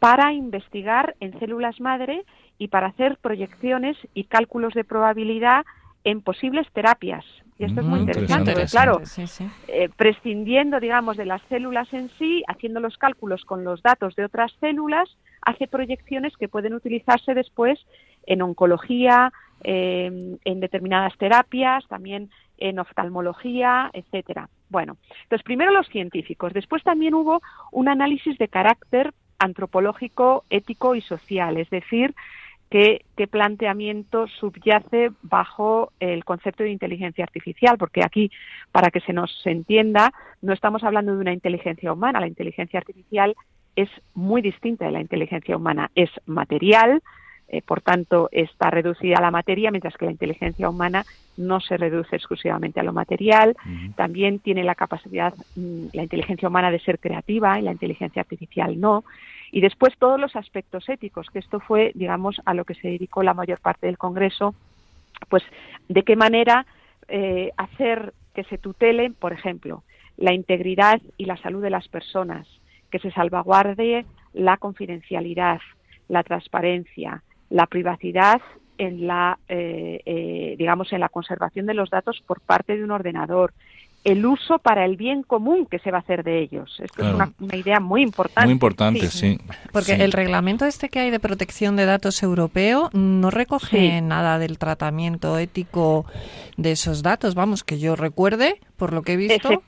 para 0.00 0.32
investigar 0.32 1.14
en 1.20 1.38
células 1.38 1.78
madre 1.78 2.24
y 2.58 2.68
para 2.68 2.88
hacer 2.88 3.18
proyecciones 3.18 3.96
y 4.14 4.24
cálculos 4.24 4.74
de 4.74 4.82
probabilidad 4.82 5.64
en 6.02 6.22
posibles 6.22 6.66
terapias. 6.72 7.24
Y 7.58 7.64
esto 7.64 7.80
es 7.80 7.86
muy 7.86 7.98
mm, 7.98 8.02
interesante, 8.02 8.54
claro, 8.70 9.02
eh, 9.68 9.90
prescindiendo, 9.94 10.80
digamos, 10.80 11.18
de 11.18 11.26
las 11.26 11.42
células 11.50 11.92
en 11.92 12.08
sí, 12.18 12.42
haciendo 12.48 12.80
los 12.80 12.96
cálculos 12.96 13.44
con 13.44 13.64
los 13.64 13.82
datos 13.82 14.16
de 14.16 14.24
otras 14.24 14.50
células, 14.60 15.14
hace 15.42 15.68
proyecciones 15.68 16.34
que 16.38 16.48
pueden 16.48 16.72
utilizarse 16.72 17.34
después 17.34 17.78
en 18.24 18.40
oncología, 18.40 19.30
em, 19.62 20.38
en 20.46 20.60
determinadas 20.60 21.14
terapias, 21.18 21.86
también 21.88 22.30
en 22.56 22.78
oftalmología, 22.78 23.90
etcétera. 23.92 24.48
Bueno, 24.70 24.96
entonces 25.24 25.44
primero 25.44 25.70
los 25.70 25.86
científicos, 25.88 26.54
después 26.54 26.82
también 26.82 27.12
hubo 27.12 27.42
un 27.72 27.88
análisis 27.88 28.38
de 28.38 28.48
carácter 28.48 29.12
antropológico, 29.40 30.44
ético 30.50 30.94
y 30.94 31.00
social, 31.00 31.56
es 31.56 31.68
decir, 31.70 32.14
qué, 32.70 33.04
planteamiento 33.28 34.26
subyace 34.28 35.10
bajo 35.22 35.92
el 35.98 36.24
concepto 36.24 36.62
de 36.62 36.70
inteligencia 36.70 37.24
artificial, 37.24 37.76
porque 37.76 38.02
aquí, 38.04 38.30
para 38.72 38.90
que 38.90 39.00
se 39.00 39.12
nos 39.12 39.44
entienda, 39.44 40.12
no 40.40 40.52
estamos 40.52 40.84
hablando 40.84 41.14
de 41.14 41.20
una 41.20 41.32
inteligencia 41.32 41.92
humana, 41.92 42.20
la 42.20 42.28
inteligencia 42.28 42.78
artificial 42.78 43.34
es 43.76 43.88
muy 44.14 44.40
distinta 44.40 44.86
de 44.86 44.92
la 44.92 45.00
inteligencia 45.00 45.56
humana, 45.56 45.90
es 45.94 46.10
material, 46.26 47.02
eh, 47.52 47.62
por 47.62 47.80
tanto, 47.80 48.28
está 48.30 48.70
reducida 48.70 49.16
a 49.18 49.20
la 49.20 49.32
materia, 49.32 49.72
mientras 49.72 49.96
que 49.96 50.04
la 50.04 50.12
inteligencia 50.12 50.68
humana 50.68 51.04
no 51.36 51.58
se 51.60 51.76
reduce 51.76 52.14
exclusivamente 52.14 52.78
a 52.78 52.84
lo 52.84 52.92
material. 52.92 53.56
También 53.96 54.38
tiene 54.38 54.62
la 54.62 54.76
capacidad, 54.76 55.34
mm, 55.56 55.86
la 55.92 56.04
inteligencia 56.04 56.48
humana, 56.48 56.70
de 56.70 56.78
ser 56.78 57.00
creativa 57.00 57.58
y 57.58 57.62
la 57.62 57.72
inteligencia 57.72 58.22
artificial 58.22 58.78
no. 58.78 59.02
Y 59.50 59.60
después 59.62 59.96
todos 59.98 60.20
los 60.20 60.36
aspectos 60.36 60.88
éticos, 60.88 61.28
que 61.28 61.40
esto 61.40 61.58
fue, 61.58 61.90
digamos, 61.96 62.40
a 62.44 62.54
lo 62.54 62.64
que 62.64 62.74
se 62.74 62.86
dedicó 62.86 63.24
la 63.24 63.34
mayor 63.34 63.58
parte 63.58 63.88
del 63.88 63.98
Congreso, 63.98 64.54
pues 65.28 65.42
de 65.88 66.04
qué 66.04 66.14
manera 66.14 66.66
eh, 67.08 67.50
hacer 67.56 68.14
que 68.32 68.44
se 68.44 68.58
tutele, 68.58 69.10
por 69.10 69.32
ejemplo, 69.32 69.82
la 70.16 70.32
integridad 70.32 71.00
y 71.16 71.24
la 71.24 71.36
salud 71.38 71.62
de 71.62 71.70
las 71.70 71.88
personas, 71.88 72.46
que 72.92 73.00
se 73.00 73.10
salvaguarde 73.10 74.06
la 74.34 74.56
confidencialidad, 74.56 75.60
la 76.06 76.22
transparencia, 76.22 77.24
la 77.50 77.66
privacidad 77.66 78.40
en 78.78 79.06
la, 79.06 79.38
eh, 79.48 80.00
eh, 80.06 80.54
digamos, 80.58 80.92
en 80.92 81.00
la 81.00 81.10
conservación 81.10 81.66
de 81.66 81.74
los 81.74 81.90
datos 81.90 82.22
por 82.26 82.40
parte 82.40 82.76
de 82.76 82.82
un 82.82 82.90
ordenador, 82.90 83.52
el 84.04 84.24
uso 84.24 84.58
para 84.58 84.86
el 84.86 84.96
bien 84.96 85.22
común 85.22 85.66
que 85.66 85.78
se 85.78 85.90
va 85.90 85.98
a 85.98 86.00
hacer 86.00 86.24
de 86.24 86.40
ellos. 86.40 86.80
Esto 86.82 87.06
es 87.06 87.14
una, 87.14 87.32
idea 87.54 87.80
muy 87.80 88.02
importante. 88.02 88.46
Muy 88.46 88.52
importante, 88.52 89.06
sí. 89.08 89.38
Porque 89.72 89.92
el 89.92 90.12
reglamento 90.12 90.64
este 90.64 90.88
que 90.88 91.00
hay 91.00 91.10
de 91.10 91.20
protección 91.20 91.76
de 91.76 91.84
datos 91.84 92.22
europeo 92.22 92.88
no 92.94 93.30
recoge 93.30 94.00
nada 94.00 94.38
del 94.38 94.58
tratamiento 94.58 95.36
ético 95.36 96.06
de 96.56 96.72
esos 96.72 97.02
datos. 97.02 97.34
Vamos, 97.34 97.62
que 97.62 97.78
yo 97.78 97.94
recuerde, 97.94 98.58
por 98.78 98.94
lo 98.94 99.02
que 99.02 99.12
he 99.12 99.16
visto. 99.16 99.62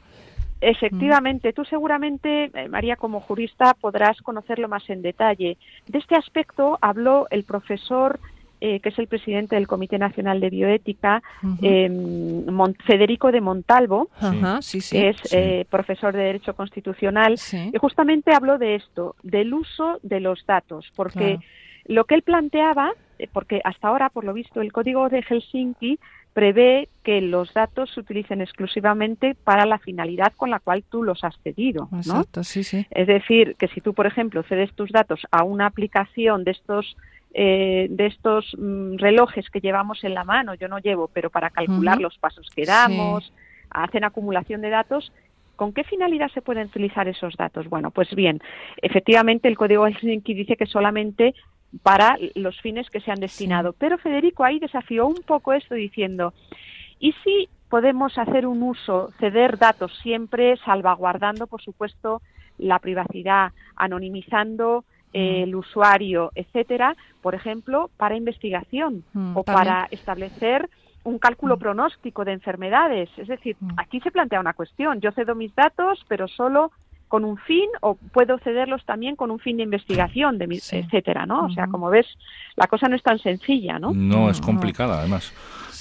Efectivamente, 0.63 1.53
tú 1.53 1.65
seguramente, 1.65 2.45
eh, 2.55 2.69
María, 2.69 2.95
como 2.95 3.19
jurista, 3.21 3.75
podrás 3.75 4.23
conocerlo 4.23 4.69
más 4.69 4.89
en 4.89 5.03
detalle. 5.03 5.59
De 5.89 5.99
este 5.99 6.15
aspecto 6.15 6.79
habló 6.81 7.27
el 7.31 7.43
profesor 7.43 8.21
eh, 8.65 8.79
que 8.79 8.91
es 8.91 8.99
el 9.01 9.09
presidente 9.09 9.57
del 9.57 9.67
Comité 9.67 9.99
Nacional 9.99 10.39
de 10.39 10.49
Bioética, 10.49 11.21
em, 11.63 12.45
Federico 12.87 13.33
de 13.33 13.41
Montalvo, 13.41 14.09
que 14.93 15.09
es 15.09 15.17
eh, 15.33 15.67
profesor 15.69 16.13
de 16.15 16.23
Derecho 16.23 16.55
Constitucional, 16.55 17.35
y 17.73 17.77
justamente 17.79 18.33
habló 18.33 18.59
de 18.59 18.77
esto, 18.77 19.17
del 19.25 19.53
uso 19.53 19.99
de 20.05 20.21
los 20.21 20.47
datos, 20.47 20.87
porque 20.95 21.41
lo 21.87 22.05
que 22.05 22.15
él 22.15 22.23
planteaba, 22.23 22.93
porque 23.33 23.61
hasta 23.65 23.89
ahora, 23.89 24.11
por 24.11 24.23
lo 24.23 24.33
visto, 24.33 24.61
el 24.61 24.73
Código 24.73 25.09
de 25.09 25.23
Helsinki 25.23 25.99
prevé 26.33 26.89
que 27.03 27.21
los 27.21 27.53
datos 27.53 27.91
se 27.93 28.01
utilicen 28.01 28.41
exclusivamente 28.41 29.35
para 29.35 29.67
la 29.67 29.79
finalidad 29.79 30.33
con 30.37 30.51
la 30.51 30.61
cual 30.61 30.83
tú 30.89 31.03
los 31.03 31.25
has 31.25 31.37
cedido. 31.43 31.89
Es 32.91 33.07
decir, 33.07 33.57
que 33.57 33.69
si 33.69 33.81
tú, 33.81 33.93
por 33.93 34.07
ejemplo, 34.07 34.43
cedes 34.43 34.73
tus 34.75 34.91
datos 34.91 35.21
a 35.31 35.45
una 35.45 35.67
aplicación 35.67 36.45
de 36.45 36.53
estos 36.53 36.97
eh, 37.35 37.87
de 37.89 38.07
estos 38.07 38.55
mm, 38.59 38.97
relojes 38.99 39.49
que 39.49 39.61
llevamos 39.61 40.05
en 40.05 40.13
la 40.13 40.23
mano, 40.23 40.55
yo 40.55 40.69
no 40.69 40.79
llevo, 40.79 41.09
pero 41.09 41.31
para 41.31 41.49
calcular 41.49 41.99
los 41.99 42.19
pasos 42.19 42.47
que 42.55 42.67
damos, 42.67 43.33
hacen 43.71 44.05
acumulación 44.05 44.61
de 44.61 44.69
datos, 44.69 45.13
¿Con 45.57 45.73
qué 45.73 45.85
finalidad 45.85 46.29
se 46.33 46.43
pueden 46.43 46.67
utilizar 46.67 47.07
esos 47.09 47.37
datos? 47.37 47.69
Bueno, 47.69 47.91
pues 47.91 48.13
bien, 48.15 48.41
efectivamente 48.79 49.49
el 49.49 49.57
Código 49.57 49.87
Helsinki 49.87 50.35
dice 50.35 50.57
que 50.57 50.67
solamente 50.67 51.35
para 51.83 52.19
los 52.35 52.61
fines 52.61 52.91
que 52.91 53.01
se 53.01 53.11
han 53.11 53.21
destinado. 53.21 53.73
Pero 53.73 53.99
Federico 53.99 54.45
ahí 54.45 54.59
desafió 54.59 55.07
un 55.07 55.23
poco 55.27 55.53
esto 55.53 55.75
diciendo, 55.75 56.35
¿y 56.99 57.13
si 57.25 57.49
podemos 57.69 58.19
hacer 58.19 58.47
un 58.47 58.63
uso, 58.63 59.11
ceder 59.19 59.59
datos 59.59 59.97
siempre 60.03 60.57
salvaguardando, 60.59 61.47
por 61.47 61.63
supuesto, 61.63 62.21
la 62.59 62.79
privacidad, 62.79 63.53
anonimizando 63.77 64.85
el 65.13 65.55
usuario, 65.55 66.33
etcétera, 66.35 66.97
por 67.21 67.35
ejemplo, 67.35 67.91
para 67.97 68.17
investigación 68.17 69.05
mm, 69.13 69.37
o 69.37 69.43
para 69.43 69.89
establecer 69.91 70.69
un 71.05 71.19
cálculo 71.19 71.57
mm. 71.57 71.59
pronóstico 71.59 72.25
de 72.25 72.33
enfermedades. 72.33 73.11
Es 73.17 73.29
decir, 73.29 73.57
mm. 73.61 73.73
aquí 73.77 74.01
se 74.01 74.11
plantea 74.11 74.41
una 74.41 74.55
cuestión. 74.55 75.01
Yo 75.01 75.13
cedo 75.13 75.35
mis 75.35 75.55
datos, 75.55 76.05
pero 76.09 76.29
solo 76.29 76.73
con 77.13 77.27
un 77.27 77.37
fin 77.37 77.69
o 77.83 77.95
puedo 77.95 78.39
cederlos 78.39 78.83
también 78.87 79.17
con 79.17 79.31
un 79.31 79.39
fin 79.39 79.59
de 79.59 79.65
investigación, 79.65 80.39
de 80.39 80.47
etcétera, 80.47 81.27
¿no? 81.27 81.45
O 81.45 81.51
sea, 81.51 81.67
como 81.67 81.91
ves, 81.91 82.07
la 82.57 82.67
cosa 82.69 82.89
no 82.89 82.97
es 82.97 83.03
tan 83.03 83.19
sencilla, 83.19 83.79
¿no? 83.79 83.93
No, 83.93 84.31
es 84.31 84.41
complicada, 84.41 85.01
además 85.01 85.31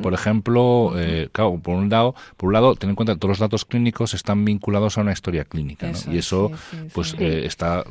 por 0.00 0.14
ejemplo, 0.14 0.94
eh, 0.96 1.28
claro, 1.32 1.58
por 1.58 1.74
un 1.74 1.90
lado, 1.90 2.14
por 2.38 2.46
un 2.46 2.54
lado, 2.54 2.74
ten 2.76 2.88
en 2.88 2.96
cuenta 2.96 3.12
que 3.12 3.18
todos 3.18 3.32
los 3.32 3.40
datos 3.40 3.66
clínicos 3.66 4.14
están 4.14 4.42
vinculados 4.44 4.96
a 4.96 5.02
una 5.02 5.12
historia 5.12 5.44
clínica, 5.44 5.92
y 6.10 6.16
eso, 6.16 6.50
pues, 6.94 7.14
eh, 7.18 7.42
está 7.44 7.84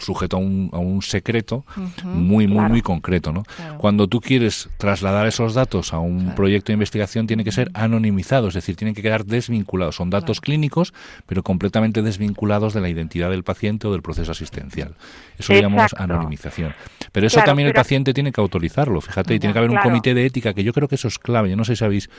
sujeto 0.00 0.38
a 0.38 0.40
un, 0.40 0.70
a 0.72 0.78
un 0.78 1.02
secreto 1.02 1.66
muy, 2.02 2.46
muy, 2.46 2.66
muy 2.70 2.80
concreto, 2.80 3.30
¿no? 3.30 3.42
Cuando 3.76 4.08
tú 4.08 4.22
quieres 4.22 4.70
trasladar 4.78 5.26
esos 5.26 5.52
datos 5.52 5.92
a 5.92 5.98
un 5.98 6.34
proyecto 6.34 6.68
de 6.68 6.74
investigación, 6.74 7.26
tiene 7.26 7.44
que 7.44 7.52
ser 7.52 7.70
anonimizado, 7.74 8.48
es 8.48 8.54
decir, 8.54 8.74
tienen 8.74 8.94
que 8.94 9.02
quedar 9.02 9.26
desvinculados. 9.26 9.96
Son 9.96 10.08
datos 10.08 10.40
clínicos, 10.40 10.94
pero 11.26 11.42
completamente 11.42 11.73
completamente 11.74 12.02
desvinculados 12.02 12.72
de 12.72 12.80
la 12.80 12.88
identidad 12.88 13.30
del 13.30 13.42
paciente 13.42 13.88
o 13.88 13.92
del 13.92 14.00
proceso 14.00 14.30
asistencial. 14.30 14.94
Eso 15.38 15.52
lo 15.52 15.60
llamamos 15.60 15.92
anonimización. 15.98 16.72
Pero 17.10 17.26
eso 17.26 17.40
también 17.44 17.66
el 17.66 17.74
paciente 17.74 18.14
tiene 18.14 18.30
que 18.30 18.40
autorizarlo, 18.40 19.00
fíjate, 19.00 19.34
y 19.34 19.40
tiene 19.40 19.52
que 19.52 19.58
haber 19.58 19.70
un 19.70 19.78
comité 19.78 20.14
de 20.14 20.24
ética, 20.24 20.54
que 20.54 20.62
yo 20.62 20.72
creo 20.72 20.86
que 20.86 20.94
eso 20.94 21.08
es 21.08 21.18
clave. 21.18 21.50
Yo 21.50 21.56
no 21.56 21.64
sé 21.64 21.74
si 21.74 21.80
sabéis 21.80 22.10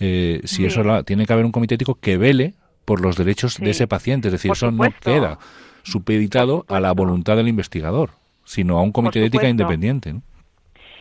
eh, 0.00 0.40
si 0.44 0.64
eso 0.64 1.04
tiene 1.04 1.26
que 1.26 1.32
haber 1.34 1.44
un 1.44 1.52
comité 1.52 1.74
ético 1.74 1.96
que 1.96 2.16
vele 2.16 2.54
por 2.86 3.02
los 3.02 3.16
derechos 3.16 3.58
de 3.58 3.70
ese 3.70 3.86
paciente. 3.86 4.28
Es 4.28 4.32
decir, 4.32 4.52
eso 4.52 4.70
no 4.70 4.84
queda 5.00 5.38
supeditado 5.82 6.64
a 6.68 6.80
la 6.80 6.92
voluntad 6.92 7.36
del 7.36 7.48
investigador, 7.48 8.12
sino 8.46 8.78
a 8.78 8.82
un 8.82 8.92
comité 8.92 9.20
de 9.20 9.26
ética 9.26 9.48
independiente. 9.50 10.14
¿no? 10.14 10.22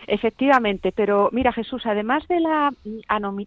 Efectivamente, 0.07 0.91
pero 0.91 1.29
mira 1.31 1.53
Jesús, 1.53 1.85
además 1.85 2.27
de 2.27 2.39
la 2.39 2.71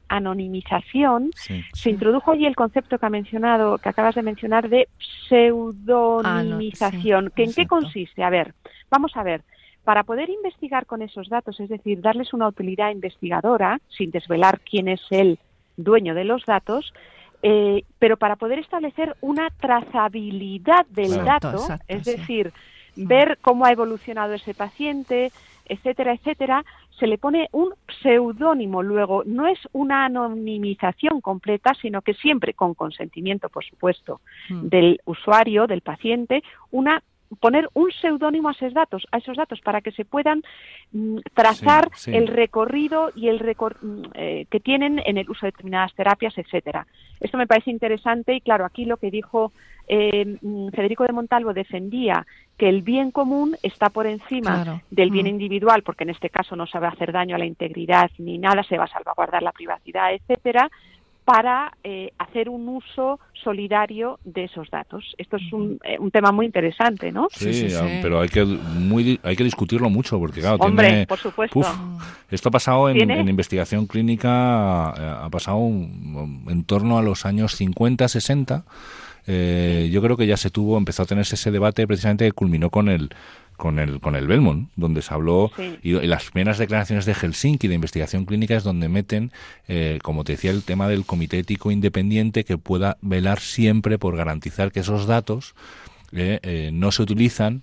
anonimización, 0.09 1.31
se 1.73 1.91
introdujo 1.91 2.33
allí 2.33 2.47
el 2.47 2.57
concepto 2.57 2.99
que 2.99 3.07
ha 3.07 3.11
mencionado, 3.11 3.79
que 3.79 3.89
acabas 3.89 4.15
de 4.15 4.23
mencionar, 4.23 4.69
de 4.69 4.89
pseudonimización. 5.29 7.33
¿En 7.37 7.53
qué 7.53 7.67
consiste? 7.67 8.23
A 8.23 8.31
ver, 8.31 8.55
vamos 8.91 9.17
a 9.17 9.23
ver. 9.23 9.43
Para 9.85 10.03
poder 10.03 10.31
investigar 10.31 10.87
con 10.87 11.03
esos 11.03 11.29
datos, 11.29 11.61
es 11.61 11.69
decir, 11.69 12.01
darles 12.01 12.35
una 12.35 12.49
utilidad 12.49 12.91
investigadora, 12.91 13.81
sin 13.89 14.11
desvelar 14.11 14.61
quién 14.61 14.89
es 14.89 15.01
el 15.11 15.39
dueño 15.77 16.15
de 16.15 16.25
los 16.25 16.45
datos, 16.45 16.93
eh, 17.43 17.85
pero 17.99 18.17
para 18.17 18.37
poder 18.37 18.59
establecer 18.59 19.15
una 19.21 19.51
trazabilidad 19.51 20.87
del 20.87 21.25
dato, 21.25 21.67
es 21.87 22.05
decir, 22.05 22.53
mm. 22.97 23.07
ver 23.07 23.39
cómo 23.41 23.65
ha 23.65 23.71
evolucionado 23.71 24.35
ese 24.35 24.55
paciente, 24.55 25.31
etcétera, 25.69 26.13
etcétera, 26.15 26.65
se 26.99 27.07
le 27.07 27.19
pone 27.19 27.49
un 27.53 27.75
pseudónimo. 28.03 28.83
Luego, 28.83 29.23
no 29.25 29.47
es 29.47 29.59
una 29.73 30.07
anonimización 30.07 31.21
completa, 31.21 31.75
sino 31.81 32.03
que 32.03 32.15
siempre 32.15 32.55
con 32.55 32.75
consentimiento, 32.75 33.49
por 33.49 33.65
supuesto, 33.65 34.21
mm. 34.49 34.69
del 34.69 35.01
usuario, 35.05 35.67
del 35.67 35.83
paciente, 35.83 36.43
una 36.71 37.03
poner 37.41 37.69
un 37.75 37.91
seudónimo 37.91 38.49
a 38.49 38.53
esos 38.53 38.73
datos, 38.73 39.07
a 39.11 39.19
esos 39.19 39.37
datos 39.37 39.61
para 39.61 39.81
que 39.81 39.93
se 39.93 40.05
puedan 40.05 40.43
mm, 40.93 41.19
trazar 41.35 41.91
el 42.07 42.29
recorrido 42.29 43.11
y 43.15 43.29
el 43.29 43.41
mm, 43.41 44.03
eh, 44.15 44.47
que 44.51 44.61
tienen 44.61 45.01
en 45.05 45.19
el 45.19 45.29
uso 45.29 45.47
de 45.47 45.53
determinadas 45.53 45.95
terapias, 45.95 46.37
etcétera. 46.39 46.87
Esto 47.21 47.39
me 47.39 47.47
parece 47.47 47.71
interesante 47.71 48.35
y 48.35 48.41
claro, 48.41 48.65
aquí 48.65 48.85
lo 48.85 48.97
que 48.97 49.11
dijo 49.11 49.53
eh, 49.89 50.39
mm, 50.41 50.69
Federico 50.69 51.05
de 51.05 51.13
Montalvo 51.13 51.53
defendía 51.53 52.27
que 52.57 52.69
el 52.69 52.83
bien 52.83 53.11
común 53.11 53.57
está 53.63 53.91
por 53.91 54.07
encima 54.07 54.83
del 54.91 55.11
bien 55.11 55.27
individual, 55.27 55.83
porque 55.83 56.05
en 56.05 56.11
este 56.11 56.31
caso 56.31 56.57
no 56.57 56.67
se 56.67 56.79
va 56.79 56.89
a 56.89 56.93
hacer 56.93 57.13
daño 57.13 57.37
a 57.37 57.39
la 57.39 57.45
integridad 57.45 58.11
ni 58.19 58.39
nada, 58.39 58.63
se 58.63 58.79
va 58.79 58.85
a 58.85 58.89
salvaguardar 58.89 59.43
la 59.43 59.53
privacidad, 59.53 60.15
etcétera 60.15 60.71
para 61.27 61.73
eh, 61.83 62.13
hacer 62.19 62.49
un 62.49 62.69
uso 62.69 63.19
solidario 63.43 64.21
de 64.25 64.45
esos 64.45 64.71
datos. 64.71 65.13
Esto 65.19 65.39
es 65.39 65.53
un, 65.53 65.81
eh, 65.83 65.99
un 65.99 66.13
tema 66.13 66.31
muy 66.31 66.47
interesante, 66.47 67.11
¿no? 67.11 67.27
Sí, 67.33 67.67
pero 68.01 68.21
hay 68.21 68.29
que 68.29 68.45
muy 68.45 69.19
hay 69.25 69.35
que 69.35 69.43
discutirlo 69.43 69.91
mucho 69.91 70.21
porque 70.21 70.41
claro, 70.41 70.59
Hombre, 70.61 71.05
por 71.05 71.19
supuesto. 71.19 71.63
esto 72.31 72.49
ha 72.49 72.53
pasado 72.53 72.89
en, 72.91 73.29
investigación 73.29 73.87
clínica, 73.89 74.95
eh, 74.97 75.15
ha 75.25 75.29
pasado 75.29 75.59
en 75.67 76.65
torno 76.65 76.97
a 76.97 77.03
los 77.03 77.27
años 77.27 77.57
50, 77.57 78.07
60. 78.07 78.65
Yo 79.27 80.03
creo 80.03 80.17
que 80.17 80.27
ya 80.27 80.37
se 80.37 80.51
tuvo, 80.51 80.79
empezó 80.79 81.03
a 81.03 81.07
tenerse 81.07 81.35
ese 81.35 81.51
debate 81.51 81.87
precisamente 81.87 82.25
que 82.27 82.33
culminó 82.33 82.71
con 82.71 82.89
el 82.89 83.11
con 83.57 83.79
el, 83.79 84.01
con 84.01 84.15
el 84.17 84.27
Belmont, 84.27 84.71
donde 84.77 85.03
se 85.03 85.13
habló, 85.13 85.51
y, 85.83 85.93
las 85.93 86.31
primeras 86.31 86.59
declaraciones 86.59 87.07
de 87.07 87.15
Helsinki 87.15 87.69
de 87.69 87.75
investigación 87.75 88.25
clínica 88.25 88.57
es 88.57 88.65
donde 88.65 88.89
meten, 88.89 89.33
eh, 89.67 89.99
como 90.03 90.25
te 90.25 90.33
decía, 90.33 90.51
el 90.51 90.63
tema 90.63 90.89
del 90.89 91.05
comité 91.05 91.39
ético 91.39 91.71
independiente 91.71 92.45
que 92.45 92.59
pueda 92.59 92.99
velar 93.01 93.41
siempre 93.41 93.99
por 93.99 94.17
garantizar 94.17 94.73
que 94.73 94.81
esos 94.81 95.07
datos 95.07 95.55
eh, 96.13 96.39
eh, 96.43 96.71
no 96.73 96.93
se 96.93 97.03
utilizan 97.03 97.63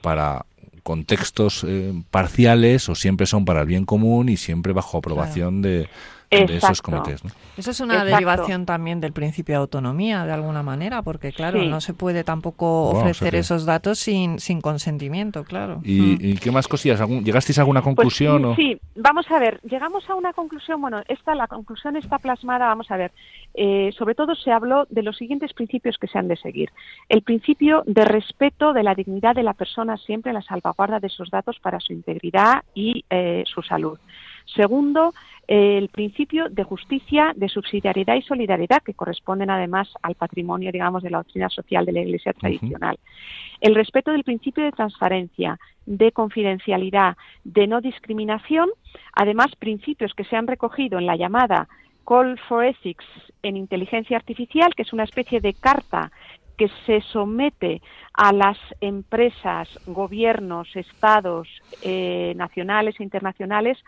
para 0.00 0.46
contextos 0.82 1.66
parciales 2.10 2.88
o 2.88 2.94
siempre 2.94 3.26
son 3.26 3.44
para 3.44 3.60
el 3.60 3.66
bien 3.66 3.84
común 3.84 4.30
y 4.30 4.38
siempre 4.38 4.72
bajo 4.72 4.96
aprobación 4.96 5.60
de 5.60 5.90
de 6.32 6.56
esos 6.56 6.82
comités. 6.82 7.22
Eso 7.56 7.70
es 7.70 7.80
una 7.80 8.04
derivación 8.04 8.64
también 8.66 9.00
del 9.00 9.12
principio 9.12 9.54
de 9.54 9.60
autonomía, 9.60 10.24
de 10.24 10.32
alguna 10.32 10.62
manera, 10.62 11.02
porque 11.02 11.32
claro, 11.32 11.62
no 11.64 11.80
se 11.80 11.94
puede 11.94 12.24
tampoco 12.24 12.90
ofrecer 12.90 13.34
esos 13.34 13.66
datos 13.66 13.98
sin, 13.98 14.40
sin 14.40 14.60
consentimiento, 14.60 15.44
claro. 15.44 15.80
¿Y, 15.84 16.34
mm. 16.34 16.36
qué 16.38 16.50
más 16.50 16.68
cosillas? 16.68 17.00
¿Llegasteis 17.08 17.58
a 17.58 17.62
alguna 17.62 17.82
pues 17.82 17.96
conclusión? 17.96 18.56
sí, 18.56 18.78
vamos 18.96 19.30
a 19.30 19.38
ver, 19.38 19.60
llegamos 19.62 20.08
a 20.08 20.14
una 20.14 20.32
conclusión, 20.32 20.80
bueno, 20.80 21.02
esta, 21.08 21.34
la 21.34 21.46
conclusión 21.46 21.96
está 21.96 22.18
plasmada, 22.18 22.66
vamos 22.66 22.90
a 22.90 22.96
ver, 22.96 23.12
eh, 23.54 23.90
sobre 23.96 24.14
todo 24.14 24.34
se 24.34 24.50
habló 24.50 24.86
de 24.88 25.02
los 25.02 25.16
siguientes 25.16 25.52
principios 25.52 25.98
que 25.98 26.06
se 26.06 26.18
han 26.18 26.28
de 26.28 26.36
seguir. 26.36 26.70
El 27.08 27.22
principio 27.22 27.82
de 27.86 28.04
respeto 28.04 28.72
de 28.72 28.82
la 28.82 28.94
dignidad 28.94 29.34
de 29.34 29.42
la 29.42 29.54
persona, 29.54 29.96
siempre 29.98 30.32
la 30.32 30.42
salvaguarda 30.42 31.00
de 31.00 31.08
esos 31.08 31.30
datos 31.30 31.58
para 31.60 31.80
su 31.80 31.92
integridad 31.92 32.62
y 32.74 33.04
eh, 33.10 33.44
su 33.46 33.62
salud. 33.62 33.98
Segundo, 34.46 35.14
el 35.46 35.88
principio 35.88 36.48
de 36.48 36.64
justicia, 36.64 37.32
de 37.36 37.48
subsidiariedad 37.48 38.14
y 38.14 38.22
solidaridad, 38.22 38.82
que 38.82 38.94
corresponden 38.94 39.50
además 39.50 39.88
al 40.02 40.14
patrimonio, 40.14 40.70
digamos, 40.72 41.02
de 41.02 41.10
la 41.10 41.18
doctrina 41.18 41.48
social 41.48 41.84
de 41.84 41.92
la 41.92 42.00
Iglesia 42.00 42.32
tradicional. 42.32 42.98
El 43.60 43.74
respeto 43.74 44.12
del 44.12 44.24
principio 44.24 44.64
de 44.64 44.72
transparencia, 44.72 45.58
de 45.84 46.12
confidencialidad, 46.12 47.16
de 47.44 47.66
no 47.66 47.80
discriminación, 47.80 48.70
además 49.14 49.54
principios 49.58 50.14
que 50.14 50.24
se 50.24 50.36
han 50.36 50.46
recogido 50.46 50.98
en 50.98 51.06
la 51.06 51.16
llamada 51.16 51.68
Call 52.06 52.38
for 52.48 52.64
Ethics 52.64 53.04
en 53.42 53.56
inteligencia 53.56 54.16
artificial, 54.16 54.74
que 54.74 54.82
es 54.82 54.92
una 54.92 55.04
especie 55.04 55.40
de 55.40 55.54
carta 55.54 56.10
que 56.56 56.68
se 56.86 57.00
somete 57.00 57.80
a 58.12 58.32
las 58.32 58.58
empresas, 58.80 59.68
gobiernos, 59.86 60.68
estados 60.76 61.48
eh, 61.82 62.34
nacionales 62.36 63.00
e 63.00 63.02
internacionales 63.02 63.78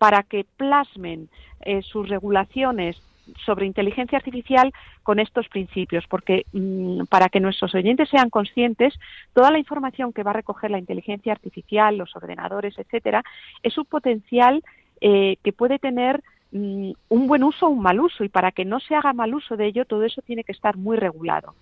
para 0.00 0.22
que 0.22 0.46
plasmen 0.56 1.28
eh, 1.60 1.82
sus 1.82 2.08
regulaciones 2.08 2.96
sobre 3.44 3.66
inteligencia 3.66 4.16
artificial 4.16 4.72
con 5.02 5.20
estos 5.20 5.46
principios, 5.48 6.06
porque 6.08 6.46
mm, 6.54 7.02
para 7.10 7.28
que 7.28 7.38
nuestros 7.38 7.74
oyentes 7.74 8.08
sean 8.08 8.30
conscientes, 8.30 8.94
toda 9.34 9.50
la 9.50 9.58
información 9.58 10.14
que 10.14 10.22
va 10.22 10.30
a 10.30 10.40
recoger 10.40 10.70
la 10.70 10.78
inteligencia 10.78 11.32
artificial, 11.32 11.98
los 11.98 12.16
ordenadores, 12.16 12.78
etcétera, 12.78 13.22
es 13.62 13.76
un 13.76 13.84
potencial 13.84 14.62
eh, 15.02 15.36
que 15.44 15.52
puede 15.52 15.78
tener 15.78 16.22
mm, 16.52 16.92
un 17.10 17.26
buen 17.26 17.44
uso 17.44 17.66
o 17.66 17.68
un 17.70 17.82
mal 17.82 18.00
uso, 18.00 18.24
y 18.24 18.30
para 18.30 18.52
que 18.52 18.64
no 18.64 18.80
se 18.80 18.94
haga 18.94 19.12
mal 19.12 19.34
uso 19.34 19.58
de 19.58 19.66
ello, 19.66 19.84
todo 19.84 20.04
eso 20.04 20.22
tiene 20.22 20.44
que 20.44 20.52
estar 20.52 20.78
muy 20.78 20.96
regulado. 20.96 21.56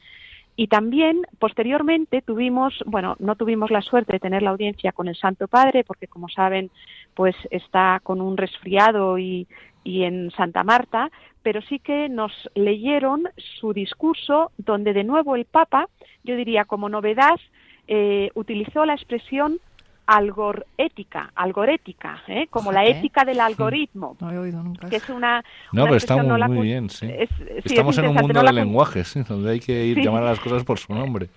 Y 0.60 0.66
también, 0.66 1.22
posteriormente, 1.38 2.20
tuvimos, 2.20 2.82
bueno, 2.84 3.14
no 3.20 3.36
tuvimos 3.36 3.70
la 3.70 3.80
suerte 3.80 4.14
de 4.14 4.18
tener 4.18 4.42
la 4.42 4.50
audiencia 4.50 4.90
con 4.90 5.06
el 5.06 5.14
Santo 5.14 5.46
Padre, 5.46 5.84
porque 5.84 6.08
como 6.08 6.28
saben, 6.28 6.72
pues 7.14 7.36
está 7.52 8.00
con 8.02 8.20
un 8.20 8.36
resfriado 8.36 9.18
y, 9.18 9.46
y 9.84 10.02
en 10.02 10.32
Santa 10.32 10.64
Marta, 10.64 11.12
pero 11.44 11.62
sí 11.62 11.78
que 11.78 12.08
nos 12.08 12.32
leyeron 12.56 13.28
su 13.36 13.72
discurso, 13.72 14.50
donde 14.58 14.94
de 14.94 15.04
nuevo 15.04 15.36
el 15.36 15.44
Papa, 15.44 15.86
yo 16.24 16.34
diría 16.34 16.64
como 16.64 16.88
novedad, 16.88 17.38
eh, 17.86 18.30
utilizó 18.34 18.84
la 18.84 18.94
expresión 18.94 19.60
algorética, 20.08 21.30
algorética, 21.34 22.22
¿eh? 22.28 22.46
como 22.48 22.72
la 22.72 22.86
ética 22.86 23.26
del 23.26 23.40
algoritmo. 23.40 24.16
No 24.20 24.32
he 24.32 24.38
oído 24.38 24.62
nunca. 24.62 24.88
Que 24.88 24.96
es 24.96 25.10
una. 25.10 25.44
No, 25.70 25.84
pero 25.84 25.96
está 25.96 26.16
muy, 26.16 26.62
bien, 26.62 26.88
sí. 26.88 27.06
Estamos 27.62 27.98
en 27.98 28.08
un 28.08 28.14
mundo 28.14 28.42
de 28.42 28.52
lenguajes, 28.54 29.14
donde 29.28 29.52
hay 29.52 29.60
que 29.60 29.84
ir 29.84 29.98
llamar 29.98 30.22
a 30.22 30.30
las 30.30 30.40
cosas 30.40 30.64
por 30.64 30.78
su 30.78 30.94
nombre. 30.94 31.28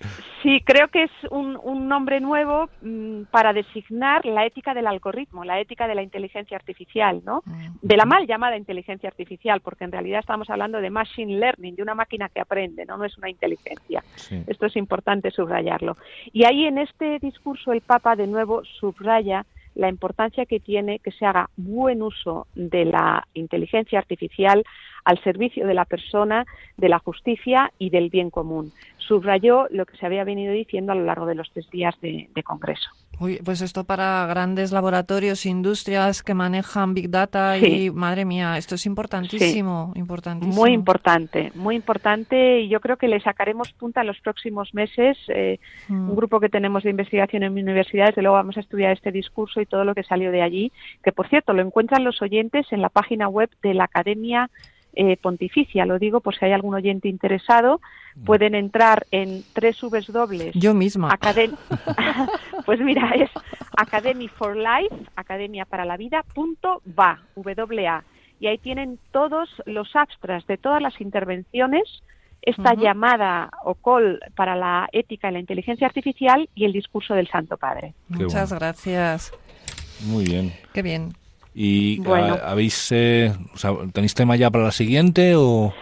Sí, 0.42 0.62
creo 0.64 0.88
que 0.88 1.02
es 1.02 1.10
un, 1.30 1.58
un 1.62 1.86
nombre 1.86 2.18
nuevo 2.20 2.70
mm, 2.80 3.24
para 3.30 3.52
designar 3.52 4.24
la 4.24 4.46
ética 4.46 4.72
del 4.72 4.86
algoritmo, 4.86 5.44
la 5.44 5.60
ética 5.60 5.86
de 5.86 5.94
la 5.94 6.02
inteligencia 6.02 6.56
artificial, 6.56 7.20
¿no? 7.26 7.42
Mm. 7.44 7.74
De 7.82 7.96
la 7.98 8.06
mal 8.06 8.26
llamada 8.26 8.56
inteligencia 8.56 9.10
artificial, 9.10 9.60
porque 9.60 9.84
en 9.84 9.92
realidad 9.92 10.20
estamos 10.20 10.48
hablando 10.48 10.80
de 10.80 10.88
machine 10.88 11.38
learning, 11.38 11.76
de 11.76 11.82
una 11.82 11.94
máquina 11.94 12.30
que 12.30 12.40
aprende, 12.40 12.86
¿no? 12.86 12.96
No 12.96 13.04
es 13.04 13.18
una 13.18 13.28
inteligencia. 13.28 14.02
Esto 14.46 14.64
es 14.64 14.76
importante 14.76 15.30
subrayarlo. 15.30 15.98
Y 16.32 16.44
ahí 16.44 16.64
en 16.64 16.78
este 16.78 17.18
discurso 17.18 17.72
el 17.72 17.82
Papa 17.82 18.16
de 18.16 18.26
nuevo 18.26 18.61
subraya 18.64 19.46
la 19.74 19.88
importancia 19.88 20.46
que 20.46 20.60
tiene 20.60 20.98
que 20.98 21.12
se 21.12 21.24
haga 21.24 21.48
buen 21.56 22.02
uso 22.02 22.46
de 22.54 22.84
la 22.84 23.26
inteligencia 23.34 23.98
artificial 23.98 24.64
al 25.04 25.22
servicio 25.22 25.66
de 25.66 25.74
la 25.74 25.84
persona, 25.84 26.44
de 26.76 26.88
la 26.88 26.98
justicia 26.98 27.72
y 27.78 27.90
del 27.90 28.10
bien 28.10 28.30
común. 28.30 28.72
Subrayó 28.98 29.66
lo 29.70 29.86
que 29.86 29.96
se 29.96 30.06
había 30.06 30.24
venido 30.24 30.52
diciendo 30.52 30.92
a 30.92 30.94
lo 30.94 31.04
largo 31.04 31.26
de 31.26 31.34
los 31.34 31.50
tres 31.52 31.68
días 31.70 31.94
de, 32.00 32.28
Congreso. 32.44 32.90
Pues 33.44 33.60
esto 33.60 33.84
para 33.84 34.26
grandes 34.26 34.72
laboratorios, 34.72 35.46
industrias 35.46 36.22
que 36.22 36.34
manejan 36.34 36.94
Big 36.94 37.10
Data 37.10 37.58
y, 37.58 37.90
madre 37.90 38.24
mía, 38.24 38.58
esto 38.58 38.74
es 38.74 38.86
importantísimo, 38.86 39.92
importantísimo. 39.94 40.54
Muy 40.54 40.72
importante, 40.72 41.52
muy 41.54 41.76
importante 41.76 42.60
y 42.60 42.68
yo 42.68 42.80
creo 42.80 42.96
que 42.96 43.08
le 43.08 43.20
sacaremos 43.20 43.72
punta 43.72 44.00
en 44.00 44.08
los 44.08 44.20
próximos 44.20 44.74
meses. 44.74 45.16
Eh, 45.28 45.58
mm. 45.88 46.10
Un 46.10 46.16
grupo 46.16 46.40
que 46.40 46.48
tenemos 46.48 46.82
de 46.82 46.90
investigación 46.90 47.42
en 47.42 47.54
mi 47.54 47.62
universidad, 47.62 48.06
desde 48.06 48.22
luego 48.22 48.36
vamos 48.36 48.56
a 48.56 48.60
estudiar 48.60 48.92
este 48.92 49.12
discurso 49.12 49.60
y 49.60 49.66
todo 49.66 49.84
lo 49.84 49.94
que 49.94 50.02
salió 50.02 50.30
de 50.30 50.42
allí, 50.42 50.72
que 51.02 51.12
por 51.12 51.28
cierto 51.28 51.52
lo 51.52 51.62
encuentran 51.62 52.04
los 52.04 52.20
oyentes 52.22 52.66
en 52.72 52.82
la 52.82 52.88
página 52.88 53.28
web 53.28 53.50
de 53.62 53.74
la 53.74 53.84
Academia 53.84 54.50
eh, 54.94 55.16
pontificia. 55.16 55.86
Lo 55.86 55.98
digo 55.98 56.20
por 56.20 56.36
si 56.36 56.44
hay 56.44 56.52
algún 56.52 56.74
oyente 56.74 57.08
interesado. 57.08 57.80
Pueden 58.24 58.54
entrar 58.54 59.06
en 59.10 59.42
tres 59.54 59.78
dobles. 60.08 60.54
Yo 60.54 60.74
misma. 60.74 61.08
pues 62.66 62.80
mira, 62.80 63.10
es 63.14 63.30
Academy 63.76 64.28
for 64.28 64.56
Life, 64.56 64.94
Academia 65.16 65.64
para 65.64 65.84
la 65.84 65.96
Vida, 65.96 66.24
punto 66.34 66.82
va, 66.98 67.20
W-A. 67.36 68.04
Y 68.38 68.46
ahí 68.48 68.58
tienen 68.58 68.98
todos 69.12 69.48
los 69.66 69.94
abstracts 69.94 70.46
de 70.46 70.58
todas 70.58 70.82
las 70.82 71.00
intervenciones, 71.00 72.02
esta 72.42 72.74
llamada 72.74 73.50
o 73.64 73.74
call 73.76 74.18
para 74.34 74.56
la 74.56 74.88
ética 74.92 75.30
y 75.30 75.32
la 75.32 75.38
inteligencia 75.38 75.86
artificial 75.86 76.48
y 76.54 76.64
el 76.64 76.72
discurso 76.72 77.14
del 77.14 77.28
Santo 77.28 77.56
Padre. 77.56 77.94
Muchas 78.08 78.52
gracias. 78.52 79.32
Muy 80.06 80.24
bien. 80.24 80.52
Qué 80.74 80.82
bien. 80.82 81.12
¿Y 81.54 82.00
habéis, 82.06 82.90
eh, 82.92 83.32
tenéis 83.92 84.14
tema 84.14 84.36
ya 84.36 84.50
para 84.50 84.64
la 84.64 84.72
siguiente 84.72 85.34
o...? 85.36 85.72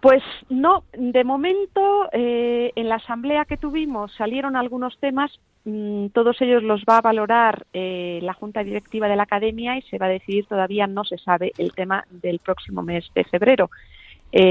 Pues 0.00 0.22
no, 0.50 0.84
de 0.92 1.24
momento 1.24 2.10
eh, 2.12 2.72
en 2.76 2.88
la 2.90 2.96
asamblea 2.96 3.46
que 3.46 3.56
tuvimos 3.56 4.12
salieron 4.18 4.54
algunos 4.54 4.98
temas, 4.98 5.30
mm, 5.64 6.08
todos 6.08 6.38
ellos 6.42 6.62
los 6.62 6.82
va 6.82 6.98
a 6.98 7.00
valorar 7.00 7.64
eh, 7.72 8.18
la 8.22 8.34
junta 8.34 8.62
directiva 8.62 9.08
de 9.08 9.16
la 9.16 9.22
academia 9.22 9.78
y 9.78 9.82
se 9.82 9.96
va 9.96 10.06
a 10.06 10.10
decidir, 10.10 10.44
todavía 10.44 10.86
no 10.86 11.04
se 11.04 11.16
sabe 11.16 11.52
el 11.56 11.72
tema 11.72 12.04
del 12.10 12.38
próximo 12.38 12.82
mes 12.82 13.10
de 13.14 13.24
febrero. 13.24 13.70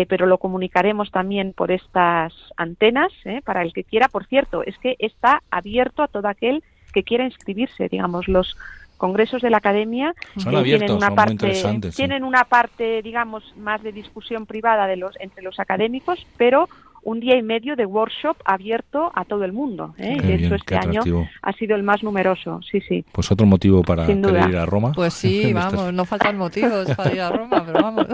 pero 0.07 0.25
lo 0.25 0.37
comunicaremos 0.37 1.11
también 1.11 1.51
por 1.51 1.69
estas 1.69 2.33
antenas 2.55 3.11
para 3.43 3.63
el 3.63 3.73
que 3.73 3.83
quiera. 3.83 4.07
Por 4.07 4.25
cierto, 4.27 4.63
es 4.63 4.77
que 4.77 4.95
está 4.97 5.43
abierto 5.51 6.01
a 6.03 6.07
todo 6.07 6.29
aquel 6.29 6.63
que 6.93 7.03
quiera 7.03 7.25
inscribirse, 7.25 7.89
digamos, 7.89 8.29
los 8.29 8.55
congresos 9.03 9.41
de 9.41 9.49
la 9.49 9.57
academia 9.57 10.15
tienen 10.63 10.89
una 10.89 11.13
parte 11.13 11.61
tienen 11.93 12.23
una 12.23 12.45
parte 12.45 13.01
digamos 13.01 13.43
más 13.57 13.83
de 13.83 13.91
discusión 13.91 14.45
privada 14.45 14.87
de 14.87 14.95
los 14.95 15.13
entre 15.19 15.43
los 15.43 15.59
académicos 15.59 16.25
pero 16.37 16.69
un 17.03 17.19
día 17.19 17.37
y 17.37 17.43
medio 17.43 17.75
de 17.75 17.85
workshop 17.85 18.37
abierto 18.45 19.11
a 19.13 19.25
todo 19.25 19.43
el 19.43 19.53
mundo. 19.53 19.93
¿eh? 19.97 20.17
de 20.21 20.35
hecho, 20.35 20.55
este 20.55 20.75
año 20.75 21.01
ha 21.41 21.53
sido 21.53 21.75
el 21.75 21.83
más 21.83 22.03
numeroso. 22.03 22.61
Sí, 22.69 22.81
sí. 22.81 23.05
Pues 23.11 23.31
otro 23.31 23.45
motivo 23.45 23.83
para 23.83 24.09
ir 24.09 24.57
a 24.57 24.65
Roma. 24.65 24.91
Pues 24.93 25.13
sí, 25.13 25.53
vamos, 25.53 25.93
no 25.93 26.05
faltan 26.05 26.37
motivos 26.37 26.89
para 26.95 27.13
ir 27.13 27.21
a 27.21 27.29
Roma, 27.29 27.63
pero 27.65 27.81
vamos. 27.81 28.07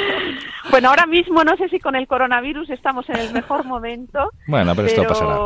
bueno, 0.70 0.88
ahora 0.90 1.06
mismo 1.06 1.42
no 1.44 1.56
sé 1.56 1.68
si 1.68 1.78
con 1.78 1.96
el 1.96 2.06
coronavirus 2.06 2.70
estamos 2.70 3.08
en 3.08 3.16
el 3.16 3.32
mejor 3.32 3.64
momento. 3.64 4.30
Bueno, 4.46 4.74
pero, 4.74 4.88
esto 4.88 5.02
pasará. 5.04 5.38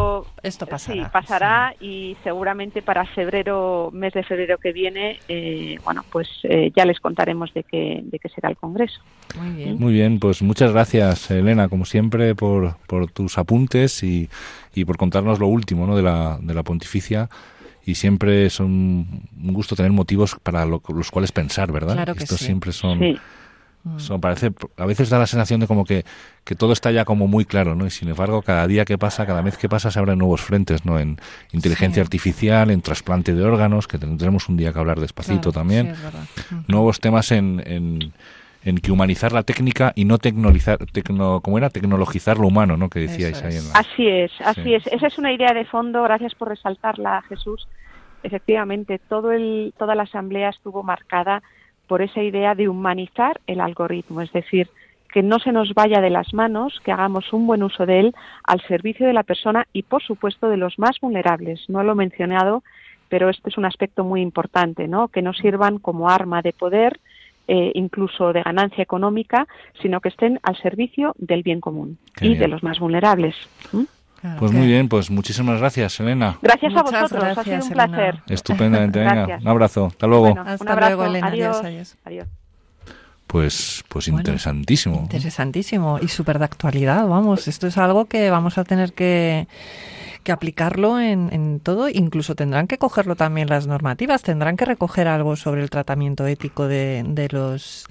Esto 0.43 0.66
pasará. 0.66 1.05
Sí, 1.05 1.11
pasará 1.12 1.75
y 1.81 2.16
seguramente 2.25 2.83
para 2.83 3.05
febrero, 3.07 3.91
mes 3.93 4.12
de 4.12 4.22
febrero 4.22 4.59
que 4.59 4.72
viene, 4.72 5.18
eh, 5.29 5.79
bueno, 5.85 6.05
pues 6.11 6.29
eh, 6.45 6.72
ya 6.75 6.85
les 6.85 7.01
contaremos 7.01 7.53
de 7.55 7.62
qué, 7.64 8.01
de 8.03 8.18
qué 8.18 8.29
será 8.29 8.49
el 8.49 8.57
Congreso. 8.57 9.01
Muy 9.39 9.51
bien. 9.51 9.79
Muy 9.79 9.93
bien, 9.93 10.18
pues 10.18 10.43
muchas 10.43 10.72
gracias, 10.72 11.31
Elena, 11.31 11.68
como 11.68 11.85
siempre, 11.85 12.35
por 12.35 12.63
por, 12.86 13.10
tus 13.10 13.38
apuntes 13.38 14.02
y, 14.02 14.28
y, 14.74 14.84
por 14.84 14.96
contarnos 14.96 15.38
lo 15.38 15.46
último 15.46 15.86
¿no? 15.86 15.96
de, 15.96 16.02
la, 16.02 16.38
de 16.40 16.54
la 16.54 16.62
pontificia 16.62 17.28
y 17.86 17.94
siempre 17.96 18.46
es 18.46 18.60
un, 18.60 19.28
gusto 19.36 19.76
tener 19.76 19.92
motivos 19.92 20.36
para 20.42 20.64
los 20.64 21.10
cuales 21.10 21.32
pensar, 21.32 21.70
¿verdad? 21.70 21.94
Claro 21.94 22.14
que 22.14 22.24
Estos 22.24 22.40
siempre 22.40 22.72
son, 22.72 23.20
son, 23.98 24.20
parece, 24.20 24.52
a 24.78 24.86
veces 24.86 25.10
da 25.10 25.18
la 25.18 25.26
sensación 25.26 25.60
de 25.60 25.66
como 25.66 25.84
que, 25.84 26.04
que 26.44 26.54
todo 26.54 26.72
está 26.72 26.90
ya 26.90 27.04
como 27.04 27.28
muy 27.28 27.44
claro, 27.44 27.74
¿no? 27.74 27.86
Y 27.86 27.90
sin 27.90 28.08
embargo, 28.08 28.40
cada 28.40 28.66
día 28.66 28.86
que 28.86 28.96
pasa, 28.96 29.26
cada 29.26 29.42
vez 29.42 29.58
que 29.58 29.68
pasa, 29.68 29.90
se 29.90 29.98
abren 29.98 30.18
nuevos 30.18 30.40
frentes, 30.40 30.86
¿no? 30.86 30.98
En 30.98 31.18
inteligencia 31.52 32.02
artificial, 32.02 32.70
en 32.70 32.80
trasplante 32.80 33.34
de 33.34 33.44
órganos, 33.44 33.86
que 33.86 33.98
tendremos 33.98 34.48
un 34.48 34.56
día 34.56 34.72
que 34.72 34.78
hablar 34.78 35.00
despacito 35.00 35.52
también. 35.52 35.94
nuevos 36.66 37.00
temas 37.00 37.32
en 37.32 37.62
en 37.66 38.14
que 38.82 38.92
humanizar 38.92 39.32
la 39.32 39.42
técnica 39.42 39.92
y 39.94 40.04
no 40.04 40.18
tecnologizar, 40.18 40.78
tecno, 40.92 41.40
¿cómo 41.40 41.58
era? 41.58 41.70
Tecnologizar 41.70 42.38
lo 42.38 42.48
humano, 42.48 42.76
¿no? 42.76 42.88
Que 42.88 43.00
decíais 43.00 43.42
ahí 43.42 43.56
en 43.56 43.68
la... 43.68 43.78
Así 43.78 44.08
es, 44.08 44.32
así 44.40 44.74
es. 44.74 44.86
Esa 44.86 45.06
es 45.06 45.18
una 45.18 45.32
idea 45.32 45.52
de 45.52 45.64
fondo, 45.64 46.02
gracias 46.02 46.34
por 46.34 46.48
resaltarla, 46.48 47.22
Jesús. 47.28 47.68
Efectivamente, 48.22 48.98
todo 48.98 49.32
el, 49.32 49.74
toda 49.78 49.94
la 49.94 50.04
asamblea 50.04 50.48
estuvo 50.48 50.82
marcada 50.82 51.42
por 51.86 52.00
esa 52.00 52.22
idea 52.22 52.54
de 52.54 52.68
humanizar 52.68 53.40
el 53.46 53.60
algoritmo, 53.60 54.22
es 54.22 54.32
decir, 54.32 54.70
que 55.12 55.22
no 55.22 55.38
se 55.38 55.52
nos 55.52 55.74
vaya 55.74 56.00
de 56.00 56.10
las 56.10 56.34
manos, 56.34 56.80
que 56.82 56.90
hagamos 56.90 57.32
un 57.32 57.46
buen 57.46 57.62
uso 57.62 57.86
de 57.86 58.00
él 58.00 58.14
al 58.42 58.60
servicio 58.62 59.06
de 59.06 59.12
la 59.12 59.22
persona 59.22 59.66
y, 59.72 59.82
por 59.84 60.02
supuesto, 60.02 60.48
de 60.48 60.56
los 60.56 60.78
más 60.78 60.98
vulnerables. 61.00 61.68
No 61.68 61.84
lo 61.84 61.92
he 61.92 61.94
mencionado, 61.94 62.64
pero 63.08 63.28
este 63.28 63.48
es 63.48 63.56
un 63.56 63.64
aspecto 63.64 64.02
muy 64.02 64.22
importante, 64.22 64.88
¿no? 64.88 65.06
Que 65.08 65.22
no 65.22 65.32
sirvan 65.32 65.78
como 65.78 66.08
arma 66.08 66.42
de 66.42 66.52
poder, 66.52 66.98
eh, 67.49 67.72
incluso 67.74 68.32
de 68.32 68.42
ganancia 68.42 68.82
económica, 68.82 69.47
sino 69.82 70.01
que 70.01 70.09
estén 70.09 70.40
al 70.42 70.57
servicio 70.61 71.14
del 71.18 71.42
bien 71.42 71.61
común 71.61 71.99
y 72.20 72.34
de 72.36 72.49
los 72.49 72.62
más 72.62 72.78
vulnerables. 72.78 73.34
pues 74.38 74.53
muy 74.53 74.66
bien, 74.66 74.88
pues 74.88 75.11
muchísimas 75.11 75.61
gracias, 75.61 76.01
Elena. 76.01 76.38
Gracias 76.40 76.74
a 76.74 76.82
vosotros, 76.82 77.38
ha 77.38 77.45
sido 77.45 77.64
un 77.64 77.70
placer. 77.70 78.16
Estupendamente, 78.28 79.01
venga, 79.01 79.38
un 79.40 79.49
abrazo, 79.49 79.86
hasta 79.86 80.07
luego. 80.07 80.34
hasta 80.38 80.76
luego, 80.76 81.05
Elena, 81.05 81.26
adiós. 81.28 81.97
adiós. 82.05 82.28
Pues, 83.26 83.82
pues 83.88 84.07
interesantísimo. 84.09 85.01
Interesantísimo 85.03 85.99
y 86.01 86.09
súper 86.09 86.38
de 86.38 86.45
actualidad, 86.45 87.07
vamos. 87.09 87.49
Esto 87.49 87.66
es 87.66 87.76
algo 87.78 88.05
que 88.05 88.30
vamos 88.30 88.59
a 88.59 88.64
tener 88.64 88.92
que 88.92 89.49
que 90.25 90.33
aplicarlo 90.33 90.99
en, 90.99 91.33
en, 91.33 91.61
todo, 91.61 91.89
incluso 91.89 92.35
tendrán 92.35 92.66
que 92.66 92.79
cogerlo 92.79 93.14
también 93.14 93.49
las 93.49 93.68
normativas, 93.68 94.22
tendrán 94.22 94.57
que 94.57 94.64
recoger 94.64 95.07
algo 95.07 95.37
sobre 95.37 95.62
el 95.62 95.70
tratamiento 95.70 96.27
ético 96.27 96.66
de, 96.66 97.05
de 97.07 97.29
los 97.29 97.87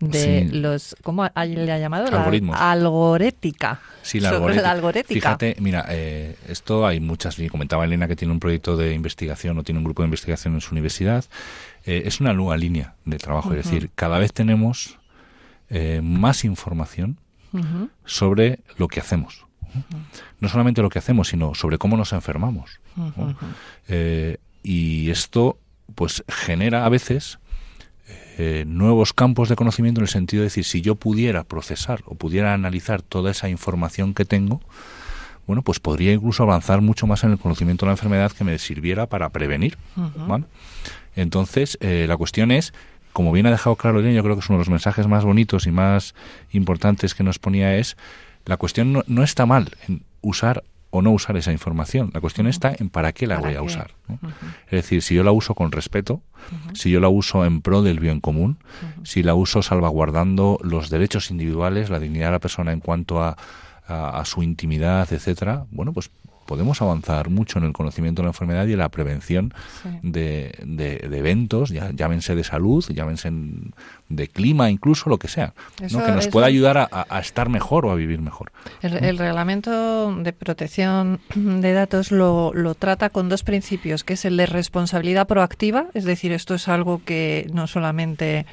de 0.00 0.44
los 0.52 0.96
¿cómo 1.02 1.24
le 1.24 1.72
ha 1.72 1.78
llamado? 1.78 2.06
Algoritmos. 2.14 2.56
La 2.56 2.72
algorética. 2.72 3.80
Sí, 4.02 4.20
la, 4.20 4.30
algorética. 4.30 5.14
Fíjate, 5.14 5.56
mira, 5.60 5.86
eh, 5.88 6.36
esto 6.48 6.86
hay 6.86 7.00
muchas, 7.00 7.36
comentaba 7.50 7.84
Elena 7.84 8.06
que 8.06 8.16
tiene 8.16 8.32
un 8.32 8.40
proyecto 8.40 8.76
de 8.76 8.92
investigación 8.92 9.56
o 9.58 9.62
tiene 9.62 9.78
un 9.78 9.84
grupo 9.84 10.02
de 10.02 10.08
investigación 10.08 10.54
en 10.54 10.60
su 10.60 10.74
universidad. 10.74 11.24
Eh, 11.86 12.02
es 12.04 12.20
una 12.20 12.34
nueva 12.34 12.56
línea 12.56 12.94
de 13.04 13.16
trabajo, 13.18 13.54
es 13.54 13.64
decir, 13.64 13.90
cada 13.94 14.18
vez 14.18 14.32
tenemos 14.32 14.98
eh, 15.70 16.00
más 16.02 16.44
información 16.44 17.18
sobre 18.04 18.58
lo 18.76 18.86
que 18.88 19.00
hacemos 19.00 19.45
no 20.40 20.48
solamente 20.48 20.82
lo 20.82 20.90
que 20.90 20.98
hacemos, 20.98 21.28
sino 21.28 21.54
sobre 21.54 21.78
cómo 21.78 21.96
nos 21.96 22.12
enfermamos. 22.12 22.80
Eh, 23.88 24.38
y 24.62 25.10
esto, 25.10 25.58
pues, 25.94 26.24
genera 26.28 26.86
a 26.86 26.88
veces 26.88 27.38
eh, 28.38 28.64
nuevos 28.66 29.12
campos 29.12 29.48
de 29.48 29.56
conocimiento 29.56 30.00
en 30.00 30.04
el 30.04 30.08
sentido 30.08 30.42
de 30.42 30.46
decir, 30.46 30.64
si 30.64 30.82
yo 30.82 30.94
pudiera 30.94 31.44
procesar 31.44 32.02
o 32.04 32.14
pudiera 32.14 32.52
analizar 32.52 33.00
toda 33.00 33.30
esa 33.30 33.48
información 33.48 34.12
que 34.12 34.24
tengo, 34.24 34.60
bueno, 35.46 35.62
pues 35.62 35.80
podría 35.80 36.12
incluso 36.12 36.42
avanzar 36.42 36.80
mucho 36.82 37.06
más 37.06 37.24
en 37.24 37.30
el 37.30 37.38
conocimiento 37.38 37.86
de 37.86 37.88
la 37.88 37.92
enfermedad 37.94 38.32
que 38.32 38.44
me 38.44 38.58
sirviera 38.58 39.06
para 39.06 39.30
prevenir. 39.30 39.78
Entonces, 41.14 41.78
eh, 41.80 42.04
la 42.08 42.16
cuestión 42.16 42.50
es, 42.50 42.74
como 43.12 43.32
bien 43.32 43.46
ha 43.46 43.50
dejado 43.50 43.76
claro 43.76 44.02
yo 44.02 44.22
creo 44.22 44.34
que 44.34 44.40
es 44.40 44.48
uno 44.50 44.58
de 44.58 44.62
los 44.62 44.70
mensajes 44.70 45.06
más 45.06 45.24
bonitos 45.24 45.66
y 45.66 45.70
más 45.70 46.14
importantes 46.52 47.14
que 47.14 47.22
nos 47.22 47.38
ponía 47.38 47.76
es 47.76 47.96
la 48.46 48.56
cuestión 48.56 49.02
no, 49.06 49.22
está 49.22 49.44
mal 49.44 49.70
en 49.86 50.02
usar 50.22 50.64
o 50.90 51.02
no 51.02 51.10
usar 51.10 51.36
esa 51.36 51.52
información. 51.52 52.10
La 52.14 52.20
cuestión 52.20 52.46
está 52.46 52.74
en 52.78 52.88
para 52.88 53.12
qué 53.12 53.26
la 53.26 53.38
voy 53.38 53.54
a 53.54 53.62
usar. 53.62 53.90
Es 54.66 54.70
decir, 54.70 55.02
si 55.02 55.14
yo 55.14 55.24
la 55.24 55.32
uso 55.32 55.54
con 55.54 55.72
respeto, 55.72 56.22
si 56.72 56.90
yo 56.90 57.00
la 57.00 57.08
uso 57.08 57.44
en 57.44 57.60
pro 57.60 57.82
del 57.82 58.00
bien 58.00 58.20
común, 58.20 58.58
si 59.02 59.22
la 59.22 59.34
uso 59.34 59.62
salvaguardando 59.62 60.58
los 60.62 60.88
derechos 60.88 61.30
individuales, 61.30 61.90
la 61.90 61.98
dignidad 61.98 62.26
de 62.26 62.32
la 62.32 62.38
persona 62.38 62.72
en 62.72 62.80
cuanto 62.80 63.20
a, 63.20 63.36
a, 63.86 64.20
a 64.20 64.24
su 64.24 64.42
intimidad, 64.42 65.12
etcétera, 65.12 65.66
bueno, 65.70 65.92
pues 65.92 66.10
podemos 66.46 66.80
avanzar 66.80 67.28
mucho 67.30 67.58
en 67.58 67.64
el 67.64 67.72
conocimiento 67.72 68.22
de 68.22 68.26
la 68.26 68.30
enfermedad 68.30 68.66
y 68.66 68.72
en 68.72 68.78
la 68.78 68.88
prevención 68.88 69.52
de, 70.02 70.54
de, 70.64 71.18
eventos, 71.18 71.70
ya, 71.70 71.90
llámense 71.90 72.34
de 72.34 72.44
salud, 72.44 72.84
llámense 72.88 73.30
de 74.08 74.28
clima, 74.28 74.70
incluso 74.70 75.10
lo 75.10 75.18
que 75.18 75.28
sea, 75.28 75.52
que 75.76 76.12
nos 76.12 76.28
pueda 76.28 76.46
ayudar 76.46 76.88
a, 76.90 77.20
estar 77.20 77.48
mejor 77.48 77.86
o 77.86 77.90
a 77.90 77.94
vivir 77.94 78.20
mejor. 78.20 78.52
El, 78.82 79.18
reglamento 79.18 80.14
de 80.14 80.32
protección 80.32 81.20
de 81.34 81.72
datos 81.72 82.12
lo, 82.12 82.52
lo 82.54 82.74
trata 82.74 83.10
con 83.10 83.28
dos 83.28 83.42
principios, 83.42 84.04
que 84.04 84.14
es 84.14 84.24
el 84.24 84.36
de 84.36 84.46
responsabilidad 84.46 85.26
proactiva, 85.26 85.86
es 85.94 86.04
decir, 86.04 86.32
esto 86.32 86.54
es 86.54 86.68
algo 86.68 87.02
que 87.04 87.50
no 87.52 87.66
solamente 87.66 88.46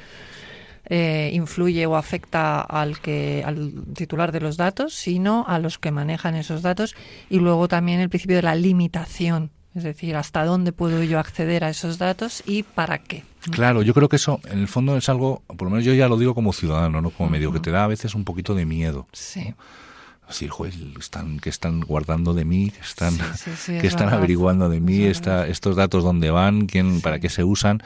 eh, 0.86 1.30
influye 1.32 1.86
o 1.86 1.96
afecta 1.96 2.60
al 2.60 3.00
que 3.00 3.42
al 3.44 3.72
titular 3.94 4.32
de 4.32 4.40
los 4.40 4.56
datos, 4.56 4.94
sino 4.94 5.44
a 5.48 5.58
los 5.58 5.78
que 5.78 5.90
manejan 5.90 6.34
esos 6.34 6.62
datos 6.62 6.94
y 7.30 7.38
luego 7.38 7.68
también 7.68 8.00
el 8.00 8.08
principio 8.10 8.36
de 8.36 8.42
la 8.42 8.54
limitación, 8.54 9.50
es 9.74 9.82
decir, 9.82 10.14
hasta 10.16 10.44
dónde 10.44 10.72
puedo 10.72 11.02
yo 11.02 11.18
acceder 11.18 11.64
a 11.64 11.70
esos 11.70 11.98
datos 11.98 12.42
y 12.46 12.62
para 12.62 12.98
qué. 12.98 13.24
Claro, 13.50 13.82
yo 13.82 13.92
creo 13.94 14.08
que 14.08 14.16
eso 14.16 14.40
en 14.50 14.60
el 14.60 14.68
fondo 14.68 14.96
es 14.96 15.08
algo, 15.08 15.42
por 15.46 15.62
lo 15.62 15.70
menos 15.70 15.84
yo 15.84 15.94
ya 15.94 16.08
lo 16.08 16.16
digo 16.16 16.34
como 16.34 16.52
ciudadano, 16.52 17.00
no 17.00 17.10
como 17.10 17.30
medio, 17.30 17.52
que 17.52 17.60
te 17.60 17.70
da 17.70 17.84
a 17.84 17.88
veces 17.88 18.14
un 18.14 18.24
poquito 18.24 18.54
de 18.54 18.66
miedo. 18.66 19.06
Sí. 19.12 19.54
Así, 20.26 20.48
están, 20.98 21.38
que 21.38 21.50
están 21.50 21.80
guardando 21.80 22.32
de 22.32 22.46
mí, 22.46 22.70
que 22.70 22.80
están, 22.80 23.18
que 23.66 23.86
están 23.86 24.08
averiguando 24.08 24.68
de 24.68 24.80
mí, 24.80 25.04
estos 25.04 25.76
datos 25.76 26.02
dónde 26.02 26.30
van, 26.30 26.66
quién, 26.66 27.00
para 27.00 27.18
qué 27.18 27.28
se 27.28 27.44
usan. 27.44 27.82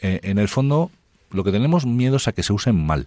Eh, 0.00 0.20
en 0.22 0.38
el 0.38 0.48
fondo, 0.48 0.90
lo 1.30 1.44
que 1.44 1.52
tenemos 1.52 1.86
miedo 1.86 2.16
es 2.16 2.28
a 2.28 2.32
que 2.32 2.42
se 2.42 2.52
usen 2.52 2.84
mal, 2.86 3.06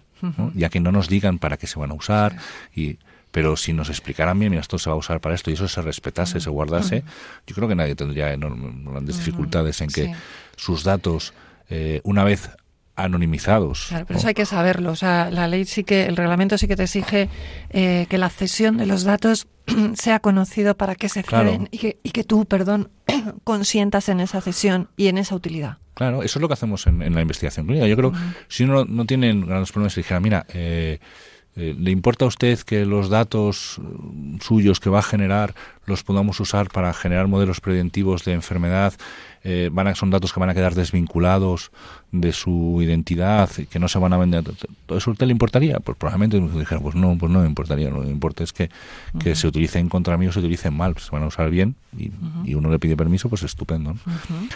ya 0.54 0.68
que 0.68 0.80
no 0.80 0.92
nos 0.92 1.08
digan 1.08 1.38
para 1.38 1.56
qué 1.56 1.66
se 1.66 1.78
van 1.78 1.90
a 1.90 1.94
usar 1.94 2.36
y 2.74 2.98
pero 3.32 3.56
si 3.56 3.72
nos 3.72 3.88
explicaran 3.88 4.38
bien, 4.38 4.50
mira, 4.50 4.60
esto 4.60 4.78
se 4.78 4.90
va 4.90 4.94
a 4.94 4.98
usar 4.98 5.20
para 5.20 5.34
esto 5.34 5.50
y 5.50 5.54
eso 5.54 5.66
se 5.66 5.80
respetase, 5.80 6.38
se 6.38 6.50
guardase, 6.50 7.02
yo 7.46 7.54
creo 7.54 7.66
que 7.66 7.74
nadie 7.74 7.94
tendría 7.94 8.36
grandes 8.36 9.16
dificultades 9.16 9.80
en 9.80 9.88
que 9.88 10.14
sus 10.56 10.84
datos, 10.84 11.32
eh, 11.70 12.02
una 12.04 12.24
vez 12.24 12.50
anonimizados. 12.96 13.86
Claro, 13.88 14.06
pero 14.06 14.18
eso 14.18 14.28
hay 14.28 14.34
que 14.34 14.46
saberlo. 14.46 14.90
O 14.90 14.96
sea, 14.96 15.30
la 15.30 15.48
ley 15.48 15.64
sí 15.64 15.84
que, 15.84 16.06
el 16.06 16.16
reglamento 16.16 16.58
sí 16.58 16.68
que 16.68 16.76
te 16.76 16.84
exige 16.84 17.28
eh, 17.70 18.06
que 18.08 18.18
la 18.18 18.28
cesión 18.28 18.76
de 18.76 18.86
los 18.86 19.04
datos 19.04 19.48
sea 19.94 20.20
conocido 20.20 20.76
para 20.76 20.94
que 20.94 21.08
se 21.08 21.22
ceden 21.22 21.68
y, 21.70 21.78
que, 21.78 21.98
y 22.02 22.10
que 22.10 22.24
tú, 22.24 22.44
perdón, 22.44 22.90
consientas 23.44 24.08
en 24.08 24.20
esa 24.20 24.40
cesión 24.40 24.88
y 24.96 25.08
en 25.08 25.18
esa 25.18 25.34
utilidad. 25.34 25.78
Claro, 25.94 26.22
eso 26.22 26.38
es 26.38 26.40
lo 26.40 26.48
que 26.48 26.54
hacemos 26.54 26.86
en, 26.86 27.14
la 27.14 27.20
investigación 27.20 27.66
clínica. 27.66 27.86
Yo 27.86 27.96
creo, 27.96 28.12
si 28.48 28.64
uno 28.64 28.84
no 28.84 29.04
tiene 29.04 29.32
grandes 29.44 29.72
problemas, 29.72 29.94
dijera, 29.94 30.20
mira, 30.20 30.46
eh, 30.52 30.98
eh, 31.54 31.74
¿Le 31.78 31.90
importa 31.90 32.24
a 32.24 32.28
usted 32.28 32.58
que 32.60 32.86
los 32.86 33.10
datos 33.10 33.78
suyos 34.40 34.80
que 34.80 34.88
va 34.88 35.00
a 35.00 35.02
generar 35.02 35.54
los 35.86 36.02
podamos 36.02 36.38
usar 36.40 36.68
para 36.68 36.92
generar 36.92 37.28
modelos 37.28 37.60
preventivos 37.60 38.24
de 38.24 38.32
enfermedad? 38.32 38.94
Eh, 39.44 39.70
van 39.72 39.88
a, 39.88 39.94
son 39.94 40.10
datos 40.10 40.32
que 40.32 40.38
van 40.38 40.50
a 40.50 40.54
quedar 40.54 40.74
desvinculados 40.74 41.72
de 42.12 42.32
su 42.32 42.78
identidad, 42.80 43.50
que 43.50 43.78
no 43.78 43.88
se 43.88 43.98
van 43.98 44.12
a 44.12 44.18
vender. 44.18 44.44
¿Todo 44.86 44.98
eso 44.98 45.14
te 45.14 45.26
le 45.26 45.32
importaría? 45.32 45.80
Pues 45.80 45.96
probablemente 45.96 46.38
dijeron, 46.58 46.82
pues 46.82 46.94
no, 46.94 47.16
pues 47.18 47.32
no 47.32 47.40
me 47.40 47.46
importaría. 47.46 47.90
Lo 47.90 48.00
que 48.00 48.06
me 48.06 48.12
importa 48.12 48.44
es 48.44 48.52
que, 48.52 48.70
que 49.18 49.34
se 49.34 49.48
utilicen 49.48 49.88
contra 49.88 50.16
mí 50.16 50.28
o 50.28 50.32
se 50.32 50.38
utilicen 50.38 50.74
mal. 50.74 50.96
Se 50.98 51.10
van 51.10 51.22
a 51.22 51.26
usar 51.26 51.50
bien 51.50 51.74
y, 51.98 52.12
y 52.44 52.54
uno 52.54 52.70
le 52.70 52.78
pide 52.78 52.96
permiso, 52.96 53.28
pues 53.28 53.42
estupendo. 53.42 53.94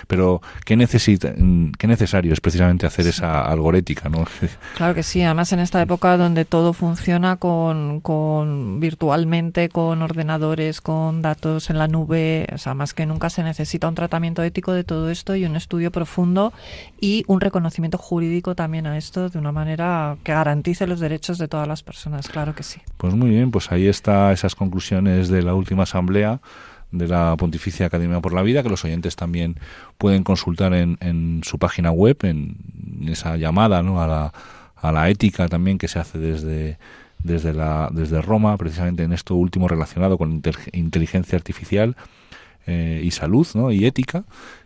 Pero, 0.06 0.42
¿qué, 0.64 0.76
necesita, 0.76 1.34
¿qué 1.78 1.86
necesario 1.86 2.32
es 2.32 2.40
precisamente 2.40 2.86
hacer 2.86 3.06
esa 3.06 3.42
algorética? 3.44 4.08
¿no? 4.08 4.24
Claro 4.76 4.94
que 4.94 5.02
sí. 5.02 5.22
Además, 5.22 5.52
en 5.52 5.60
esta 5.60 5.80
época 5.80 6.16
donde 6.16 6.44
todo 6.44 6.72
funciona 6.74 7.36
con, 7.36 8.00
con 8.00 8.78
virtualmente, 8.78 9.68
con 9.70 10.02
ordenadores, 10.02 10.80
con 10.80 11.15
datos 11.22 11.70
en 11.70 11.78
la 11.78 11.88
nube, 11.88 12.46
o 12.52 12.58
sea, 12.58 12.74
más 12.74 12.94
que 12.94 13.06
nunca 13.06 13.30
se 13.30 13.42
necesita 13.42 13.88
un 13.88 13.94
tratamiento 13.94 14.42
ético 14.42 14.72
de 14.72 14.84
todo 14.84 15.10
esto 15.10 15.34
y 15.36 15.44
un 15.44 15.56
estudio 15.56 15.90
profundo 15.90 16.52
y 17.00 17.24
un 17.26 17.40
reconocimiento 17.40 17.98
jurídico 17.98 18.54
también 18.54 18.86
a 18.86 18.96
esto 18.96 19.28
de 19.28 19.38
una 19.38 19.52
manera 19.52 20.16
que 20.22 20.32
garantice 20.32 20.86
los 20.86 21.00
derechos 21.00 21.38
de 21.38 21.48
todas 21.48 21.68
las 21.68 21.82
personas, 21.82 22.28
claro 22.28 22.54
que 22.54 22.62
sí. 22.62 22.80
Pues 22.96 23.14
muy 23.14 23.30
bien, 23.30 23.50
pues 23.50 23.72
ahí 23.72 23.86
está 23.86 24.32
esas 24.32 24.54
conclusiones 24.54 25.28
de 25.28 25.42
la 25.42 25.54
última 25.54 25.84
asamblea 25.84 26.40
de 26.92 27.08
la 27.08 27.36
Pontificia 27.36 27.86
Academia 27.86 28.20
por 28.20 28.32
la 28.32 28.42
Vida, 28.42 28.62
que 28.62 28.68
los 28.68 28.84
oyentes 28.84 29.16
también 29.16 29.58
pueden 29.98 30.24
consultar 30.24 30.72
en, 30.74 30.98
en 31.00 31.42
su 31.44 31.58
página 31.58 31.90
web, 31.90 32.18
en, 32.22 32.56
esa 33.08 33.36
llamada 33.36 33.82
¿no? 33.82 34.00
a, 34.02 34.06
la, 34.06 34.32
a 34.76 34.92
la 34.92 35.10
ética 35.10 35.48
también 35.48 35.78
que 35.78 35.88
se 35.88 35.98
hace 35.98 36.18
desde, 36.18 36.78
desde, 37.26 37.52
la, 37.52 37.90
desde 37.92 38.22
Roma, 38.22 38.56
precisamente 38.56 39.02
en 39.02 39.12
esto 39.12 39.34
último 39.34 39.68
relacionado 39.68 40.16
con 40.16 40.42
inteligencia 40.72 41.36
artificial 41.36 41.96
eh, 42.66 43.00
y 43.04 43.10
salud 43.10 43.46
¿no? 43.54 43.70
y 43.70 43.86
ética 43.86 44.24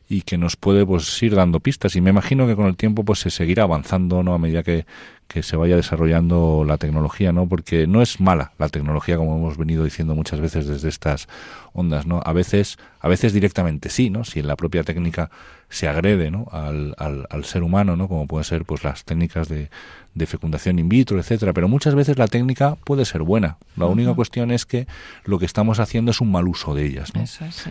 y 0.09 0.23
que 0.23 0.39
nos 0.39 0.57
puede 0.57 0.85
pues 0.85 1.23
ir 1.23 1.35
dando 1.35 1.61
pistas. 1.61 1.95
Y 1.97 2.01
me 2.01 2.11
imagino 2.11 2.47
que 2.47 2.57
con 2.57 2.67
el 2.67 2.77
tiempo 2.77 3.05
pues 3.05 3.21
se 3.21 3.31
seguirá 3.31 3.63
avanzando 3.63 4.23
no 4.23 4.35
a 4.35 4.39
medida 4.39 4.63
que, 4.63 4.85
que 5.31 5.45
se 5.45 5.57
vaya 5.57 5.77
desarrollando 5.77 6.65
la 6.67 6.77
tecnología 6.77 7.33
no 7.33 7.49
porque 7.49 7.87
no 7.87 8.03
es 8.03 8.19
mala 8.19 8.51
la 8.59 8.69
tecnología 8.69 9.17
como 9.17 9.37
hemos 9.37 9.57
venido 9.57 9.85
diciendo 9.85 10.17
muchas 10.17 10.41
veces 10.41 10.67
desde 10.67 10.89
estas 10.89 11.29
ondas 11.73 12.05
no 12.05 12.21
a 12.25 12.33
veces 12.33 12.79
a 12.99 13.07
veces 13.07 13.33
directamente 13.33 13.91
sí 13.91 14.11
no 14.11 14.25
si 14.25 14.41
en 14.41 14.49
la 14.49 14.57
propia 14.57 14.83
técnica 14.83 15.31
se 15.69 15.87
agrede 15.87 16.33
¿no? 16.33 16.49
al, 16.51 16.97
al, 16.99 17.29
al 17.31 17.45
ser 17.45 17.63
humano 17.63 17.97
no 17.97 18.09
como 18.09 18.27
pueden 18.27 18.45
ser 18.45 18.65
pues 18.65 18.83
las 18.83 19.05
técnicas 19.05 19.49
de, 19.49 19.71
de 20.15 20.27
fecundación 20.27 20.79
in 20.79 20.89
vitro 20.89 21.19
etcétera 21.19 21.53
pero 21.53 21.69
muchas 21.69 21.95
veces 21.95 22.19
la 22.19 22.27
técnica 22.27 22.77
puede 22.85 23.05
ser 23.05 23.23
buena 23.23 23.59
la 23.77 23.87
única 23.87 24.15
cuestión 24.15 24.51
es 24.51 24.67
que 24.67 24.87
lo 25.25 25.39
que 25.39 25.47
estamos 25.47 25.81
haciendo 25.81 26.11
es 26.11 26.21
un 26.21 26.31
mal 26.33 26.49
uso 26.49 26.75
de 26.75 26.87
ellas 26.87 27.13
¿no? 27.15 27.25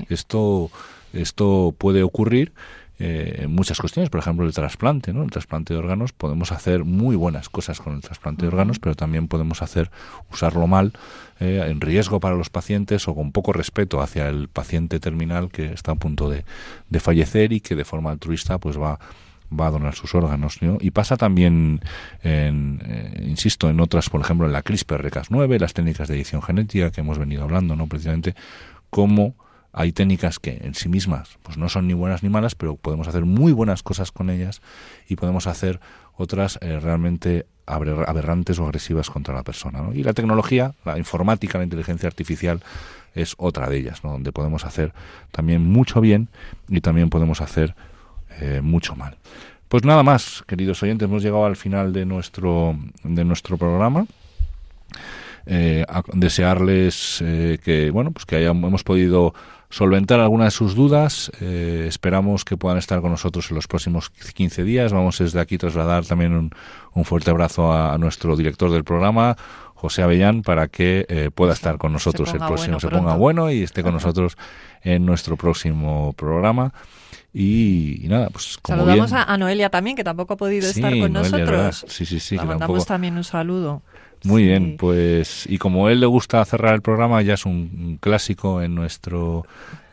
esto 0.10 0.72
esto 1.14 1.74
puede 1.78 2.04
ocurrir 2.04 2.54
eh, 3.02 3.44
en 3.44 3.56
muchas 3.56 3.80
cuestiones, 3.80 4.10
por 4.10 4.20
ejemplo 4.20 4.46
el 4.46 4.54
trasplante, 4.54 5.14
¿no? 5.14 5.24
El 5.24 5.32
trasplante 5.32 5.74
de 5.74 5.80
órganos 5.80 6.12
podemos 6.12 6.52
hacer 6.52 6.84
muy 6.84 7.16
buenas 7.16 7.48
cosas 7.48 7.80
con 7.80 7.96
el 7.96 8.02
trasplante 8.02 8.42
de 8.42 8.50
órganos, 8.50 8.78
pero 8.80 8.94
también 8.94 9.30
podemos 9.30 9.62
hacer 9.62 9.90
usarlo 10.30 10.68
mal, 10.68 10.92
eh, 11.40 11.66
en 11.70 11.80
riesgo 11.80 12.20
para 12.20 12.36
los 12.36 12.50
pacientes 12.50 13.08
o 13.08 13.16
con 13.16 13.32
poco 13.32 13.54
respeto 13.54 14.02
hacia 14.02 14.28
el 14.28 14.50
paciente 14.50 15.00
terminal 15.00 15.50
que 15.50 15.72
está 15.72 15.94
a 15.94 15.96
punto 15.96 16.30
de, 16.30 16.44
de 16.90 17.00
fallecer 17.00 17.54
y 17.54 17.62
que 17.62 17.76
de 17.76 17.86
forma 17.86 18.12
altruista 18.12 18.58
pues 18.58 18.78
va 18.78 19.00
va 19.58 19.68
a 19.68 19.72
donar 19.72 19.95
sus 19.95 20.14
órganos 20.16 20.60
y 20.80 20.91
pasa 20.91 21.18
también 21.18 21.82
en, 22.22 22.82
eh, 22.86 23.26
insisto 23.28 23.70
en 23.70 23.80
otras 23.80 24.10
por 24.10 24.22
ejemplo 24.22 24.45
en 24.45 24.54
la 24.54 24.64
CRISPR-Cas9 24.64 25.60
las 25.60 25.74
técnicas 25.74 26.08
de 26.08 26.16
edición 26.16 26.41
genética 26.41 26.91
que 26.91 27.02
hemos 27.02 27.18
venido 27.18 27.43
hablando 27.43 27.76
no 27.76 27.88
precisamente 27.88 28.36
cómo 28.89 29.36
hay 29.72 29.91
técnicas 29.91 30.39
que 30.39 30.60
en 30.62 30.74
sí 30.74 30.89
mismas 30.89 31.38
pues 31.43 31.58
no 31.58 31.70
son 31.70 31.88
ni 31.88 31.93
buenas 31.93 32.24
ni 32.24 32.30
malas, 32.30 32.56
pero 32.56 32.76
podemos 32.76 33.08
hacer 33.08 33.26
muy 33.26 33.52
buenas 33.52 33.84
cosas 33.84 34.12
con 34.12 34.30
ellas 34.30 34.62
y 35.08 35.16
podemos 35.16 35.47
hacer 35.47 35.80
otras 36.16 36.58
eh, 36.62 36.80
realmente 36.80 37.45
aberrantes 37.66 38.58
o 38.58 38.66
agresivas 38.66 39.12
contra 39.12 39.36
la 39.36 39.43
persona. 39.43 39.82
Y 39.93 40.02
la 40.02 40.14
tecnología, 40.14 40.74
la 40.86 40.97
informática, 40.97 41.60
la 41.60 41.66
inteligencia 41.66 42.08
artificial 42.08 42.64
es 43.14 43.36
otra 43.38 43.70
de 43.70 43.78
ellas, 43.78 44.04
¿no? 44.04 44.12
donde 44.12 44.32
podemos 44.32 44.66
hacer 44.66 44.91
también 45.32 45.64
mucho 45.64 46.02
bien 46.02 46.30
y 46.68 46.82
también 46.82 47.12
podemos 47.12 47.41
hacer 47.41 47.76
eh, 48.41 48.61
mucho 48.61 48.95
mal. 48.95 49.17
Pues 49.67 49.84
nada 49.84 50.03
más, 50.03 50.43
queridos 50.47 50.82
oyentes, 50.82 51.07
hemos 51.07 51.23
llegado 51.23 51.45
al 51.45 51.55
final 51.55 51.93
de 51.93 52.05
nuestro, 52.05 52.75
de 53.03 53.23
nuestro 53.23 53.57
programa. 53.57 54.05
Eh, 55.45 55.86
desearles 56.13 57.23
que 57.63 57.89
bueno 57.91 58.11
pues 58.11 58.25
que 58.25 58.36
hayamos 58.36 58.67
hemos 58.67 58.84
podido 58.84 59.34
solventar 59.69 60.19
algunas 60.19 60.47
de 60.47 60.51
sus 60.51 60.75
dudas. 60.75 61.32
Eh, 61.41 61.86
esperamos 61.88 62.43
que 62.43 62.57
puedan 62.57 62.77
estar 62.77 63.01
con 63.01 63.11
nosotros 63.11 63.49
en 63.49 63.55
los 63.55 63.67
próximos 63.67 64.09
15 64.09 64.63
días. 64.63 64.91
Vamos 64.91 65.19
desde 65.19 65.39
aquí 65.39 65.57
trasladar 65.57 66.05
también 66.05 66.34
un, 66.34 66.51
un 66.93 67.05
fuerte 67.05 67.30
abrazo 67.30 67.71
a, 67.71 67.97
nuestro 67.97 68.36
director 68.36 68.71
del 68.71 68.84
programa, 68.84 69.38
José 69.75 70.01
Avellán, 70.01 70.41
para 70.41 70.67
que 70.67 71.05
eh, 71.07 71.30
pueda 71.34 71.53
estar 71.53 71.77
con 71.77 71.93
nosotros 71.93 72.34
el 72.34 72.39
próximo, 72.39 72.80
se 72.80 72.89
ponga 72.89 73.15
bueno 73.15 73.51
y 73.51 73.63
esté 73.63 73.84
con 73.84 73.93
nosotros 73.99 74.38
en 74.82 75.05
nuestro 75.05 75.38
próximo 75.38 76.13
programa. 76.13 76.73
Y, 77.34 78.05
nada, 78.05 78.30
pues 78.30 78.57
como 78.61 78.80
Saludamos 78.80 79.13
a, 79.13 79.38
Noelia 79.38 79.69
también, 79.69 79.95
que 79.95 80.03
tampoco 80.03 80.34
ha 80.34 80.38
podido 80.38 80.67
estar 80.67 80.97
con 80.97 81.13
nosotros. 81.13 81.86
Sí, 81.88 82.05
sí, 82.05 82.19
sí. 82.19 82.38
Le 82.38 82.45
mandamos 82.45 82.86
también 82.86 83.17
un 83.17 83.23
saludo. 83.23 83.84
Muy 84.23 84.43
bien, 84.43 84.75
pues 84.77 85.45
y 85.47 85.57
como 85.57 85.88
a 85.88 85.91
él 85.91 86.01
le 86.01 86.05
gusta 86.05 86.43
cerrar 86.43 86.73
el 86.75 86.82
programa, 86.82 87.21
ya 87.21 87.36
es 87.36 87.45
un, 87.45 87.97
clásico 88.01 88.61
en 88.61 88.75
nuestro 88.75 89.45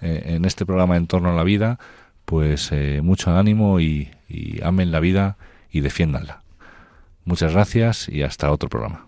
eh, 0.03 0.35
en 0.35 0.45
este 0.45 0.67
programa 0.67 0.97
en 0.97 1.07
torno 1.07 1.31
a 1.31 1.35
la 1.35 1.45
vida, 1.45 1.79
pues 2.25 2.71
eh, 2.73 3.01
mucho 3.03 3.37
ánimo 3.37 3.79
y, 3.79 4.11
y 4.29 4.61
amen 4.65 4.91
la 4.91 4.99
vida 4.99 5.37
y 5.71 5.81
defiéndanla. 5.81 6.43
Muchas 7.25 7.53
gracias 7.53 8.09
y 8.09 8.23
hasta 8.23 8.51
otro 8.51 8.69
programa. 8.69 9.07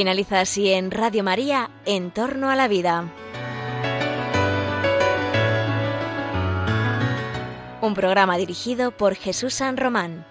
Finaliza 0.00 0.40
así 0.40 0.72
en 0.72 0.90
Radio 0.90 1.22
María, 1.22 1.68
En 1.84 2.10
torno 2.10 2.48
a 2.48 2.56
la 2.56 2.68
vida. 2.68 3.12
Un 7.82 7.92
programa 7.92 8.38
dirigido 8.38 8.92
por 8.92 9.14
Jesús 9.14 9.52
San 9.52 9.76
Román. 9.76 10.29